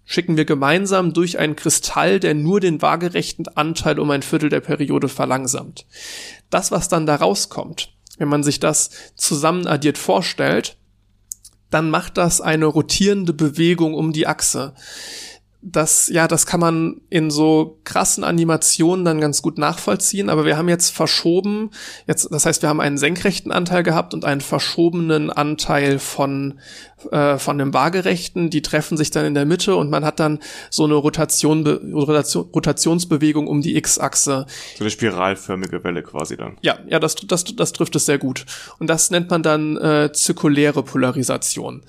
[0.04, 4.60] schicken wir gemeinsam durch einen Kristall, der nur den waagerechten Anteil um ein Viertel der
[4.60, 5.84] Periode verlangsamt.
[6.48, 10.76] Das, was dann da rauskommt, wenn man sich das zusammen addiert vorstellt,
[11.70, 14.74] dann macht das eine rotierende Bewegung um die Achse
[15.62, 20.56] das, ja, das kann man in so krassen Animationen dann ganz gut nachvollziehen, aber wir
[20.56, 21.70] haben jetzt verschoben,
[22.06, 26.60] jetzt, das heißt, wir haben einen senkrechten Anteil gehabt und einen verschobenen Anteil von,
[27.10, 30.38] äh, von dem waagerechten, die treffen sich dann in der Mitte und man hat dann
[30.70, 34.46] so eine Rotation, Rotation Rotationsbewegung um die X-Achse.
[34.76, 36.58] So eine spiralförmige Welle quasi dann.
[36.60, 38.46] Ja, ja, das, das, das trifft es sehr gut.
[38.78, 41.82] Und das nennt man dann äh, zirkuläre Polarisation.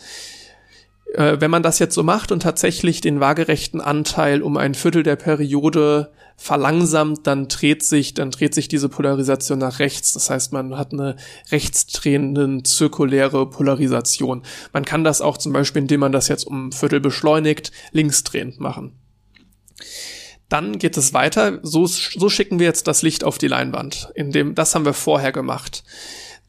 [1.13, 5.03] Äh, wenn man das jetzt so macht und tatsächlich den waagerechten Anteil um ein Viertel
[5.03, 10.13] der Periode verlangsamt, dann dreht sich, dann dreht sich diese Polarisation nach rechts.
[10.13, 11.15] Das heißt, man hat eine
[11.51, 14.43] rechtsdrehende zirkuläre Polarisation.
[14.71, 18.59] Man kann das auch zum Beispiel, indem man das jetzt um ein Viertel beschleunigt, linksdrehend
[18.59, 18.93] machen.
[20.49, 21.59] Dann geht es weiter.
[21.63, 24.11] So, so schicken wir jetzt das Licht auf die Leinwand.
[24.15, 25.83] In dem, das haben wir vorher gemacht.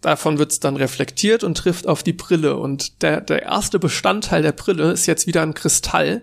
[0.00, 2.56] Davon wird es dann reflektiert und trifft auf die Brille.
[2.56, 6.22] Und der, der erste Bestandteil der Brille ist jetzt wieder ein Kristall.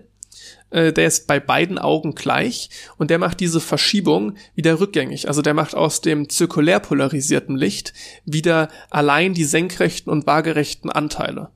[0.70, 5.28] Äh, der ist bei beiden Augen gleich und der macht diese Verschiebung wieder rückgängig.
[5.28, 7.92] Also der macht aus dem zirkulär polarisierten Licht
[8.24, 11.50] wieder allein die senkrechten und waagerechten Anteile.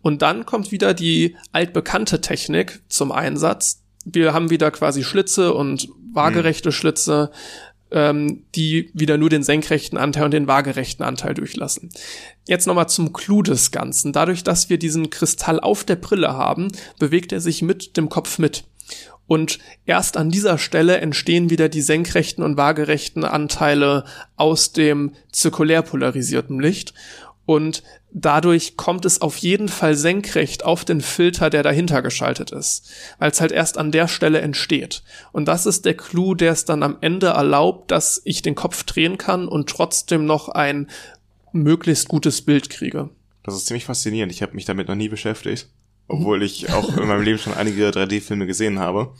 [0.00, 3.82] Und dann kommt wieder die altbekannte Technik zum Einsatz.
[4.04, 6.72] Wir haben wieder quasi Schlitze und waagerechte mhm.
[6.72, 7.30] Schlitze
[7.92, 11.90] ähm, die wieder nur den senkrechten Anteil und den waagerechten Anteil durchlassen.
[12.46, 14.12] Jetzt nochmal zum Clou des Ganzen.
[14.12, 18.38] Dadurch, dass wir diesen Kristall auf der Brille haben, bewegt er sich mit dem Kopf
[18.38, 18.64] mit.
[19.26, 24.04] Und erst an dieser Stelle entstehen wieder die senkrechten und waagerechten Anteile
[24.36, 26.92] aus dem zirkulär polarisierten Licht.
[27.46, 27.82] Und
[28.14, 33.30] dadurch kommt es auf jeden Fall senkrecht auf den Filter, der dahinter geschaltet ist, weil
[33.30, 35.02] es halt erst an der Stelle entsteht.
[35.32, 38.84] Und das ist der Clou, der es dann am Ende erlaubt, dass ich den Kopf
[38.84, 40.88] drehen kann und trotzdem noch ein
[41.52, 43.10] möglichst gutes Bild kriege.
[43.42, 44.32] Das ist ziemlich faszinierend.
[44.32, 45.68] Ich habe mich damit noch nie beschäftigt,
[46.08, 49.12] obwohl ich auch in meinem Leben schon einige 3D-Filme gesehen habe.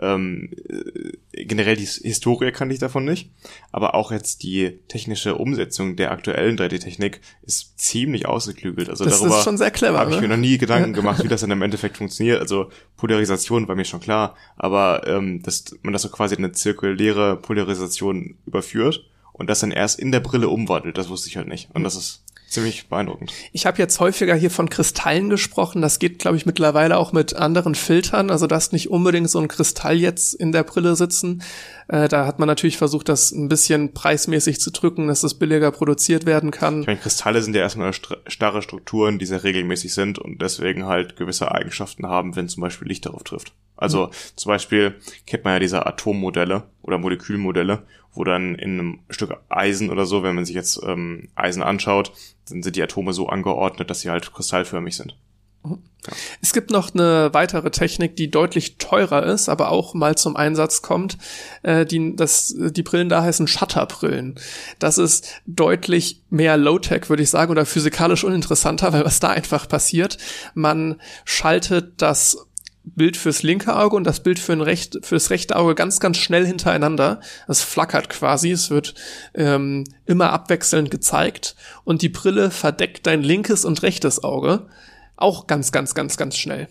[0.00, 3.30] Ähm, äh, generell die Historie kannte ich davon nicht,
[3.70, 8.88] aber auch jetzt die technische Umsetzung der aktuellen 3D-Technik ist ziemlich ausgeklügelt.
[8.90, 9.98] Also das darüber ist schon sehr clever.
[9.98, 12.40] Habe ich mir noch nie Gedanken gemacht, wie das dann im Endeffekt funktioniert.
[12.40, 16.52] Also Polarisation war mir schon klar, aber ähm, dass man das so quasi in eine
[16.52, 21.48] zirkuläre Polarisation überführt und das dann erst in der Brille umwandelt, das wusste ich halt
[21.48, 21.68] nicht.
[21.74, 22.23] Und das ist
[22.54, 23.32] ziemlich beeindruckend.
[23.52, 25.82] Ich habe jetzt häufiger hier von Kristallen gesprochen.
[25.82, 28.30] Das geht, glaube ich, mittlerweile auch mit anderen Filtern.
[28.30, 31.42] Also da ist nicht unbedingt so ein Kristall jetzt in der Brille sitzen.
[31.88, 35.70] Äh, da hat man natürlich versucht, das ein bisschen preismäßig zu drücken, dass das billiger
[35.70, 36.80] produziert werden kann.
[36.80, 37.92] Ich meine, Kristalle sind ja erstmal
[38.26, 42.88] starre Strukturen, die sehr regelmäßig sind und deswegen halt gewisse Eigenschaften haben, wenn zum Beispiel
[42.88, 43.52] Licht darauf trifft.
[43.76, 44.10] Also mhm.
[44.36, 44.94] zum Beispiel
[45.26, 47.82] kennt man ja diese Atommodelle oder Molekülmodelle,
[48.12, 52.12] wo dann in einem Stück Eisen oder so, wenn man sich jetzt ähm, Eisen anschaut,
[52.48, 55.16] dann sind die Atome so angeordnet, dass sie halt kristallförmig sind.
[56.42, 60.82] Es gibt noch eine weitere Technik, die deutlich teurer ist, aber auch mal zum Einsatz
[60.82, 61.16] kommt.
[61.62, 64.38] Äh, die, das, die Brillen da heißen Shutterbrillen.
[64.78, 69.66] Das ist deutlich mehr Low-Tech, würde ich sagen, oder physikalisch uninteressanter, weil was da einfach
[69.66, 70.18] passiert,
[70.54, 72.46] man schaltet das
[72.84, 76.18] Bild fürs linke Auge und das Bild für ein recht, fürs rechte Auge ganz, ganz
[76.18, 77.20] schnell hintereinander.
[77.48, 78.94] Es flackert quasi, es wird
[79.34, 84.66] ähm, immer abwechselnd gezeigt und die Brille verdeckt dein linkes und rechtes Auge
[85.16, 86.68] auch ganz, ganz, ganz, ganz schnell.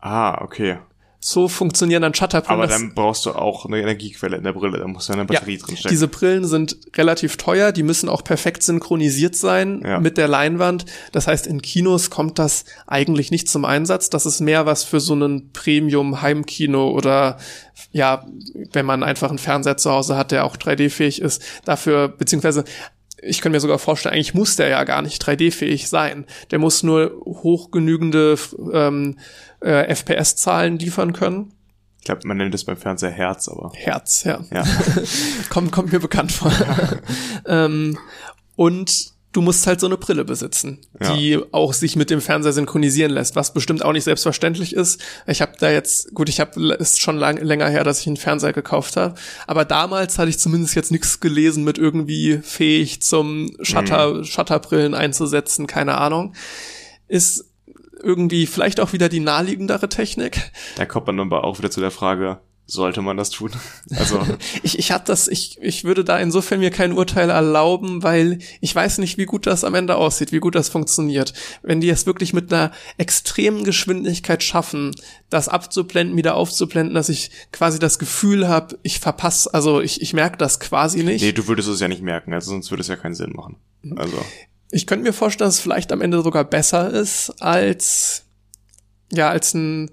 [0.00, 0.78] Ah, okay.
[1.26, 2.60] So funktionieren dann Shutterbrillen.
[2.60, 5.56] Aber dann brauchst du auch eine Energiequelle in der Brille, da muss ja eine Batterie
[5.56, 5.88] ja, drin stecken.
[5.88, 10.00] Diese Brillen sind relativ teuer, die müssen auch perfekt synchronisiert sein ja.
[10.00, 10.84] mit der Leinwand.
[11.12, 14.10] Das heißt, in Kinos kommt das eigentlich nicht zum Einsatz.
[14.10, 17.38] Das ist mehr was für so einen Premium-Heimkino oder
[17.90, 18.26] ja,
[18.72, 21.42] wenn man einfach einen Fernseher zu Hause hat, der auch 3D-fähig ist.
[21.64, 22.64] Dafür, beziehungsweise
[23.26, 26.26] ich kann mir sogar vorstellen, eigentlich muss der ja gar nicht 3D-fähig sein.
[26.50, 28.36] Der muss nur hochgenügende
[28.72, 29.18] ähm,
[29.60, 31.52] äh, FPS-Zahlen liefern können.
[32.00, 33.72] Ich glaube, man nennt es beim Fernseher Herz, aber.
[33.74, 34.44] Herz, ja.
[34.52, 34.64] ja.
[35.48, 36.52] kommt, kommt mir bekannt vor.
[37.46, 37.98] ähm,
[38.56, 40.78] und du musst halt so eine Brille besitzen,
[41.12, 41.40] die ja.
[41.50, 45.02] auch sich mit dem Fernseher synchronisieren lässt, was bestimmt auch nicht selbstverständlich ist.
[45.26, 48.16] Ich habe da jetzt, gut, ich habe ist schon lang, länger her, dass ich einen
[48.16, 49.16] Fernseher gekauft habe,
[49.46, 54.24] aber damals hatte ich zumindest jetzt nichts gelesen mit irgendwie fähig zum Shutter, mhm.
[54.24, 56.34] Shutterbrillen einzusetzen, keine Ahnung.
[57.08, 57.50] Ist
[58.00, 60.52] irgendwie vielleicht auch wieder die naheliegendere Technik.
[60.76, 63.50] Da kommt man aber auch wieder zu der Frage, sollte man das tun?
[63.96, 64.20] Also
[64.62, 68.74] ich ich hab das ich ich würde da insofern mir kein Urteil erlauben, weil ich
[68.74, 71.32] weiß nicht, wie gut das am Ende aussieht, wie gut das funktioniert.
[71.62, 74.92] Wenn die es wirklich mit einer extremen Geschwindigkeit schaffen,
[75.30, 80.12] das abzublenden, wieder aufzublenden, dass ich quasi das Gefühl habe, ich verpasse, also ich ich
[80.12, 81.22] merke das quasi nicht.
[81.22, 83.56] Nee, du würdest es ja nicht merken, also sonst würde es ja keinen Sinn machen.
[83.82, 83.98] Mhm.
[83.98, 84.16] Also
[84.70, 88.24] ich könnte mir vorstellen, dass es vielleicht am Ende sogar besser ist als
[89.12, 89.90] ja, als ein.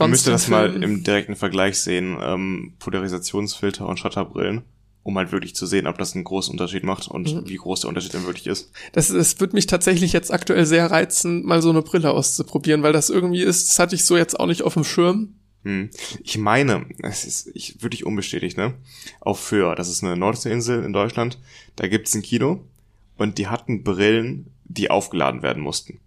[0.00, 4.62] Man müsste das mal im direkten Vergleich sehen, ähm, Polarisationsfilter und Shutterbrillen,
[5.02, 7.48] um halt wirklich zu sehen, ob das einen großen Unterschied macht und mhm.
[7.48, 8.72] wie groß der Unterschied denn wirklich ist.
[8.92, 12.92] Das, das wird mich tatsächlich jetzt aktuell sehr reizen, mal so eine Brille auszuprobieren, weil
[12.92, 15.34] das irgendwie ist, das hatte ich so jetzt auch nicht auf dem Schirm.
[15.64, 15.90] Hm.
[16.22, 18.74] Ich meine, es ist ich, wirklich unbestätigt, ne?
[19.20, 21.38] Auf Föhr, das ist eine Nordseeinsel in Deutschland,
[21.76, 22.64] da gibt's ein Kino
[23.18, 26.00] und die hatten Brillen, die aufgeladen werden mussten.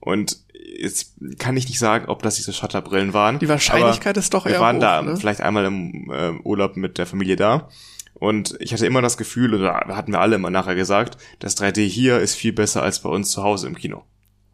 [0.00, 0.44] Und
[0.78, 3.38] jetzt kann ich nicht sagen, ob das diese Shutterbrillen waren.
[3.38, 5.16] Die Wahrscheinlichkeit ist doch eher Wir waren hoch, da ne?
[5.16, 7.68] vielleicht einmal im äh, Urlaub mit der Familie da.
[8.14, 11.86] Und ich hatte immer das Gefühl, oder hatten wir alle immer nachher gesagt, das 3D
[11.86, 14.04] hier ist viel besser als bei uns zu Hause im Kino.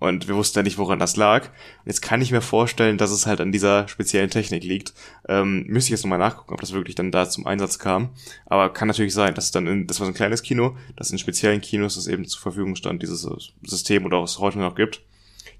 [0.00, 1.48] Und wir wussten ja nicht, woran das lag.
[1.84, 4.94] Jetzt kann ich mir vorstellen, dass es halt an dieser speziellen Technik liegt.
[5.28, 8.10] Ähm, müsste ich jetzt nochmal nachgucken, ob das wirklich dann da zum Einsatz kam.
[8.46, 11.12] Aber kann natürlich sein, dass es dann in, das war so ein kleines Kino, dass
[11.12, 13.28] in speziellen Kinos das eben zur Verfügung stand, dieses
[13.62, 15.02] System oder auch es heute noch gibt.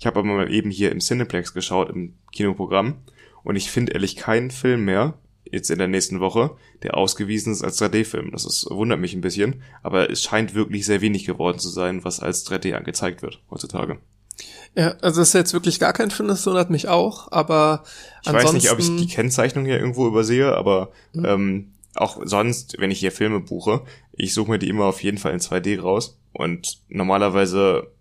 [0.03, 2.97] Ich habe aber mal eben hier im Cineplex geschaut, im Kinoprogramm.
[3.45, 5.15] Und ich finde ehrlich keinen Film mehr,
[5.45, 8.33] jetzt in der nächsten Woche, der ausgewiesen ist als 3D-Film.
[8.33, 12.03] Das ist, wundert mich ein bisschen, aber es scheint wirklich sehr wenig geworden zu sein,
[12.03, 13.99] was als 3D angezeigt wird heutzutage.
[14.77, 17.85] Ja, also das ist jetzt wirklich gar kein Film, das wundert mich auch, aber
[18.25, 21.25] Ich weiß nicht, ob ich die Kennzeichnung hier irgendwo übersehe, aber mhm.
[21.25, 23.83] ähm, auch sonst, wenn ich hier Filme buche,
[24.15, 27.93] ich suche mir die immer auf jeden Fall in 2D raus und normalerweise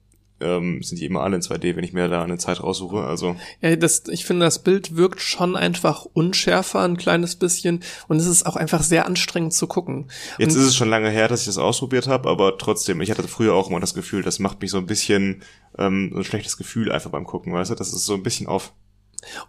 [0.41, 3.03] ähm, sind die immer alle in 2D, wenn ich mir da eine Zeit raussuche.
[3.03, 8.17] Also ja, das, ich finde, das Bild wirkt schon einfach unschärfer ein kleines bisschen und
[8.17, 10.09] es ist auch einfach sehr anstrengend zu gucken.
[10.37, 13.11] Jetzt und ist es schon lange her, dass ich das ausprobiert habe, aber trotzdem, ich
[13.11, 15.43] hatte früher auch immer das Gefühl, das macht mich so ein bisschen
[15.77, 17.75] ähm, so ein schlechtes Gefühl einfach beim Gucken, weißt du?
[17.75, 18.73] Das ist so ein bisschen auf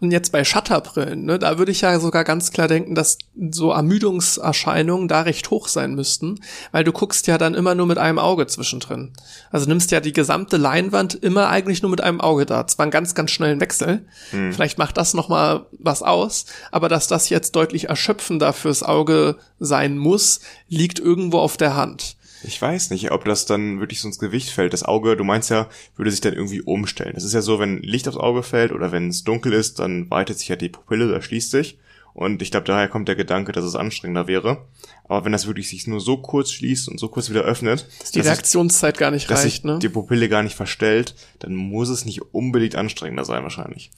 [0.01, 3.19] und jetzt bei Shutterbrillen, ne, da würde ich ja sogar ganz klar denken, dass
[3.51, 6.41] so Ermüdungserscheinungen da recht hoch sein müssten,
[6.73, 9.13] weil du guckst ja dann immer nur mit einem Auge zwischendrin.
[9.51, 12.67] Also nimmst ja die gesamte Leinwand immer eigentlich nur mit einem Auge da.
[12.67, 14.07] Zwar einen ganz, ganz schnellen Wechsel.
[14.31, 14.53] Hm.
[14.53, 19.97] Vielleicht macht das nochmal was aus, aber dass das jetzt deutlich erschöpfender fürs Auge sein
[19.97, 22.17] muss, liegt irgendwo auf der Hand.
[22.45, 24.73] Ich weiß nicht, ob das dann wirklich so ins Gewicht fällt.
[24.73, 27.15] Das Auge, du meinst ja, würde sich dann irgendwie umstellen.
[27.15, 30.11] Das ist ja so, wenn Licht aufs Auge fällt oder wenn es dunkel ist, dann
[30.11, 31.79] weitet sich ja die Pupille, da schließt sich.
[32.15, 34.67] Und ich glaube, daher kommt der Gedanke, dass es anstrengender wäre.
[35.05, 38.11] Aber wenn das wirklich sich nur so kurz schließt und so kurz wieder öffnet, dass
[38.11, 39.79] die Reaktionszeit ich, gar nicht dass reicht, ne?
[39.81, 43.91] die Pupille gar nicht verstellt, dann muss es nicht unbedingt anstrengender sein wahrscheinlich.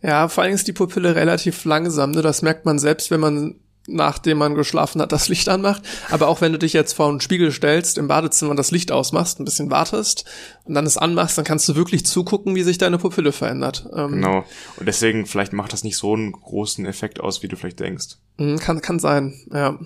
[0.00, 2.12] Ja, vor allem ist die Pupille relativ langsam.
[2.12, 2.22] Ne?
[2.22, 3.56] Das merkt man selbst, wenn man
[3.86, 5.82] nachdem man geschlafen hat, das Licht anmacht.
[6.10, 9.40] Aber auch wenn du dich jetzt vor einen Spiegel stellst, im Badezimmer das Licht ausmachst,
[9.40, 10.24] ein bisschen wartest
[10.64, 13.88] und dann es anmachst, dann kannst du wirklich zugucken, wie sich deine Pupille verändert.
[13.94, 14.44] Ähm, genau.
[14.76, 18.16] Und deswegen, vielleicht macht das nicht so einen großen Effekt aus, wie du vielleicht denkst.
[18.38, 19.78] Mhm, kann, kann sein, ja.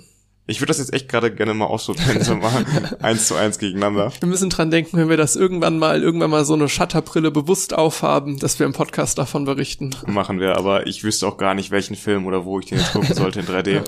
[0.50, 2.64] Ich würde das jetzt echt gerade gerne mal ausprobieren, so mal
[3.00, 4.12] eins zu eins gegeneinander.
[4.18, 7.72] Wir müssen dran denken, wenn wir das irgendwann mal, irgendwann mal so eine Shutterbrille bewusst
[7.72, 9.94] aufhaben, dass wir im Podcast davon berichten.
[10.06, 12.92] Machen wir, aber ich wüsste auch gar nicht, welchen Film oder wo ich den jetzt
[12.92, 13.84] gucken sollte in 3D.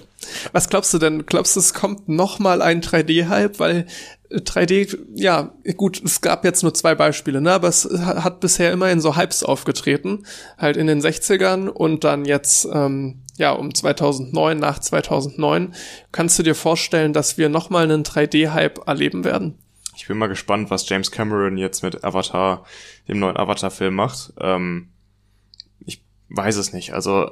[0.52, 1.26] Was glaubst du denn?
[1.26, 3.58] Glaubst du, es kommt noch mal ein 3D-Hype?
[3.58, 3.86] Weil
[4.32, 8.90] 3D, ja, gut, es gab jetzt nur zwei Beispiele, ne, aber es hat bisher immer
[8.90, 10.24] in so Hypes aufgetreten,
[10.58, 15.74] halt in den 60ern und dann jetzt, ähm, ja, um 2009, nach 2009.
[16.12, 19.58] Kannst du dir vorstellen, dass wir nochmal einen 3D-Hype erleben werden?
[19.96, 22.64] Ich bin mal gespannt, was James Cameron jetzt mit Avatar,
[23.08, 24.32] dem neuen Avatar-Film macht.
[24.40, 24.88] Ähm,
[25.80, 26.94] ich weiß es nicht.
[26.94, 27.30] Also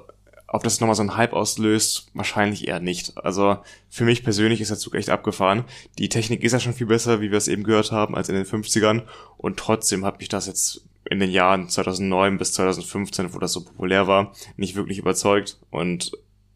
[0.53, 3.17] ob das nochmal so einen Hype auslöst, wahrscheinlich eher nicht.
[3.17, 3.59] Also
[3.89, 5.65] für mich persönlich ist der Zug echt abgefahren.
[5.99, 8.35] Die Technik ist ja schon viel besser, wie wir es eben gehört haben, als in
[8.35, 9.03] den 50ern.
[9.37, 13.65] Und trotzdem hat mich das jetzt in den Jahren 2009 bis 2015, wo das so
[13.65, 15.57] populär war, nicht wirklich überzeugt.
[15.71, 16.13] Und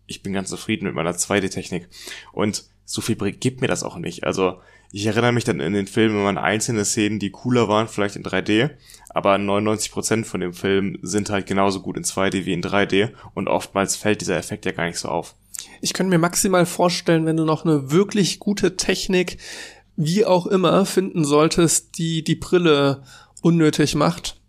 [0.07, 1.89] ich bin ganz zufrieden mit meiner 2D-Technik.
[2.33, 4.25] Und so viel gibt mir das auch nicht.
[4.25, 4.61] Also
[4.93, 8.17] ich erinnere mich dann in den Filmen immer an einzelne Szenen, die cooler waren, vielleicht
[8.17, 8.71] in 3D,
[9.11, 13.49] aber 99% von dem Film sind halt genauso gut in 2D wie in 3D und
[13.49, 15.35] oftmals fällt dieser Effekt ja gar nicht so auf.
[15.81, 19.39] Ich könnte mir maximal vorstellen, wenn du noch eine wirklich gute Technik
[19.97, 23.03] wie auch immer finden solltest, die die Brille
[23.43, 24.41] unnötig macht,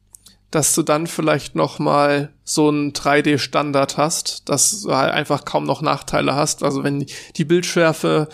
[0.51, 5.65] dass du dann vielleicht noch mal so einen 3D-Standard hast, dass du halt einfach kaum
[5.65, 6.63] noch Nachteile hast.
[6.63, 7.05] Also wenn
[7.35, 8.29] die Bildschärfe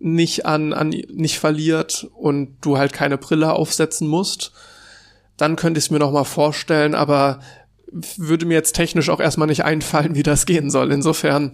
[0.00, 4.52] nicht an, an nicht verliert und du halt keine Brille aufsetzen musst,
[5.36, 7.40] dann könnte ich es mir noch mal vorstellen, aber
[7.90, 10.92] würde mir jetzt technisch auch erstmal nicht einfallen, wie das gehen soll.
[10.92, 11.52] Insofern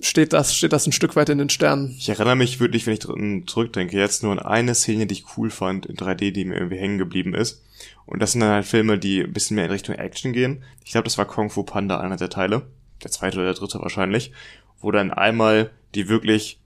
[0.00, 1.94] steht das, steht das ein Stück weit in den Sternen.
[1.98, 3.00] Ich erinnere mich wirklich, wenn ich
[3.46, 6.78] zurückdenke, jetzt nur an eine Szene, die ich cool fand in 3D, die mir irgendwie
[6.78, 7.62] hängen geblieben ist.
[8.06, 10.62] Und das sind dann halt Filme, die ein bisschen mehr in Richtung Action gehen.
[10.84, 12.62] Ich glaube, das war Kung Fu Panda, einer der Teile.
[13.02, 14.32] Der zweite oder der dritte wahrscheinlich.
[14.80, 16.60] Wo dann einmal die wirklich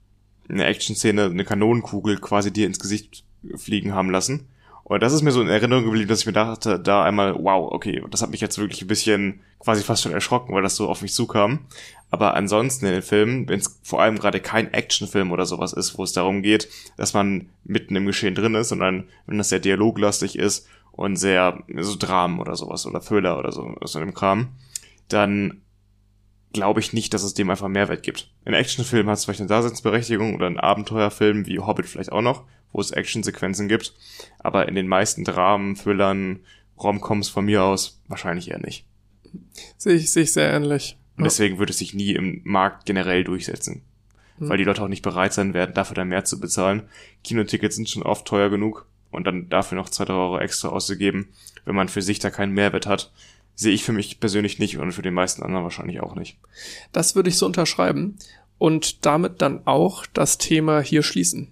[0.49, 3.23] eine Action-Szene, eine Kanonenkugel quasi dir ins Gesicht
[3.55, 4.47] fliegen haben lassen.
[4.83, 7.71] Und das ist mir so in Erinnerung geblieben, dass ich mir dachte, da einmal, wow,
[7.71, 10.89] okay, das hat mich jetzt wirklich ein bisschen quasi fast schon erschrocken, weil das so
[10.89, 11.59] auf mich zukam.
[12.11, 15.97] Aber ansonsten in den Filmen, wenn es vor allem gerade kein Actionfilm oder sowas ist,
[15.97, 16.67] wo es darum geht,
[16.97, 21.63] dass man mitten im Geschehen drin ist, sondern wenn das sehr dialoglastig ist und sehr
[21.77, 24.49] so Dramen oder sowas oder Thriller oder so aus einem Kram,
[25.07, 25.61] dann
[26.53, 28.29] glaube ich nicht, dass es dem einfach Mehrwert gibt.
[28.45, 32.45] In Actionfilmen hat es vielleicht eine Daseinsberechtigung oder ein Abenteuerfilm wie Hobbit vielleicht auch noch,
[32.71, 33.93] wo es Actionsequenzen gibt.
[34.39, 36.39] Aber in den meisten Dramen, Thrillern,
[36.77, 38.85] Romcoms von mir aus wahrscheinlich eher nicht.
[39.77, 40.97] Sehe ich, sehe ich sehr ähnlich.
[41.17, 43.83] Und deswegen würde es sich nie im Markt generell durchsetzen.
[44.37, 44.49] Mhm.
[44.49, 46.83] Weil die Leute auch nicht bereit sein werden, dafür dann mehr zu bezahlen.
[47.23, 51.29] Kinotickets sind schon oft teuer genug und dann dafür noch zwei, drei Euro extra auszugeben,
[51.65, 53.11] wenn man für sich da keinen Mehrwert hat,
[53.55, 56.37] sehe ich für mich persönlich nicht und für den meisten anderen wahrscheinlich auch nicht.
[56.91, 58.17] Das würde ich so unterschreiben
[58.57, 61.49] und damit dann auch das Thema hier schließen.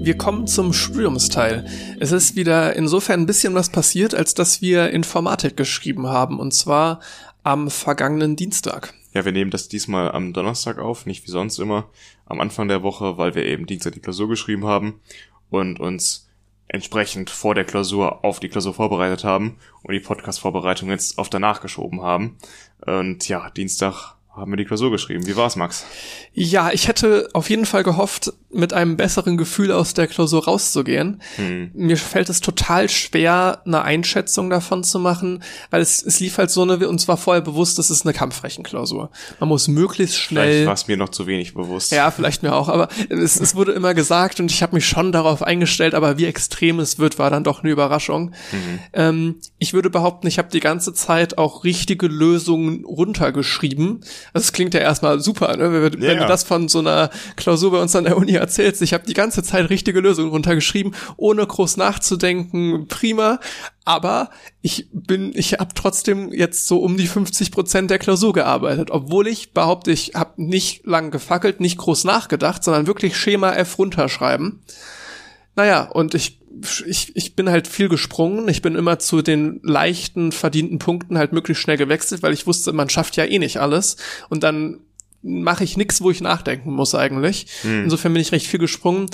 [0.00, 1.66] Wir kommen zum Studiumsteil.
[2.00, 6.54] Es ist wieder insofern ein bisschen was passiert, als dass wir Informatik geschrieben haben, und
[6.54, 7.00] zwar
[7.42, 8.94] am vergangenen Dienstag.
[9.12, 11.88] Ja, wir nehmen das diesmal am Donnerstag auf, nicht wie sonst immer
[12.26, 15.00] am Anfang der Woche, weil wir eben Dienstag die Klausur geschrieben haben
[15.50, 16.28] und uns
[16.68, 21.62] entsprechend vor der Klausur auf die Klausur vorbereitet haben und die Podcast-Vorbereitung jetzt auf danach
[21.62, 22.36] geschoben haben.
[22.84, 25.26] Und ja, Dienstag haben wir die Klausur geschrieben.
[25.26, 25.86] Wie war's, Max?
[26.32, 31.20] Ja, ich hätte auf jeden Fall gehofft, mit einem besseren Gefühl aus der Klausur rauszugehen.
[31.36, 31.70] Hm.
[31.74, 36.50] Mir fällt es total schwer, eine Einschätzung davon zu machen, weil es, es lief halt
[36.50, 39.10] so eine, und zwar vorher bewusst, das ist eine Kampfrechenklausur.
[39.38, 40.50] Man muss möglichst schnell.
[40.50, 41.92] Vielleicht war es mir noch zu wenig bewusst.
[41.92, 45.12] Ja, vielleicht mir auch, aber es, es wurde immer gesagt und ich habe mich schon
[45.12, 48.32] darauf eingestellt, aber wie extrem es wird, war dann doch eine Überraschung.
[48.52, 48.78] Mhm.
[48.94, 54.00] Ähm, ich würde behaupten, ich habe die ganze Zeit auch richtige Lösungen runtergeschrieben.
[54.32, 55.70] Also es klingt ja erstmal super, ne?
[55.70, 58.82] wenn, ja, du das von so einer Klausur bei uns an der Uni erzählst.
[58.82, 62.86] Ich habe die ganze Zeit richtige Lösungen runtergeschrieben, ohne groß nachzudenken.
[62.88, 63.40] Prima.
[63.84, 68.90] Aber ich bin, ich habe trotzdem jetzt so um die 50 Prozent der Klausur gearbeitet,
[68.90, 73.78] obwohl ich behaupte, ich habe nicht lang gefackelt, nicht groß nachgedacht, sondern wirklich Schema F
[73.78, 74.62] runterschreiben.
[75.56, 76.40] Naja, und ich,
[76.86, 78.48] ich, ich bin halt viel gesprungen.
[78.48, 82.72] Ich bin immer zu den leichten, verdienten Punkten halt möglichst schnell gewechselt, weil ich wusste,
[82.72, 83.96] man schafft ja eh nicht alles.
[84.28, 84.78] Und dann
[85.22, 87.46] mache ich nichts, wo ich nachdenken muss eigentlich.
[87.62, 87.84] Hm.
[87.84, 89.06] Insofern bin ich recht viel gesprungen.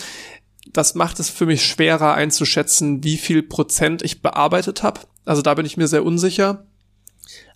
[0.73, 5.01] Das macht es für mich schwerer einzuschätzen, wie viel Prozent ich bearbeitet habe.
[5.25, 6.65] Also da bin ich mir sehr unsicher.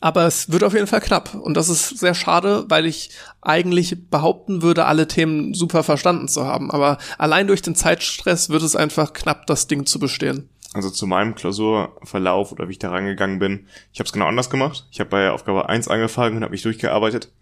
[0.00, 1.34] Aber es wird auf jeden Fall knapp.
[1.34, 3.10] Und das ist sehr schade, weil ich
[3.40, 6.70] eigentlich behaupten würde, alle Themen super verstanden zu haben.
[6.70, 10.48] Aber allein durch den Zeitstress wird es einfach knapp, das Ding zu bestehen.
[10.74, 14.50] Also zu meinem Klausurverlauf oder wie ich da rangegangen bin, ich habe es genau anders
[14.50, 14.86] gemacht.
[14.90, 17.32] Ich habe bei Aufgabe 1 angefangen und habe mich durchgearbeitet.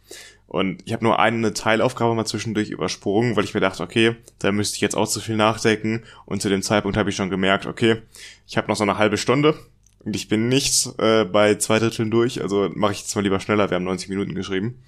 [0.47, 4.52] Und ich habe nur eine Teilaufgabe mal zwischendurch übersprungen, weil ich mir dachte, okay, da
[4.52, 6.05] müsste ich jetzt auch zu viel nachdenken.
[6.24, 8.02] Und zu dem Zeitpunkt habe ich schon gemerkt, okay,
[8.47, 9.56] ich habe noch so eine halbe Stunde
[10.05, 12.40] und ich bin nicht äh, bei zwei Dritteln durch.
[12.40, 13.70] Also mache ich jetzt mal lieber schneller.
[13.70, 14.82] Wir haben 90 Minuten geschrieben.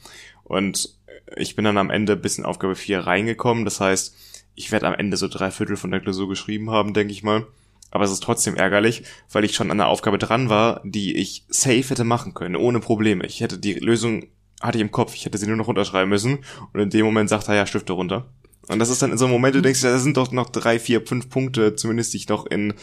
[0.44, 0.94] Und
[1.36, 3.64] ich bin dann am Ende bis in Aufgabe 4 reingekommen.
[3.64, 4.14] Das heißt,
[4.54, 7.46] ich werde am Ende so drei Viertel von der Klausur geschrieben haben, denke ich mal.
[7.90, 9.02] Aber es ist trotzdem ärgerlich,
[9.32, 12.80] weil ich schon an der Aufgabe dran war, die ich safe hätte machen können, ohne
[12.80, 13.26] Probleme.
[13.26, 14.28] Ich hätte die Lösung
[14.60, 16.38] hatte ich im Kopf, ich hätte sie nur noch runterschreiben müssen.
[16.72, 18.26] Und in dem Moment sagt er, ja, Stifte runter.
[18.68, 20.78] Und das ist dann in so einem Moment, du denkst, da sind doch noch drei,
[20.78, 22.74] vier, fünf Punkte, zumindest die ich noch in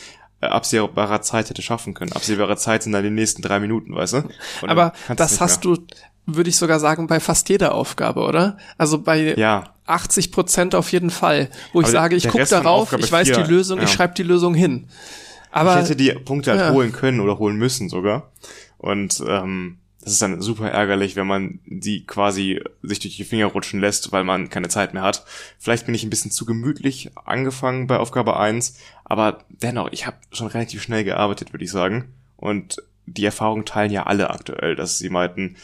[0.41, 2.11] äh, absehbarer Zeit hätte schaffen können.
[2.13, 4.17] Absehbare Zeit sind dann die nächsten drei Minuten, weißt du?
[4.61, 5.75] Und Aber das hast mehr.
[5.75, 5.83] du,
[6.25, 8.57] würde ich sogar sagen, bei fast jeder Aufgabe, oder?
[8.77, 9.75] Also bei ja.
[9.85, 13.43] 80 Prozent auf jeden Fall, wo ich Aber sage, ich gucke darauf, ich weiß 4,
[13.43, 13.83] die Lösung, ja.
[13.83, 14.87] ich schreibe die Lösung hin.
[15.51, 16.71] Aber ich hätte die Punkte halt ja.
[16.71, 18.31] holen können oder holen müssen sogar.
[18.77, 23.47] Und ähm, das ist dann super ärgerlich, wenn man die quasi sich durch die Finger
[23.47, 25.25] rutschen lässt, weil man keine Zeit mehr hat.
[25.57, 30.17] Vielleicht bin ich ein bisschen zu gemütlich angefangen bei Aufgabe 1, aber dennoch, ich habe
[30.31, 32.13] schon relativ schnell gearbeitet, würde ich sagen.
[32.37, 35.55] Und die Erfahrung teilen ja alle aktuell, dass sie meinten,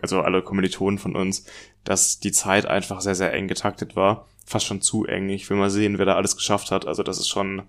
[0.00, 1.44] also alle Kommilitonen von uns,
[1.84, 4.26] dass die Zeit einfach sehr, sehr eng getaktet war.
[4.46, 5.28] Fast schon zu eng.
[5.28, 6.86] Ich will mal sehen, wer da alles geschafft hat.
[6.86, 7.64] Also das ist schon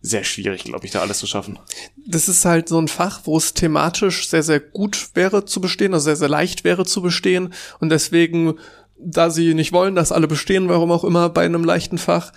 [0.00, 1.58] sehr schwierig, glaube ich, da alles zu schaffen.
[2.06, 5.92] Das ist halt so ein Fach, wo es thematisch sehr, sehr gut wäre zu bestehen,
[5.92, 7.52] also sehr, sehr leicht wäre zu bestehen.
[7.80, 8.54] Und deswegen,
[8.98, 12.32] da sie nicht wollen, dass alle bestehen, warum auch immer bei einem leichten Fach,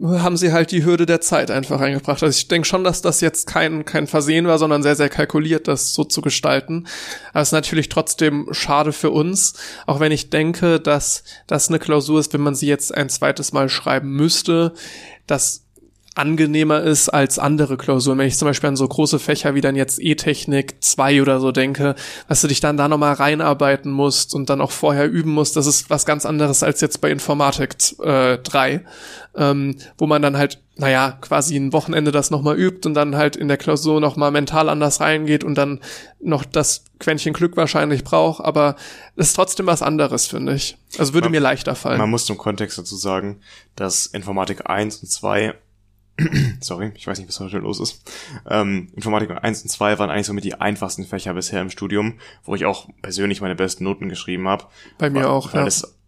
[0.00, 2.22] haben sie halt die Hürde der Zeit einfach eingebracht.
[2.22, 5.66] Also ich denke schon, dass das jetzt kein, kein Versehen war, sondern sehr, sehr kalkuliert,
[5.66, 6.86] das so zu gestalten.
[7.32, 9.54] Aber es ist natürlich trotzdem schade für uns,
[9.86, 13.52] auch wenn ich denke, dass das eine Klausur ist, wenn man sie jetzt ein zweites
[13.52, 14.72] Mal schreiben müsste,
[15.26, 15.64] dass
[16.18, 18.18] angenehmer ist als andere Klausuren.
[18.18, 21.52] Wenn ich zum Beispiel an so große Fächer wie dann jetzt E-Technik 2 oder so
[21.52, 21.94] denke,
[22.28, 25.66] dass du dich dann da nochmal reinarbeiten musst und dann auch vorher üben musst, das
[25.66, 28.84] ist was ganz anderes als jetzt bei Informatik äh, 3,
[29.36, 33.36] ähm, wo man dann halt, naja, quasi ein Wochenende das nochmal übt und dann halt
[33.36, 35.80] in der Klausur nochmal mental anders reingeht und dann
[36.20, 38.76] noch das Quäntchen Glück wahrscheinlich braucht, aber
[39.16, 40.76] das ist trotzdem was anderes, finde ich.
[40.98, 41.98] Also würde man, mir leichter fallen.
[41.98, 43.40] Man muss zum Kontext dazu sagen,
[43.76, 45.54] dass Informatik 1 und 2
[46.60, 48.02] sorry, ich weiß nicht, was heute los ist.
[48.48, 52.18] Ähm, Informatik 1 und 2 waren eigentlich so mit die einfachsten Fächer bisher im Studium,
[52.44, 54.66] wo ich auch persönlich meine besten Noten geschrieben habe.
[54.98, 55.66] Bei mir weil, auch, weil ja.
[55.66, 55.98] es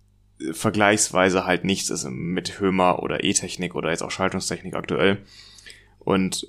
[0.53, 5.19] vergleichsweise halt nichts ist mit Hömer oder E-Technik oder jetzt auch Schaltungstechnik aktuell.
[5.99, 6.49] Und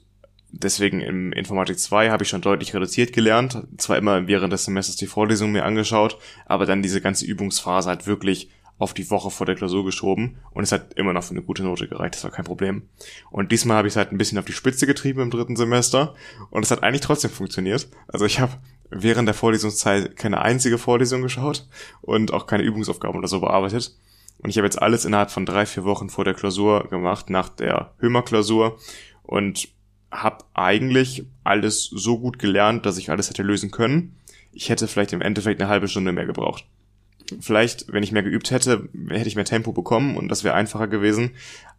[0.51, 4.95] deswegen im Informatik 2 habe ich schon deutlich reduziert gelernt, zwar immer während des Semesters
[4.95, 8.49] die Vorlesungen mir angeschaut, aber dann diese ganze Übungsphase halt wirklich
[8.81, 11.63] auf die Woche vor der Klausur geschoben und es hat immer noch für eine gute
[11.63, 12.81] Note gereicht, das war kein Problem.
[13.29, 16.15] Und diesmal habe ich es halt ein bisschen auf die Spitze getrieben im dritten Semester
[16.49, 17.87] und es hat eigentlich trotzdem funktioniert.
[18.07, 18.53] Also ich habe
[18.89, 21.67] während der Vorlesungszeit keine einzige Vorlesung geschaut
[22.01, 23.95] und auch keine Übungsaufgaben oder so bearbeitet.
[24.39, 27.49] Und ich habe jetzt alles innerhalb von drei, vier Wochen vor der Klausur gemacht, nach
[27.49, 28.79] der Hömer-Klausur
[29.21, 29.69] und
[30.09, 34.15] habe eigentlich alles so gut gelernt, dass ich alles hätte lösen können.
[34.51, 36.65] Ich hätte vielleicht im Endeffekt eine halbe Stunde mehr gebraucht
[37.39, 40.87] vielleicht, wenn ich mehr geübt hätte, hätte ich mehr Tempo bekommen und das wäre einfacher
[40.87, 41.31] gewesen.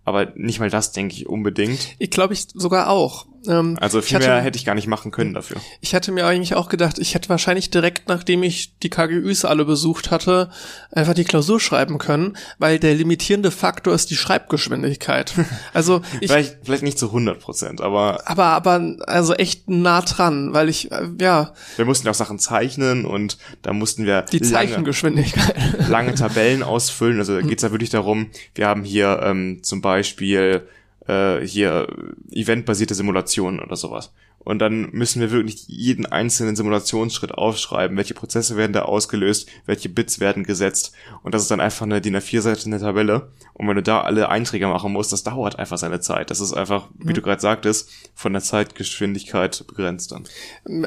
[0.04, 1.94] Aber nicht mal das denke ich unbedingt.
[1.98, 3.26] Ich glaube ich sogar auch.
[3.46, 5.58] Ähm, also viel mehr hätte ich gar nicht machen können dafür.
[5.80, 9.64] Ich hatte mir eigentlich auch gedacht, ich hätte wahrscheinlich direkt, nachdem ich die KGÜs alle
[9.64, 10.50] besucht hatte,
[10.90, 15.34] einfach die Klausur schreiben können, weil der limitierende Faktor ist die Schreibgeschwindigkeit.
[15.74, 20.52] Also ich, vielleicht, vielleicht nicht zu 100 Prozent, aber aber aber also echt nah dran,
[20.52, 21.52] weil ich äh, ja.
[21.76, 27.18] Wir mussten auch Sachen zeichnen und da mussten wir die Zeichengeschwindigkeit lange, lange Tabellen ausfüllen.
[27.18, 30.66] Also da geht's ja wirklich darum, wir haben hier ähm, zum Beispiel
[31.06, 31.88] äh, hier
[32.30, 34.12] eventbasierte Simulationen oder sowas.
[34.44, 39.88] Und dann müssen wir wirklich jeden einzelnen Simulationsschritt aufschreiben, welche Prozesse werden da ausgelöst, welche
[39.88, 40.94] Bits werden gesetzt.
[41.22, 43.30] Und das ist dann einfach eine DIN A4-Seite in der Tabelle.
[43.54, 46.30] Und wenn du da alle Einträge machen musst, das dauert einfach seine Zeit.
[46.30, 47.14] Das ist einfach, wie mhm.
[47.14, 50.24] du gerade sagtest, von der Zeitgeschwindigkeit begrenzt dann.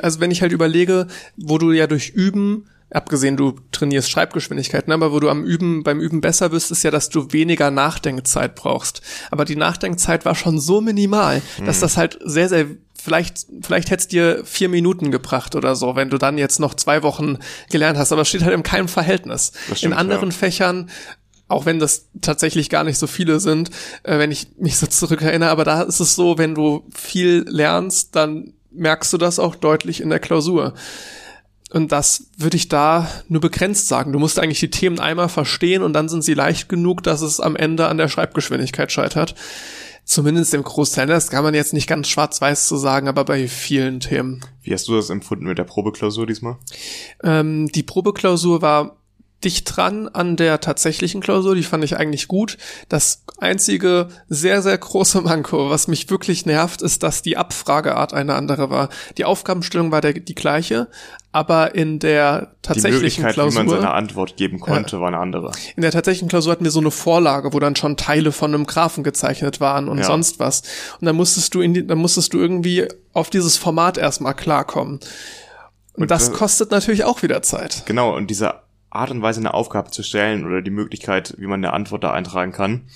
[0.01, 5.11] Also wenn ich halt überlege, wo du ja durch Üben abgesehen du trainierst Schreibgeschwindigkeiten, aber
[5.11, 9.01] wo du am Üben, beim Üben besser wirst, ist ja, dass du weniger Nachdenkzeit brauchst.
[9.31, 11.65] Aber die Nachdenkzeit war schon so minimal, mhm.
[11.65, 12.67] dass das halt sehr, sehr
[12.99, 16.73] vielleicht, vielleicht hätte es dir vier Minuten gebracht oder so, wenn du dann jetzt noch
[16.73, 17.37] zwei Wochen
[17.69, 19.51] gelernt hast, aber es steht halt in keinem Verhältnis.
[19.65, 20.35] Stimmt, in anderen ja.
[20.35, 20.89] Fächern
[21.47, 23.69] auch wenn das tatsächlich gar nicht so viele sind,
[24.01, 28.15] äh, wenn ich mich so zurückerinnere, aber da ist es so, wenn du viel lernst,
[28.15, 30.73] dann merkst du das auch deutlich in der Klausur.
[31.75, 34.13] Und das würde ich da nur begrenzt sagen.
[34.13, 37.41] Du musst eigentlich die Themen einmal verstehen und dann sind sie leicht genug, dass es
[37.41, 39.35] am Ende an der Schreibgeschwindigkeit scheitert.
[40.05, 41.05] Zumindest im Großteil.
[41.05, 44.39] Das kann man jetzt nicht ganz schwarz-weiß zu sagen, aber bei vielen Themen.
[44.61, 46.55] Wie hast du das empfunden mit der Probeklausur diesmal?
[47.21, 48.95] Ähm, die Probeklausur war
[49.45, 52.57] dicht dran an der tatsächlichen Klausur, die fand ich eigentlich gut.
[52.89, 58.33] Das einzige sehr, sehr große Manko, was mich wirklich nervt, ist, dass die Abfrageart eine
[58.33, 58.89] andere war.
[59.17, 60.87] Die Aufgabenstellung war der, die gleiche,
[61.31, 63.61] aber in der tatsächlichen die Klausur.
[63.61, 65.51] Wie man seine Antwort geben konnte, ja, war eine andere.
[65.75, 68.65] In der tatsächlichen Klausur hatten wir so eine Vorlage, wo dann schon Teile von einem
[68.65, 70.05] Graphen gezeichnet waren und ja.
[70.05, 70.63] sonst was.
[70.99, 74.99] Und dann musstest du in die, dann musstest du irgendwie auf dieses Format erstmal klarkommen.
[75.93, 77.83] Und, und das kostet natürlich auch wieder Zeit.
[77.85, 78.64] Genau, und diese
[78.95, 82.11] Art und Weise eine Aufgabe zu stellen oder die Möglichkeit, wie man eine Antwort da
[82.11, 82.87] eintragen kann,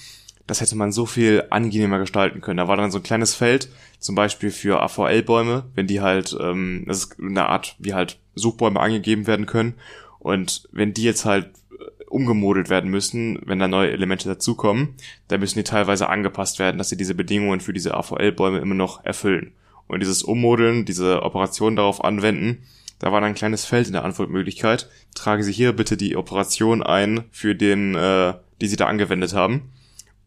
[0.50, 2.58] das hätte man so viel angenehmer gestalten können.
[2.58, 3.70] Da war dann so ein kleines Feld,
[4.00, 8.80] zum Beispiel für AVL-Bäume, wenn die halt, ähm, das ist eine Art, wie halt Suchbäume
[8.80, 9.76] angegeben werden können.
[10.18, 14.96] Und wenn die jetzt halt äh, umgemodelt werden müssen, wenn da neue Elemente dazukommen,
[15.28, 19.06] dann müssen die teilweise angepasst werden, dass sie diese Bedingungen für diese AVL-Bäume immer noch
[19.06, 19.52] erfüllen.
[19.88, 22.64] Und dieses Ummodeln, diese Operation darauf anwenden,
[23.00, 24.90] da war dann ein kleines Feld in der Antwortmöglichkeit.
[25.16, 29.72] Tragen Sie hier bitte die Operation ein, für den, äh, die Sie da angewendet haben.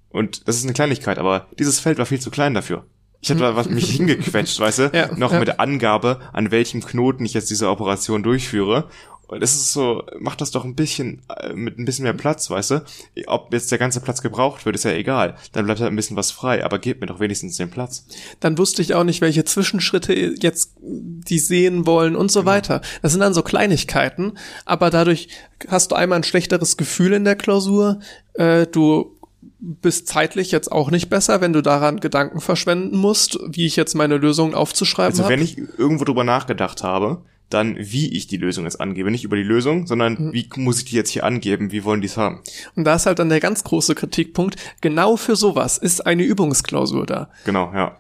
[0.09, 2.85] Und das ist eine Kleinigkeit, aber dieses Feld war viel zu klein dafür.
[3.21, 4.91] Ich habe da mich hingequetscht, weißt du?
[4.95, 5.39] Ja, Noch ja.
[5.39, 8.89] mit der Angabe, an welchem Knoten ich jetzt diese Operation durchführe.
[9.29, 12.51] Und es ist so, mach das doch ein bisschen, äh, mit ein bisschen mehr Platz,
[12.51, 12.85] weißt du?
[13.27, 15.37] Ob jetzt der ganze Platz gebraucht wird, ist ja egal.
[15.53, 18.05] Dann bleibt halt ein bisschen was frei, aber gebt mir doch wenigstens den Platz.
[18.41, 22.83] Dann wusste ich auch nicht, welche Zwischenschritte jetzt die sehen wollen und so weiter.
[23.01, 24.33] Das sind dann so Kleinigkeiten,
[24.67, 25.29] aber dadurch
[25.69, 28.01] hast du einmal ein schlechteres Gefühl in der Klausur.
[28.35, 29.17] Äh, du
[29.61, 33.95] bist zeitlich jetzt auch nicht besser, wenn du daran Gedanken verschwenden musst, wie ich jetzt
[33.95, 35.35] meine Lösungen aufzuschreiben Also habe.
[35.35, 37.23] wenn ich irgendwo drüber nachgedacht habe,
[37.55, 39.11] dann wie ich die Lösung jetzt angebe.
[39.11, 40.33] Nicht über die Lösung, sondern Mhm.
[40.33, 42.41] wie muss ich die jetzt hier angeben, wie wollen die es haben.
[42.77, 44.57] Und da ist halt dann der ganz große Kritikpunkt.
[44.81, 47.29] Genau für sowas ist eine Übungsklausur da.
[47.45, 47.97] Genau, ja.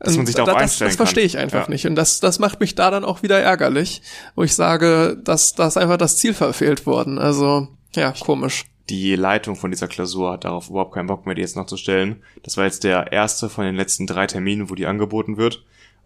[0.00, 1.70] Dass man sich darauf das, einstellen Das verstehe ich einfach ja.
[1.70, 1.86] nicht.
[1.86, 4.02] Und das, das macht mich da dann auch wieder ärgerlich,
[4.34, 7.18] wo ich sage, dass da ist einfach das Ziel verfehlt worden.
[7.20, 8.64] Also, ja, komisch.
[8.90, 11.76] Die Leitung von dieser Klausur hat darauf überhaupt keinen Bock mehr, die jetzt noch zu
[11.76, 12.22] stellen.
[12.42, 15.62] Das war jetzt der erste von den letzten drei Terminen, wo die angeboten wird,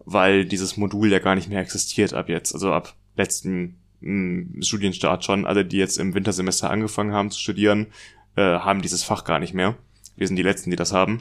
[0.09, 2.53] weil dieses Modul ja gar nicht mehr existiert ab jetzt.
[2.53, 5.45] Also ab letzten mh, Studienstart schon.
[5.45, 7.87] Alle, die jetzt im Wintersemester angefangen haben zu studieren,
[8.37, 9.75] äh, haben dieses Fach gar nicht mehr.
[10.15, 11.19] Wir sind die Letzten, die das haben.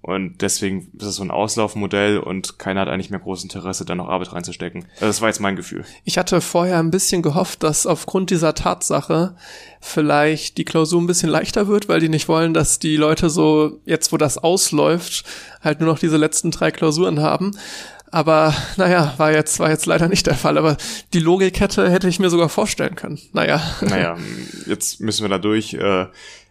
[0.00, 3.96] Und deswegen ist es so ein Auslaufmodell und keiner hat eigentlich mehr großes Interesse, da
[3.96, 4.84] noch Arbeit reinzustecken.
[4.94, 5.84] Also das war jetzt mein Gefühl.
[6.04, 9.34] Ich hatte vorher ein bisschen gehofft, dass aufgrund dieser Tatsache
[9.80, 13.80] vielleicht die Klausur ein bisschen leichter wird, weil die nicht wollen, dass die Leute so,
[13.86, 15.24] jetzt wo das ausläuft,
[15.62, 17.50] halt nur noch diese letzten drei Klausuren haben.
[18.10, 20.56] Aber naja, war jetzt, war jetzt leider nicht der Fall.
[20.58, 20.76] Aber
[21.12, 23.18] die Logikkette hätte ich mir sogar vorstellen können.
[23.32, 23.60] Naja.
[23.82, 24.16] Naja,
[24.66, 25.74] jetzt müssen wir da durch.
[25.74, 26.06] Äh,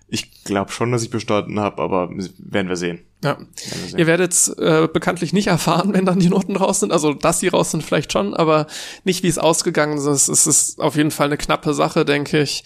[0.10, 3.00] Ich glaube schon, dass ich bestanden habe, aber werden wir sehen.
[3.24, 3.32] Ja.
[3.40, 4.00] Werden wir sehen.
[4.00, 6.94] Ihr werdet äh, bekanntlich nicht erfahren, wenn dann die Noten raus sind.
[6.94, 8.68] Also, dass sie raus sind, vielleicht schon, aber
[9.04, 10.30] nicht, wie es ausgegangen ist.
[10.30, 12.64] Es ist auf jeden Fall eine knappe Sache, denke ich.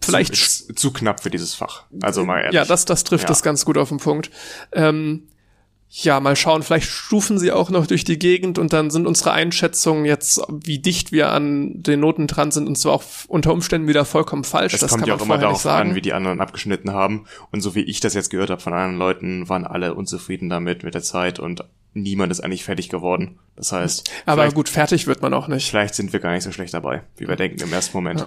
[0.00, 1.82] Vielleicht zu, zu knapp für dieses Fach.
[2.00, 2.54] Also mal ehrlich.
[2.54, 3.32] Ja, das, das trifft Ja.
[3.32, 4.30] es ganz gut auf den Punkt.
[4.72, 5.24] Ähm,
[5.90, 9.32] ja, mal schauen, vielleicht stufen sie auch noch durch die Gegend und dann sind unsere
[9.32, 13.88] Einschätzungen jetzt, wie dicht wir an den Noten dran sind, und zwar auch unter Umständen
[13.88, 14.74] wieder vollkommen falsch.
[14.74, 15.90] Es das kommt kann ja man auch immer darauf sagen.
[15.90, 17.24] an, wie die anderen abgeschnitten haben.
[17.50, 20.84] Und so wie ich das jetzt gehört habe von anderen Leuten, waren alle unzufrieden damit,
[20.84, 23.38] mit der Zeit und niemand ist eigentlich fertig geworden.
[23.56, 25.70] Das heißt, Aber gut, fertig wird man auch nicht.
[25.70, 28.26] vielleicht sind wir gar nicht so schlecht dabei, wie wir denken im ersten Moment.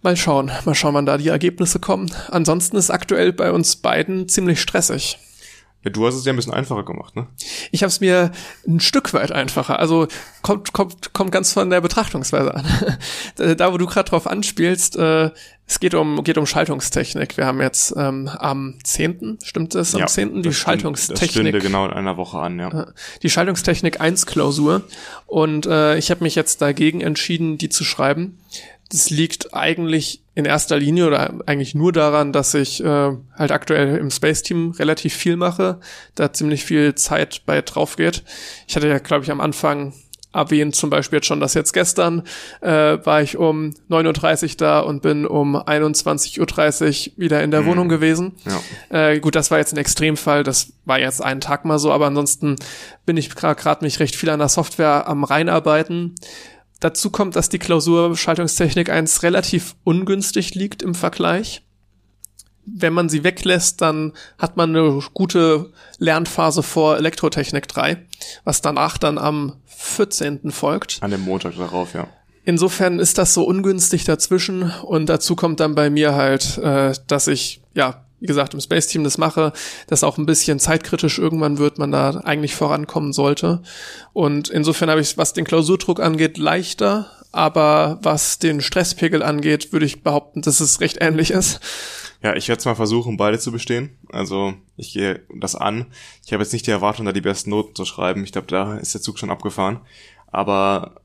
[0.00, 2.10] Mal schauen, mal schauen, wann da die Ergebnisse kommen.
[2.30, 5.18] Ansonsten ist aktuell bei uns beiden ziemlich stressig.
[5.84, 7.26] Ja, du hast es ja ein bisschen einfacher gemacht, ne?
[7.72, 8.30] Ich habe es mir
[8.68, 9.78] ein Stück weit einfacher.
[9.78, 10.06] Also
[10.42, 12.64] kommt kommt kommt ganz von der Betrachtungsweise an.
[13.56, 15.30] da wo du gerade drauf anspielst, äh,
[15.66, 17.36] es geht um geht um Schaltungstechnik.
[17.36, 20.42] Wir haben jetzt ähm, am 10., stimmt es, am ja, 10.
[20.42, 22.86] die das stünd- Das stünde Schaltungstechnik genau in einer Woche an, ja.
[23.22, 24.82] die Schaltungstechnik 1 Klausur
[25.26, 28.38] und äh, ich habe mich jetzt dagegen entschieden, die zu schreiben.
[28.92, 33.96] Das liegt eigentlich in erster Linie oder eigentlich nur daran, dass ich äh, halt aktuell
[33.96, 35.80] im Space Team relativ viel mache,
[36.14, 38.22] da ziemlich viel Zeit bei drauf geht.
[38.68, 39.94] Ich hatte ja, glaube ich, am Anfang
[40.34, 42.22] erwähnt zum Beispiel jetzt schon, dass jetzt gestern
[42.60, 47.66] äh, war ich um 9.30 Uhr da und bin um 21.30 Uhr wieder in der
[47.66, 48.32] Wohnung gewesen.
[48.44, 49.08] Ja.
[49.10, 52.06] Äh, gut, das war jetzt ein Extremfall, das war jetzt einen Tag mal so, aber
[52.06, 52.56] ansonsten
[53.04, 56.14] bin ich gerade mich recht viel an der Software am reinarbeiten.
[56.82, 61.62] Dazu kommt, dass die Klausur Schaltungstechnik 1 relativ ungünstig liegt im Vergleich.
[62.66, 68.04] Wenn man sie weglässt, dann hat man eine gute Lernphase vor Elektrotechnik 3,
[68.42, 70.50] was danach dann am 14.
[70.50, 70.98] folgt.
[71.02, 72.08] An dem Montag darauf, ja.
[72.44, 77.28] Insofern ist das so ungünstig dazwischen und dazu kommt dann bei mir halt, äh, dass
[77.28, 79.52] ich, ja, wie gesagt, im Space Team das mache,
[79.88, 83.62] das auch ein bisschen zeitkritisch irgendwann wird, man da eigentlich vorankommen sollte.
[84.12, 89.86] Und insofern habe ich, was den Klausurdruck angeht, leichter, aber was den Stresspegel angeht, würde
[89.86, 91.58] ich behaupten, dass es recht ähnlich ist.
[92.22, 93.98] Ja, ich werde es mal versuchen, beide zu bestehen.
[94.12, 95.86] Also ich gehe das an.
[96.24, 98.22] Ich habe jetzt nicht die Erwartung, da die besten Noten zu schreiben.
[98.22, 99.80] Ich glaube, da ist der Zug schon abgefahren.
[100.28, 101.01] Aber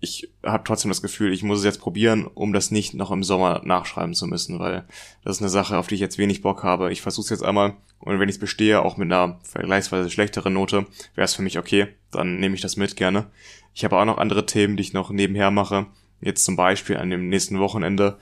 [0.00, 3.24] ich habe trotzdem das Gefühl, ich muss es jetzt probieren, um das nicht noch im
[3.24, 4.84] Sommer nachschreiben zu müssen, weil
[5.24, 6.92] das ist eine Sache, auf die ich jetzt wenig Bock habe.
[6.92, 10.52] Ich versuche es jetzt einmal und wenn ich es bestehe, auch mit einer vergleichsweise schlechteren
[10.52, 11.88] Note, wäre es für mich okay.
[12.10, 13.26] Dann nehme ich das mit gerne.
[13.74, 15.86] Ich habe auch noch andere Themen, die ich noch nebenher mache.
[16.20, 18.18] Jetzt zum Beispiel an dem nächsten Wochenende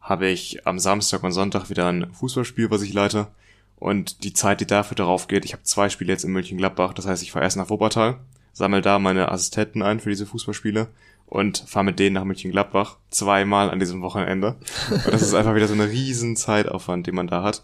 [0.00, 3.28] habe ich am Samstag und Sonntag wieder ein Fußballspiel, was ich leite.
[3.76, 6.92] Und die Zeit, die dafür darauf geht, ich habe zwei Spiele jetzt in München-Gladbach.
[6.94, 8.20] Das heißt, ich fahre erst nach Wuppertal,
[8.52, 10.88] sammle da meine Assistenten ein für diese Fußballspiele
[11.30, 14.56] und fahre mit denen nach München-Gladbach zweimal an diesem Wochenende.
[14.90, 17.62] Und das ist einfach wieder so eine riesen Zeitaufwand, den man da hat.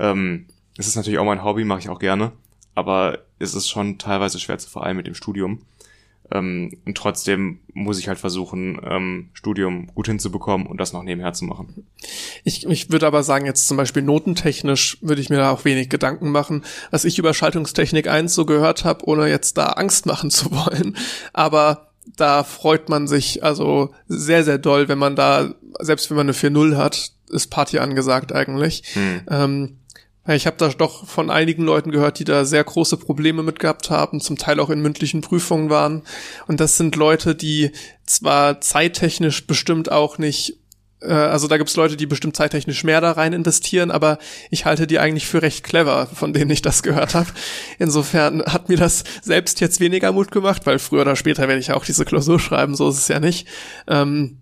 [0.00, 2.32] Ähm, es ist natürlich auch mein Hobby, mache ich auch gerne.
[2.74, 5.60] Aber es ist schon teilweise schwer zu vereinen mit dem Studium.
[6.32, 11.34] Ähm, und trotzdem muss ich halt versuchen, ähm, Studium gut hinzubekommen und das noch nebenher
[11.34, 11.86] zu machen.
[12.42, 15.90] Ich, ich würde aber sagen, jetzt zum Beispiel notentechnisch würde ich mir da auch wenig
[15.90, 20.30] Gedanken machen, was ich über Schaltungstechnik 1 so gehört habe, ohne jetzt da Angst machen
[20.30, 20.96] zu wollen.
[21.34, 26.26] Aber da freut man sich also sehr, sehr doll, wenn man da, selbst wenn man
[26.26, 28.82] eine 4-0 hat, ist Party angesagt eigentlich.
[28.94, 29.20] Hm.
[29.28, 29.76] Ähm,
[30.26, 33.90] ich habe da doch von einigen Leuten gehört, die da sehr große Probleme mit gehabt
[33.90, 36.02] haben, zum Teil auch in mündlichen Prüfungen waren.
[36.46, 37.72] Und das sind Leute, die
[38.06, 40.58] zwar zeittechnisch bestimmt auch nicht
[41.08, 44.18] also da gibt's Leute, die bestimmt zeittechnisch mehr da rein investieren, aber
[44.50, 47.28] ich halte die eigentlich für recht clever, von denen ich das gehört habe.
[47.78, 51.72] Insofern hat mir das selbst jetzt weniger Mut gemacht, weil früher oder später werde ich
[51.72, 53.46] auch diese Klausur schreiben, so ist es ja nicht.
[53.86, 54.38] Ähm,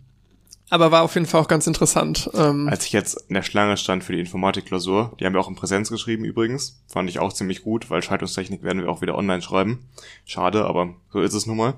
[0.73, 2.31] aber war auf jeden Fall auch ganz interessant.
[2.33, 5.51] Ähm Als ich jetzt in der Schlange stand für die Informatikklausur, die haben wir auch
[5.51, 9.19] in Präsenz geschrieben übrigens, fand ich auch ziemlich gut, weil Schaltungstechnik werden wir auch wieder
[9.19, 9.91] online schreiben.
[10.25, 11.75] Schade, aber so ist es nun mal.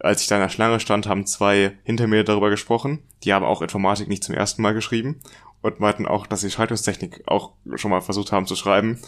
[0.00, 3.00] Als ich da in der Schlange stand, haben zwei hinter mir darüber gesprochen.
[3.24, 5.20] Die haben auch Informatik nicht zum ersten Mal geschrieben
[5.60, 8.98] und meinten auch, dass sie Schaltungstechnik auch schon mal versucht haben zu schreiben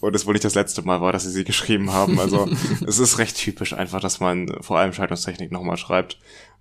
[0.00, 2.18] und es wohl nicht das letzte Mal war, dass sie sie geschrieben haben.
[2.18, 2.48] Also
[2.86, 6.18] es ist recht typisch einfach, dass man vor allem Schaltungstechnik nochmal schreibt.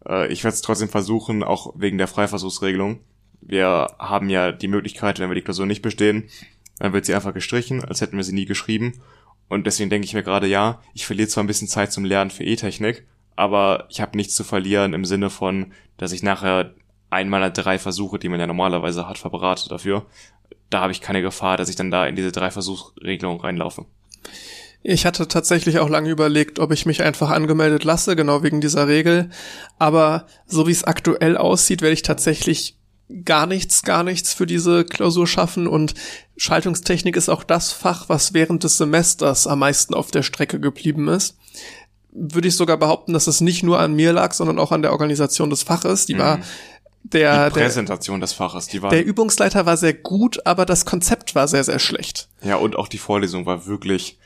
[0.08, 3.00] Äh, ich werde es trotzdem versuchen, auch wegen der Freiversuchsregelung.
[3.42, 6.30] Wir haben ja die Möglichkeit, wenn wir die Klausur nicht bestehen,
[6.78, 9.02] dann wird sie einfach gestrichen, als hätten wir sie nie geschrieben.
[9.48, 12.30] Und deswegen denke ich mir gerade, ja, ich verliere zwar ein bisschen Zeit zum Lernen
[12.30, 16.74] für E-Technik, aber ich habe nichts zu verlieren im Sinne von, dass ich nachher
[17.10, 20.06] ein meiner drei Versuche, die man ja normalerweise hat, verbrate dafür.
[20.70, 23.86] Da habe ich keine Gefahr, dass ich dann da in diese drei Versuchsregelung reinlaufe.
[24.82, 28.88] Ich hatte tatsächlich auch lange überlegt, ob ich mich einfach angemeldet lasse, genau wegen dieser
[28.88, 29.30] Regel.
[29.78, 32.78] Aber so wie es aktuell aussieht, werde ich tatsächlich
[33.26, 35.96] gar nichts, gar nichts für diese Klausur schaffen und
[36.38, 41.08] Schaltungstechnik ist auch das Fach, was während des Semesters am meisten auf der Strecke geblieben
[41.08, 41.39] ist.
[42.22, 44.92] Würde ich sogar behaupten, dass es nicht nur an mir lag, sondern auch an der
[44.92, 46.06] Organisation des Faches.
[46.06, 46.20] Die mhm.
[46.20, 46.40] war
[47.04, 48.90] der, die Präsentation der, des Faches, die war.
[48.90, 52.28] Der Übungsleiter war sehr gut, aber das Konzept war sehr, sehr schlecht.
[52.44, 54.20] Ja, und auch die Vorlesung war wirklich,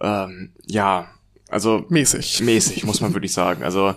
[0.00, 1.08] ähm, ja,
[1.48, 2.40] also mäßig.
[2.40, 3.62] Mäßig, muss man wirklich sagen.
[3.62, 3.94] Also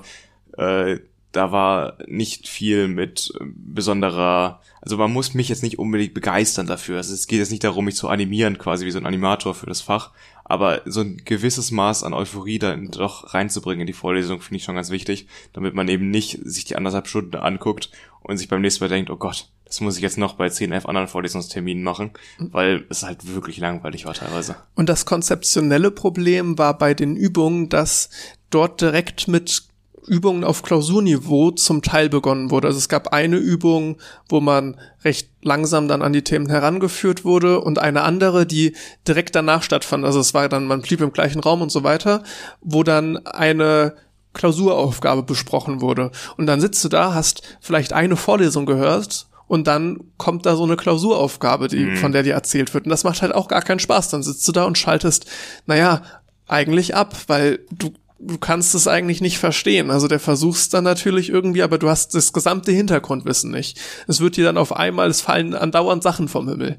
[0.57, 0.99] äh,
[1.31, 6.97] da war nicht viel mit besonderer, also man muss mich jetzt nicht unbedingt begeistern dafür.
[6.97, 9.65] Also es geht jetzt nicht darum, mich zu animieren, quasi wie so ein Animator für
[9.65, 10.11] das Fach,
[10.51, 14.63] aber so ein gewisses Maß an Euphorie da doch reinzubringen in die Vorlesung finde ich
[14.63, 17.89] schon ganz wichtig, damit man eben nicht sich die anderthalb Stunden anguckt
[18.21, 20.73] und sich beim nächsten Mal denkt, oh Gott, das muss ich jetzt noch bei 10,
[20.73, 24.57] 11 anderen Vorlesungsterminen machen, weil es halt wirklich langweilig war teilweise.
[24.75, 28.09] Und das konzeptionelle Problem war bei den Übungen, dass
[28.49, 29.70] dort direkt mit
[30.07, 32.67] Übungen auf Klausurniveau zum Teil begonnen wurde.
[32.67, 33.97] Also es gab eine Übung,
[34.29, 38.75] wo man recht langsam dann an die Themen herangeführt wurde und eine andere, die
[39.07, 40.05] direkt danach stattfand.
[40.05, 42.23] Also es war dann, man blieb im gleichen Raum und so weiter,
[42.61, 43.95] wo dann eine
[44.33, 46.11] Klausuraufgabe besprochen wurde.
[46.37, 50.63] Und dann sitzt du da, hast vielleicht eine Vorlesung gehört und dann kommt da so
[50.63, 51.97] eine Klausuraufgabe, die, mhm.
[51.97, 52.85] von der dir erzählt wird.
[52.85, 54.09] Und das macht halt auch gar keinen Spaß.
[54.09, 55.25] Dann sitzt du da und schaltest,
[55.65, 56.01] naja,
[56.47, 59.89] eigentlich ab, weil du du kannst es eigentlich nicht verstehen.
[59.89, 63.79] Also der versuchst dann natürlich irgendwie, aber du hast das gesamte Hintergrundwissen nicht.
[64.07, 66.77] Es wird dir dann auf einmal, es fallen andauernd Sachen vom Himmel.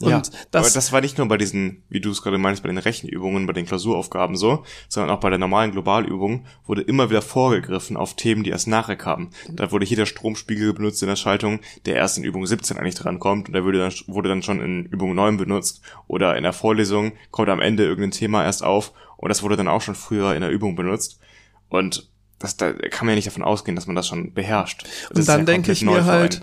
[0.00, 2.62] Und ja, das, aber das war nicht nur bei diesen, wie du es gerade meinst,
[2.62, 7.10] bei den Rechenübungen, bei den Klausuraufgaben so, sondern auch bei der normalen Globalübung wurde immer
[7.10, 9.30] wieder vorgegriffen auf Themen, die erst nachher kamen.
[9.50, 12.96] Da wurde hier der Stromspiegel benutzt in der Schaltung, der erst in Übung 17 eigentlich
[12.96, 15.80] drankommt und der wurde dann, wurde dann schon in Übung 9 benutzt.
[16.06, 18.92] Oder in der Vorlesung kommt am Ende irgendein Thema erst auf
[19.22, 21.20] und das wurde dann auch schon früher in der Übung benutzt.
[21.68, 24.84] Und das, da kann man ja nicht davon ausgehen, dass man das schon beherrscht.
[25.10, 26.42] Das und dann ja denke ich mir halt,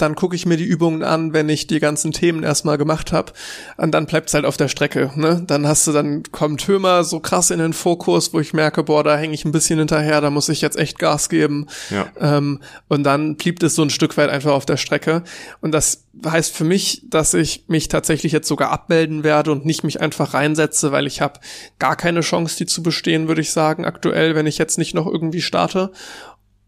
[0.00, 3.32] dann gucke ich mir die Übungen an, wenn ich die ganzen Themen erstmal gemacht habe.
[3.76, 5.10] Und dann bleibt's halt auf der Strecke.
[5.14, 5.42] Ne?
[5.46, 9.04] Dann hast du, dann kommt Hömer so krass in den Fokus, wo ich merke, boah,
[9.04, 11.66] da hänge ich ein bisschen hinterher, da muss ich jetzt echt Gas geben.
[11.90, 12.06] Ja.
[12.18, 15.22] Ähm, und dann blieb es so ein Stück weit einfach auf der Strecke.
[15.60, 19.84] Und das heißt für mich, dass ich mich tatsächlich jetzt sogar abmelden werde und nicht
[19.84, 21.40] mich einfach reinsetze, weil ich habe
[21.78, 25.06] gar keine Chance, die zu bestehen, würde ich sagen, aktuell, wenn ich jetzt nicht noch
[25.06, 25.92] irgendwie starte.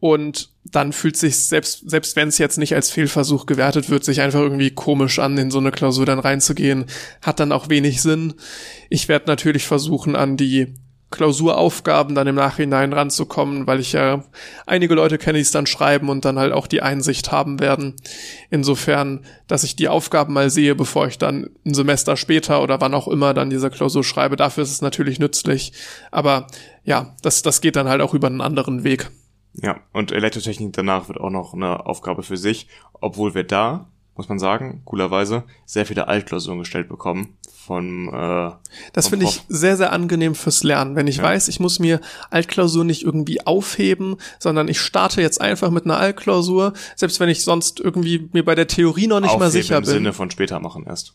[0.01, 4.21] Und dann fühlt sich selbst, selbst wenn es jetzt nicht als Fehlversuch gewertet wird, sich
[4.21, 6.87] einfach irgendwie komisch an, in so eine Klausur dann reinzugehen,
[7.21, 8.35] hat dann auch wenig Sinn.
[8.89, 10.75] Ich werde natürlich versuchen, an die
[11.13, 14.25] Klausuraufgaben dann im Nachhinein ranzukommen, weil ich ja
[14.67, 17.95] einige Leute kenne, die es dann schreiben und dann halt auch die Einsicht haben werden.
[18.51, 22.95] Insofern, dass ich die Aufgaben mal sehe, bevor ich dann ein Semester später oder wann
[22.95, 24.37] auch immer dann diese Klausur schreibe.
[24.37, 25.73] Dafür ist es natürlich nützlich.
[26.11, 26.49] Aber
[26.83, 29.11] ja, das, das geht dann halt auch über einen anderen Weg.
[29.55, 32.69] Ja, und Elektrotechnik danach wird auch noch eine Aufgabe für sich,
[33.01, 38.51] obwohl wir da muss man sagen, coolerweise, sehr viele Altklausuren gestellt bekommen von äh,
[38.93, 40.97] Das finde ich sehr, sehr angenehm fürs Lernen.
[40.97, 41.23] Wenn ich ja.
[41.23, 42.01] weiß, ich muss mir
[42.31, 47.43] Altklausur nicht irgendwie aufheben, sondern ich starte jetzt einfach mit einer Altklausur, selbst wenn ich
[47.43, 49.85] sonst irgendwie mir bei der Theorie noch nicht aufheben mal sicher bin.
[49.89, 51.15] im Sinne von später machen erst.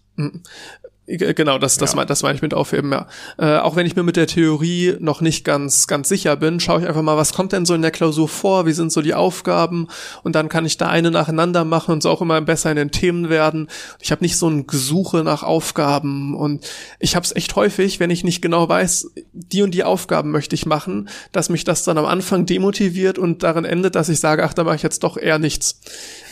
[1.07, 1.95] Genau, das, das, ja.
[1.95, 3.07] mein, das meine ich mit aufheben, ja.
[3.37, 6.81] Äh, auch wenn ich mir mit der Theorie noch nicht ganz, ganz sicher bin, schaue
[6.81, 9.13] ich einfach mal, was kommt denn so in der Klausur vor, wie sind so die
[9.13, 9.87] Aufgaben
[10.23, 12.91] und dann kann ich da eine nacheinander machen und so auch immer besser in den
[12.91, 13.69] Themen werden.
[14.01, 16.67] Ich habe nicht so ein Gesuche nach Aufgaben und
[16.99, 20.55] ich habe es echt häufig, wenn ich nicht genau weiß, die und die Aufgaben möchte
[20.55, 24.43] ich machen, dass mich das dann am Anfang demotiviert und darin endet, dass ich sage,
[24.43, 25.79] ach, da mache ich jetzt doch eher nichts.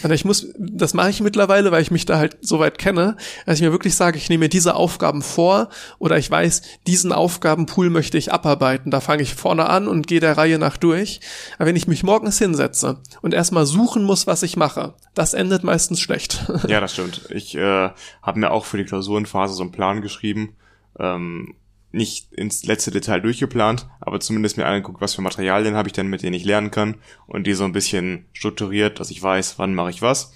[0.06, 3.18] Also ich muss, das mache ich mittlerweile, weil ich mich da halt so weit kenne,
[3.48, 7.11] dass ich mir wirklich sage, ich nehme mir diese Aufgaben vor oder ich weiß, diesen
[7.11, 8.91] Aufgabenpool möchte ich abarbeiten.
[8.91, 11.22] Da fange ich vorne an und gehe der Reihe nach durch.
[11.57, 15.64] Aber wenn ich mich morgens hinsetze und erstmal suchen muss, was ich mache, das endet
[15.64, 16.45] meistens schlecht.
[16.68, 17.27] Ja, das stimmt.
[17.32, 17.90] Ich äh,
[18.22, 20.56] habe mir auch für die Klausurenphase so einen Plan geschrieben.
[20.99, 21.56] Ähm,
[21.96, 26.08] nicht ins letzte Detail durchgeplant, aber zumindest mir angeguckt, was für Materialien habe ich denn,
[26.08, 26.96] mit denen ich lernen kann.
[27.26, 30.34] Und die so ein bisschen strukturiert, dass ich weiß, wann mache ich was.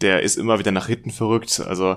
[0.00, 1.96] Der ist immer wieder nach hinten verrückt, also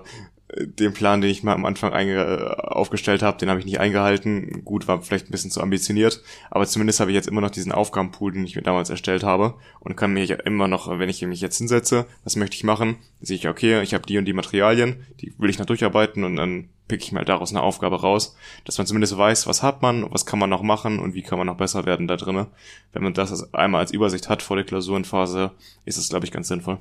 [0.49, 2.17] äh, den Plan, den ich mal am Anfang äh,
[2.57, 4.63] aufgestellt habe, den habe ich nicht eingehalten.
[4.65, 7.71] Gut, war vielleicht ein bisschen zu ambitioniert, aber zumindest habe ich jetzt immer noch diesen
[7.71, 9.55] Aufgabenpool, den ich mir damals erstellt habe.
[9.79, 13.37] Und kann mich immer noch, wenn ich mich jetzt hinsetze, was möchte ich machen, sehe
[13.37, 16.23] ich, okay, ich habe die und die Materialien, die will ich noch durcharbeiten.
[16.23, 18.35] Und dann pick ich mal daraus eine Aufgabe raus,
[18.65, 21.37] dass man zumindest weiß, was hat man, was kann man noch machen und wie kann
[21.37, 22.47] man noch besser werden da drinnen.
[22.91, 25.51] Wenn man das einmal als Übersicht hat vor der Klausurenphase,
[25.85, 26.79] ist es, glaube ich, ganz sinnvoll.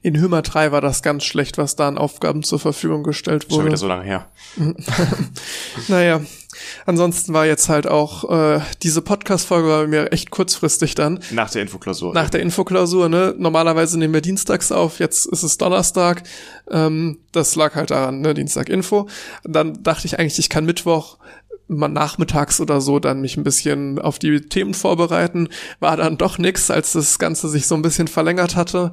[0.00, 3.56] In Hümmer 3 war das ganz schlecht, was da an Aufgaben zur Verfügung gestellt wurde.
[3.56, 4.30] Schon wieder so lange her.
[5.88, 6.20] naja,
[6.84, 11.20] ansonsten war jetzt halt auch äh, diese Podcast-Folge bei mir echt kurzfristig dann.
[11.30, 12.12] Nach der Infoklausur.
[12.12, 12.30] Nach ja.
[12.30, 13.34] der Infoklausur, ne?
[13.38, 16.22] Normalerweise nehmen wir dienstags auf, jetzt ist es Donnerstag.
[16.70, 18.34] Ähm, das lag halt daran, ne?
[18.34, 19.08] Dienstag Info.
[19.44, 21.18] Dann dachte ich eigentlich, ich kann Mittwoch
[21.68, 25.48] nachmittags oder so dann mich ein bisschen auf die Themen vorbereiten.
[25.80, 28.92] War dann doch nix, als das Ganze sich so ein bisschen verlängert hatte.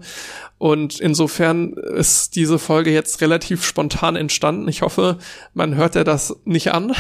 [0.58, 4.68] Und insofern ist diese Folge jetzt relativ spontan entstanden.
[4.70, 5.18] Ich hoffe,
[5.54, 6.96] man hört ja das nicht an.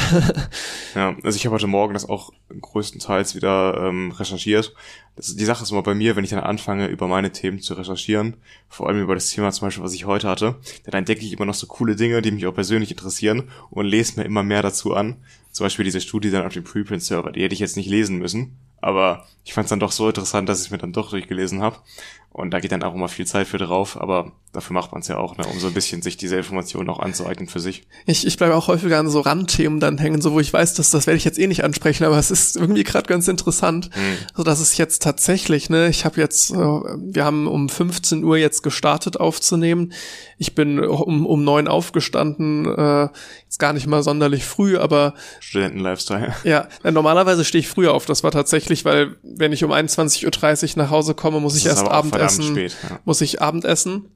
[0.96, 4.74] ja, also ich habe heute Morgen das auch größtenteils wieder ähm, recherchiert.
[5.16, 7.76] Das, die Sache ist immer bei mir, wenn ich dann anfange, über meine Themen zu
[7.76, 8.36] recherchieren,
[8.68, 11.46] vor allem über das Thema zum Beispiel, was ich heute hatte, dann entdecke ich immer
[11.46, 14.94] noch so coole Dinge, die mich auch persönlich interessieren und lese mir immer mehr dazu
[14.94, 15.18] an.
[15.52, 18.58] Zum Beispiel diese Studie dann auf dem Preprint-Server, die hätte ich jetzt nicht lesen müssen,
[18.84, 21.78] aber ich fand es dann doch so interessant, dass ich mir dann doch durchgelesen habe.
[22.34, 25.08] Und da geht dann auch immer viel Zeit für drauf, aber dafür macht man es
[25.08, 27.84] ja auch, ne, um so ein bisschen sich diese Informationen auch anzueignen für sich.
[28.08, 30.90] Ich, ich bleibe auch häufiger an so Randthemen dann hängen, so wo ich weiß, dass
[30.90, 34.18] das werde ich jetzt eh nicht ansprechen, aber es ist irgendwie gerade ganz interessant, hm.
[34.36, 38.38] so dass es jetzt tatsächlich, ne, ich habe jetzt, äh, wir haben um 15 Uhr
[38.38, 39.94] jetzt gestartet aufzunehmen.
[40.40, 43.10] Ich bin um um neun aufgestanden, äh,
[43.44, 46.34] jetzt gar nicht mal sonderlich früh, aber Studenten-Lifestyle.
[46.46, 48.08] Ja, normalerweise stehe ich früher auf.
[48.08, 51.88] Das war tatsächlich, weil wenn ich um 21.30 Uhr nach Hause komme, muss ich erst
[51.88, 53.00] Abendessen, spät, ja.
[53.06, 54.10] muss ich Abendessen.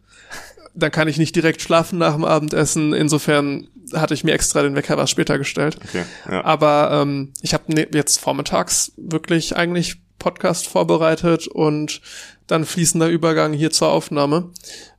[0.73, 2.93] Dann kann ich nicht direkt schlafen nach dem Abendessen.
[2.93, 5.77] Insofern hatte ich mir extra den Wecker was später gestellt.
[5.83, 6.43] Okay, ja.
[6.43, 12.01] Aber ähm, ich habe ne, jetzt vormittags wirklich eigentlich Podcast vorbereitet und
[12.47, 14.51] dann fließender Übergang hier zur Aufnahme.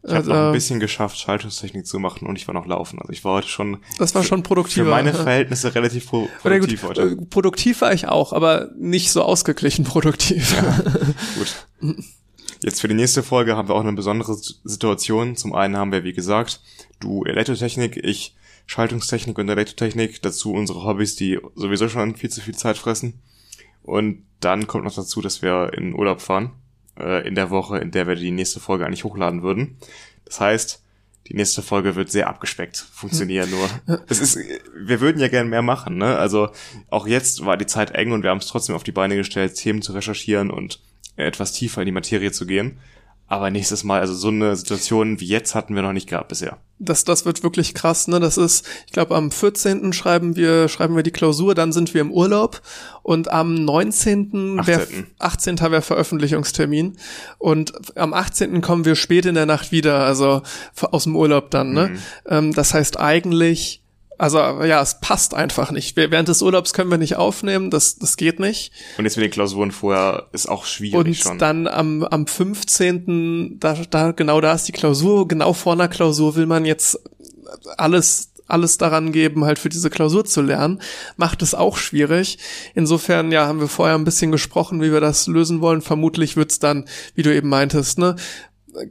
[0.06, 3.00] Ich habe äh, noch ein bisschen geschafft, Schaltungstechnik zu machen und ich war noch laufen.
[3.00, 3.78] Also ich war heute schon.
[3.98, 4.84] Das war schon produktiv.
[4.84, 7.02] Für meine Verhältnisse relativ pro produktiv gut, heute.
[7.02, 10.54] Äh, produktiv war ich auch, aber nicht so ausgeglichen produktiv.
[10.54, 10.82] Ja,
[11.36, 11.96] gut.
[12.62, 15.36] Jetzt für die nächste Folge haben wir auch eine besondere Situation.
[15.36, 16.60] Zum einen haben wir, wie gesagt,
[17.00, 18.34] du Elektrotechnik, ich
[18.66, 23.22] Schaltungstechnik und Elektrotechnik, dazu unsere Hobbys, die sowieso schon viel zu viel Zeit fressen.
[23.82, 26.52] Und dann kommt noch dazu, dass wir in Urlaub fahren
[26.98, 29.76] äh, in der Woche, in der wir die nächste Folge eigentlich hochladen würden.
[30.24, 30.82] Das heißt,
[31.28, 33.68] die nächste Folge wird sehr abgespeckt funktionieren nur.
[34.08, 34.38] Es ist,
[34.74, 36.16] wir würden ja gerne mehr machen, ne?
[36.16, 36.48] Also
[36.88, 39.54] auch jetzt war die Zeit eng und wir haben es trotzdem auf die Beine gestellt,
[39.54, 40.80] Themen zu recherchieren und
[41.16, 42.78] etwas tiefer in die Materie zu gehen.
[43.30, 46.56] Aber nächstes Mal, also so eine Situation wie jetzt hatten wir noch nicht gehabt bisher.
[46.78, 48.20] Das, das wird wirklich krass, ne?
[48.20, 49.92] Das ist, ich glaube, am 14.
[49.92, 52.62] schreiben wir, schreiben wir die Klausur, dann sind wir im Urlaub
[53.02, 54.60] und am 19.
[54.60, 54.66] 18.
[54.66, 54.86] Wär,
[55.18, 55.58] 18.
[55.60, 56.96] wäre Veröffentlichungstermin
[57.36, 58.62] und am 18.
[58.62, 60.40] kommen wir spät in der Nacht wieder, also
[60.80, 61.88] aus dem Urlaub dann, ne?
[61.88, 61.98] Mhm.
[62.26, 63.82] Ähm, das heißt eigentlich,
[64.18, 65.96] also ja, es passt einfach nicht.
[65.96, 68.72] Während des Urlaubs können wir nicht aufnehmen, das, das geht nicht.
[68.98, 71.38] Und jetzt mit den Klausuren vorher ist auch schwierig Und schon.
[71.38, 76.34] Dann am, am 15., da, da, genau da ist die Klausur, genau vor einer Klausur
[76.34, 76.98] will man jetzt
[77.76, 80.80] alles alles daran geben, halt für diese Klausur zu lernen,
[81.16, 82.38] macht es auch schwierig.
[82.74, 85.82] Insofern, ja, haben wir vorher ein bisschen gesprochen, wie wir das lösen wollen.
[85.82, 88.16] Vermutlich wird's dann, wie du eben meintest, ne,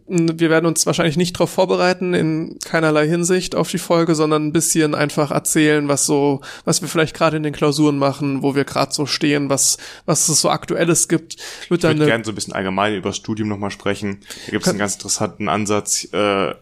[0.08, 4.54] wir werden uns wahrscheinlich nicht darauf vorbereiten, in keinerlei Hinsicht auf die Folge, sondern ein
[4.54, 8.66] bisschen einfach erzählen, was so, was wir vielleicht gerade in den Klausuren machen, wo wir
[8.66, 11.38] gerade so stehen, was, was es so Aktuelles gibt.
[11.70, 14.20] Wird ich würde gerne so ein bisschen allgemein über das Studium nochmal sprechen.
[14.46, 16.54] Da gibt es einen ganz interessanten Ansatz, äh,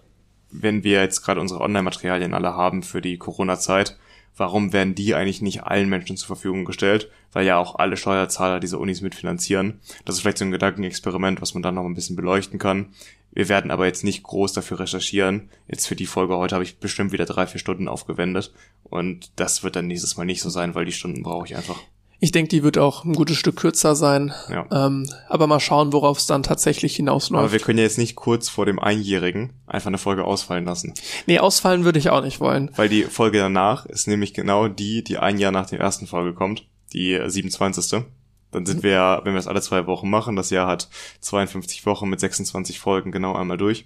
[0.52, 3.98] wenn wir jetzt gerade unsere Online-Materialien alle haben für die Corona-Zeit
[4.38, 8.60] warum werden die eigentlich nicht allen Menschen zur Verfügung gestellt, weil ja auch alle Steuerzahler
[8.60, 9.80] diese Unis mitfinanzieren.
[10.06, 12.88] Das ist vielleicht so ein Gedankenexperiment, was man dann noch ein bisschen beleuchten kann.
[13.32, 15.50] Wir werden aber jetzt nicht groß dafür recherchieren.
[15.68, 18.54] Jetzt für die Folge heute habe ich bestimmt wieder drei, vier Stunden aufgewendet.
[18.84, 21.82] Und das wird dann nächstes Mal nicht so sein, weil die Stunden brauche ich einfach.
[22.20, 24.34] Ich denke, die wird auch ein gutes Stück kürzer sein.
[24.50, 24.66] Ja.
[24.72, 27.44] Ähm, aber mal schauen, worauf es dann tatsächlich hinausläuft.
[27.44, 30.94] Aber wir können ja jetzt nicht kurz vor dem Einjährigen einfach eine Folge ausfallen lassen.
[31.28, 32.72] Nee, ausfallen würde ich auch nicht wollen.
[32.76, 36.34] Weil die Folge danach ist nämlich genau die, die ein Jahr nach der ersten Folge
[36.34, 36.66] kommt.
[36.94, 38.04] Die 27.
[38.52, 40.88] Dann sind wir, wenn wir es alle zwei Wochen machen, das Jahr hat
[41.20, 43.86] 52 Wochen mit 26 Folgen genau einmal durch.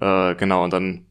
[0.00, 1.06] Äh, genau, und dann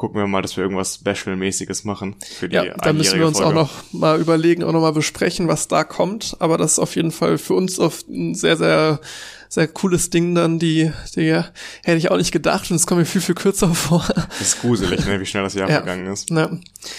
[0.00, 3.36] gucken wir mal, dass wir irgendwas Special-mäßiges machen für die Ja, da müssen wir uns
[3.36, 3.60] Folge.
[3.60, 6.38] auch noch mal überlegen, auch noch mal besprechen, was da kommt.
[6.38, 9.00] Aber das ist auf jeden Fall für uns auf ein sehr, sehr,
[9.50, 10.58] sehr cooles Ding dann.
[10.58, 11.32] Die, die
[11.84, 14.02] hätte ich auch nicht gedacht und es kommt mir viel, viel kürzer vor.
[14.14, 15.76] Das ist gruselig, ne, wie schnell das Jahr ja.
[15.76, 16.30] vergangen ist.
[16.30, 16.50] Ja.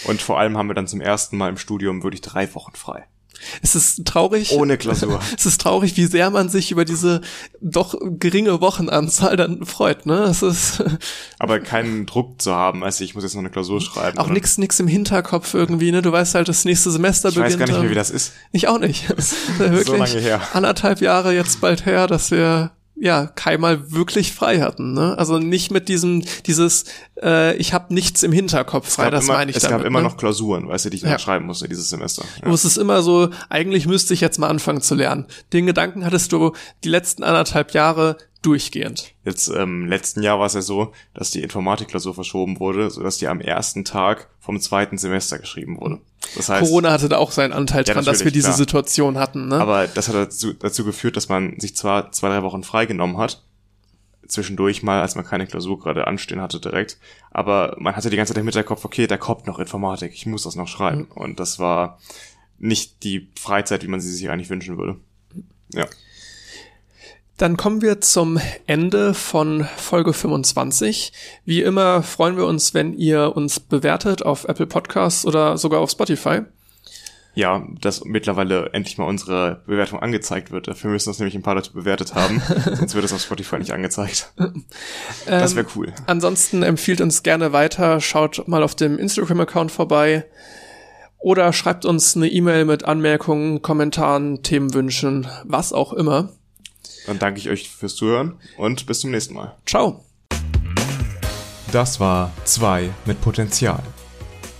[0.04, 3.06] Und vor allem haben wir dann zum ersten Mal im Studium wirklich drei Wochen frei.
[3.62, 4.52] Es ist traurig.
[4.52, 5.20] Ohne Klausur.
[5.36, 7.20] Es ist traurig, wie sehr man sich über diese
[7.60, 10.24] doch geringe Wochenanzahl dann freut, ne?
[10.24, 10.82] Es ist.
[11.38, 14.18] Aber keinen Druck zu haben, also ich muss jetzt noch eine Klausur schreiben.
[14.18, 16.02] Auch nix, nix im Hinterkopf irgendwie, ne?
[16.02, 17.54] Du weißt halt, das nächste Semester ich beginnt.
[17.54, 18.32] Ich weiß gar nicht mehr, wie das ist.
[18.52, 19.08] Ich auch nicht.
[19.58, 20.40] wirklich so lange her.
[20.52, 24.92] Anderthalb Jahre jetzt bald her, dass wir ja keinmal wirklich frei hatten.
[24.92, 25.18] Ne?
[25.18, 26.84] Also nicht mit diesem dieses
[27.20, 29.10] äh, ich habe nichts im Hinterkopf frei.
[29.10, 29.78] Das immer, meine ich es damit.
[29.78, 30.08] Es gab immer ne?
[30.08, 31.18] noch Klausuren, weißt du, die ich ja.
[31.18, 32.24] schreiben musste dieses Semester.
[32.40, 32.48] Ja.
[32.48, 35.26] Du es immer so, eigentlich müsste ich jetzt mal anfangen zu lernen.
[35.52, 36.52] Den Gedanken hattest du
[36.84, 39.12] die letzten anderthalb Jahre durchgehend.
[39.24, 43.26] Jetzt ähm, letzten Jahr war es ja so, dass die Informatikklausur verschoben wurde, sodass die
[43.26, 46.00] am ersten Tag vom zweiten Semester geschrieben wurde.
[46.36, 48.56] Das heißt, Corona hatte da auch seinen Anteil ja, dran, dass wir diese klar.
[48.56, 49.48] Situation hatten.
[49.48, 49.56] Ne?
[49.60, 53.42] Aber das hat dazu, dazu geführt, dass man sich zwar zwei, drei Wochen freigenommen hat,
[54.26, 56.98] zwischendurch mal, als man keine Klausur gerade anstehen hatte direkt,
[57.30, 60.44] aber man hatte die ganze Zeit im Hinterkopf, okay, da kommt noch Informatik, ich muss
[60.44, 61.08] das noch schreiben.
[61.10, 61.22] Mhm.
[61.22, 61.98] Und das war
[62.58, 64.96] nicht die Freizeit, wie man sie sich eigentlich wünschen würde.
[65.74, 65.86] Ja.
[67.42, 68.38] Dann kommen wir zum
[68.68, 71.12] Ende von Folge 25.
[71.44, 75.90] Wie immer freuen wir uns, wenn ihr uns bewertet auf Apple Podcasts oder sogar auf
[75.90, 76.42] Spotify.
[77.34, 80.68] Ja, dass mittlerweile endlich mal unsere Bewertung angezeigt wird.
[80.68, 82.40] Dafür müssen uns nämlich ein paar Leute bewertet haben,
[82.76, 84.32] sonst wird es auf Spotify nicht angezeigt.
[85.26, 85.88] Das wäre cool.
[85.88, 90.26] Ähm, ansonsten empfiehlt uns gerne weiter, schaut mal auf dem Instagram-Account vorbei
[91.18, 96.28] oder schreibt uns eine E-Mail mit Anmerkungen, Kommentaren, Themenwünschen, was auch immer.
[97.06, 99.56] Dann danke ich euch fürs Zuhören und bis zum nächsten Mal.
[99.66, 100.04] Ciao.
[101.72, 103.82] Das war 2 mit Potenzial.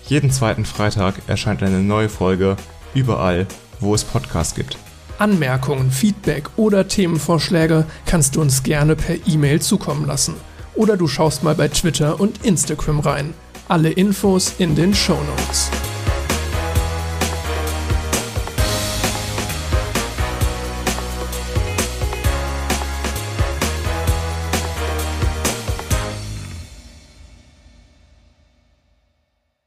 [0.06, 2.56] Jeden zweiten Freitag erscheint eine neue Folge
[2.94, 3.46] überall,
[3.80, 4.76] wo es Podcasts gibt.
[5.18, 10.34] Anmerkungen, Feedback oder Themenvorschläge kannst du uns gerne per E-Mail zukommen lassen.
[10.74, 13.34] Oder du schaust mal bei Twitter und Instagram rein.
[13.68, 15.70] Alle Infos in den Show Notes.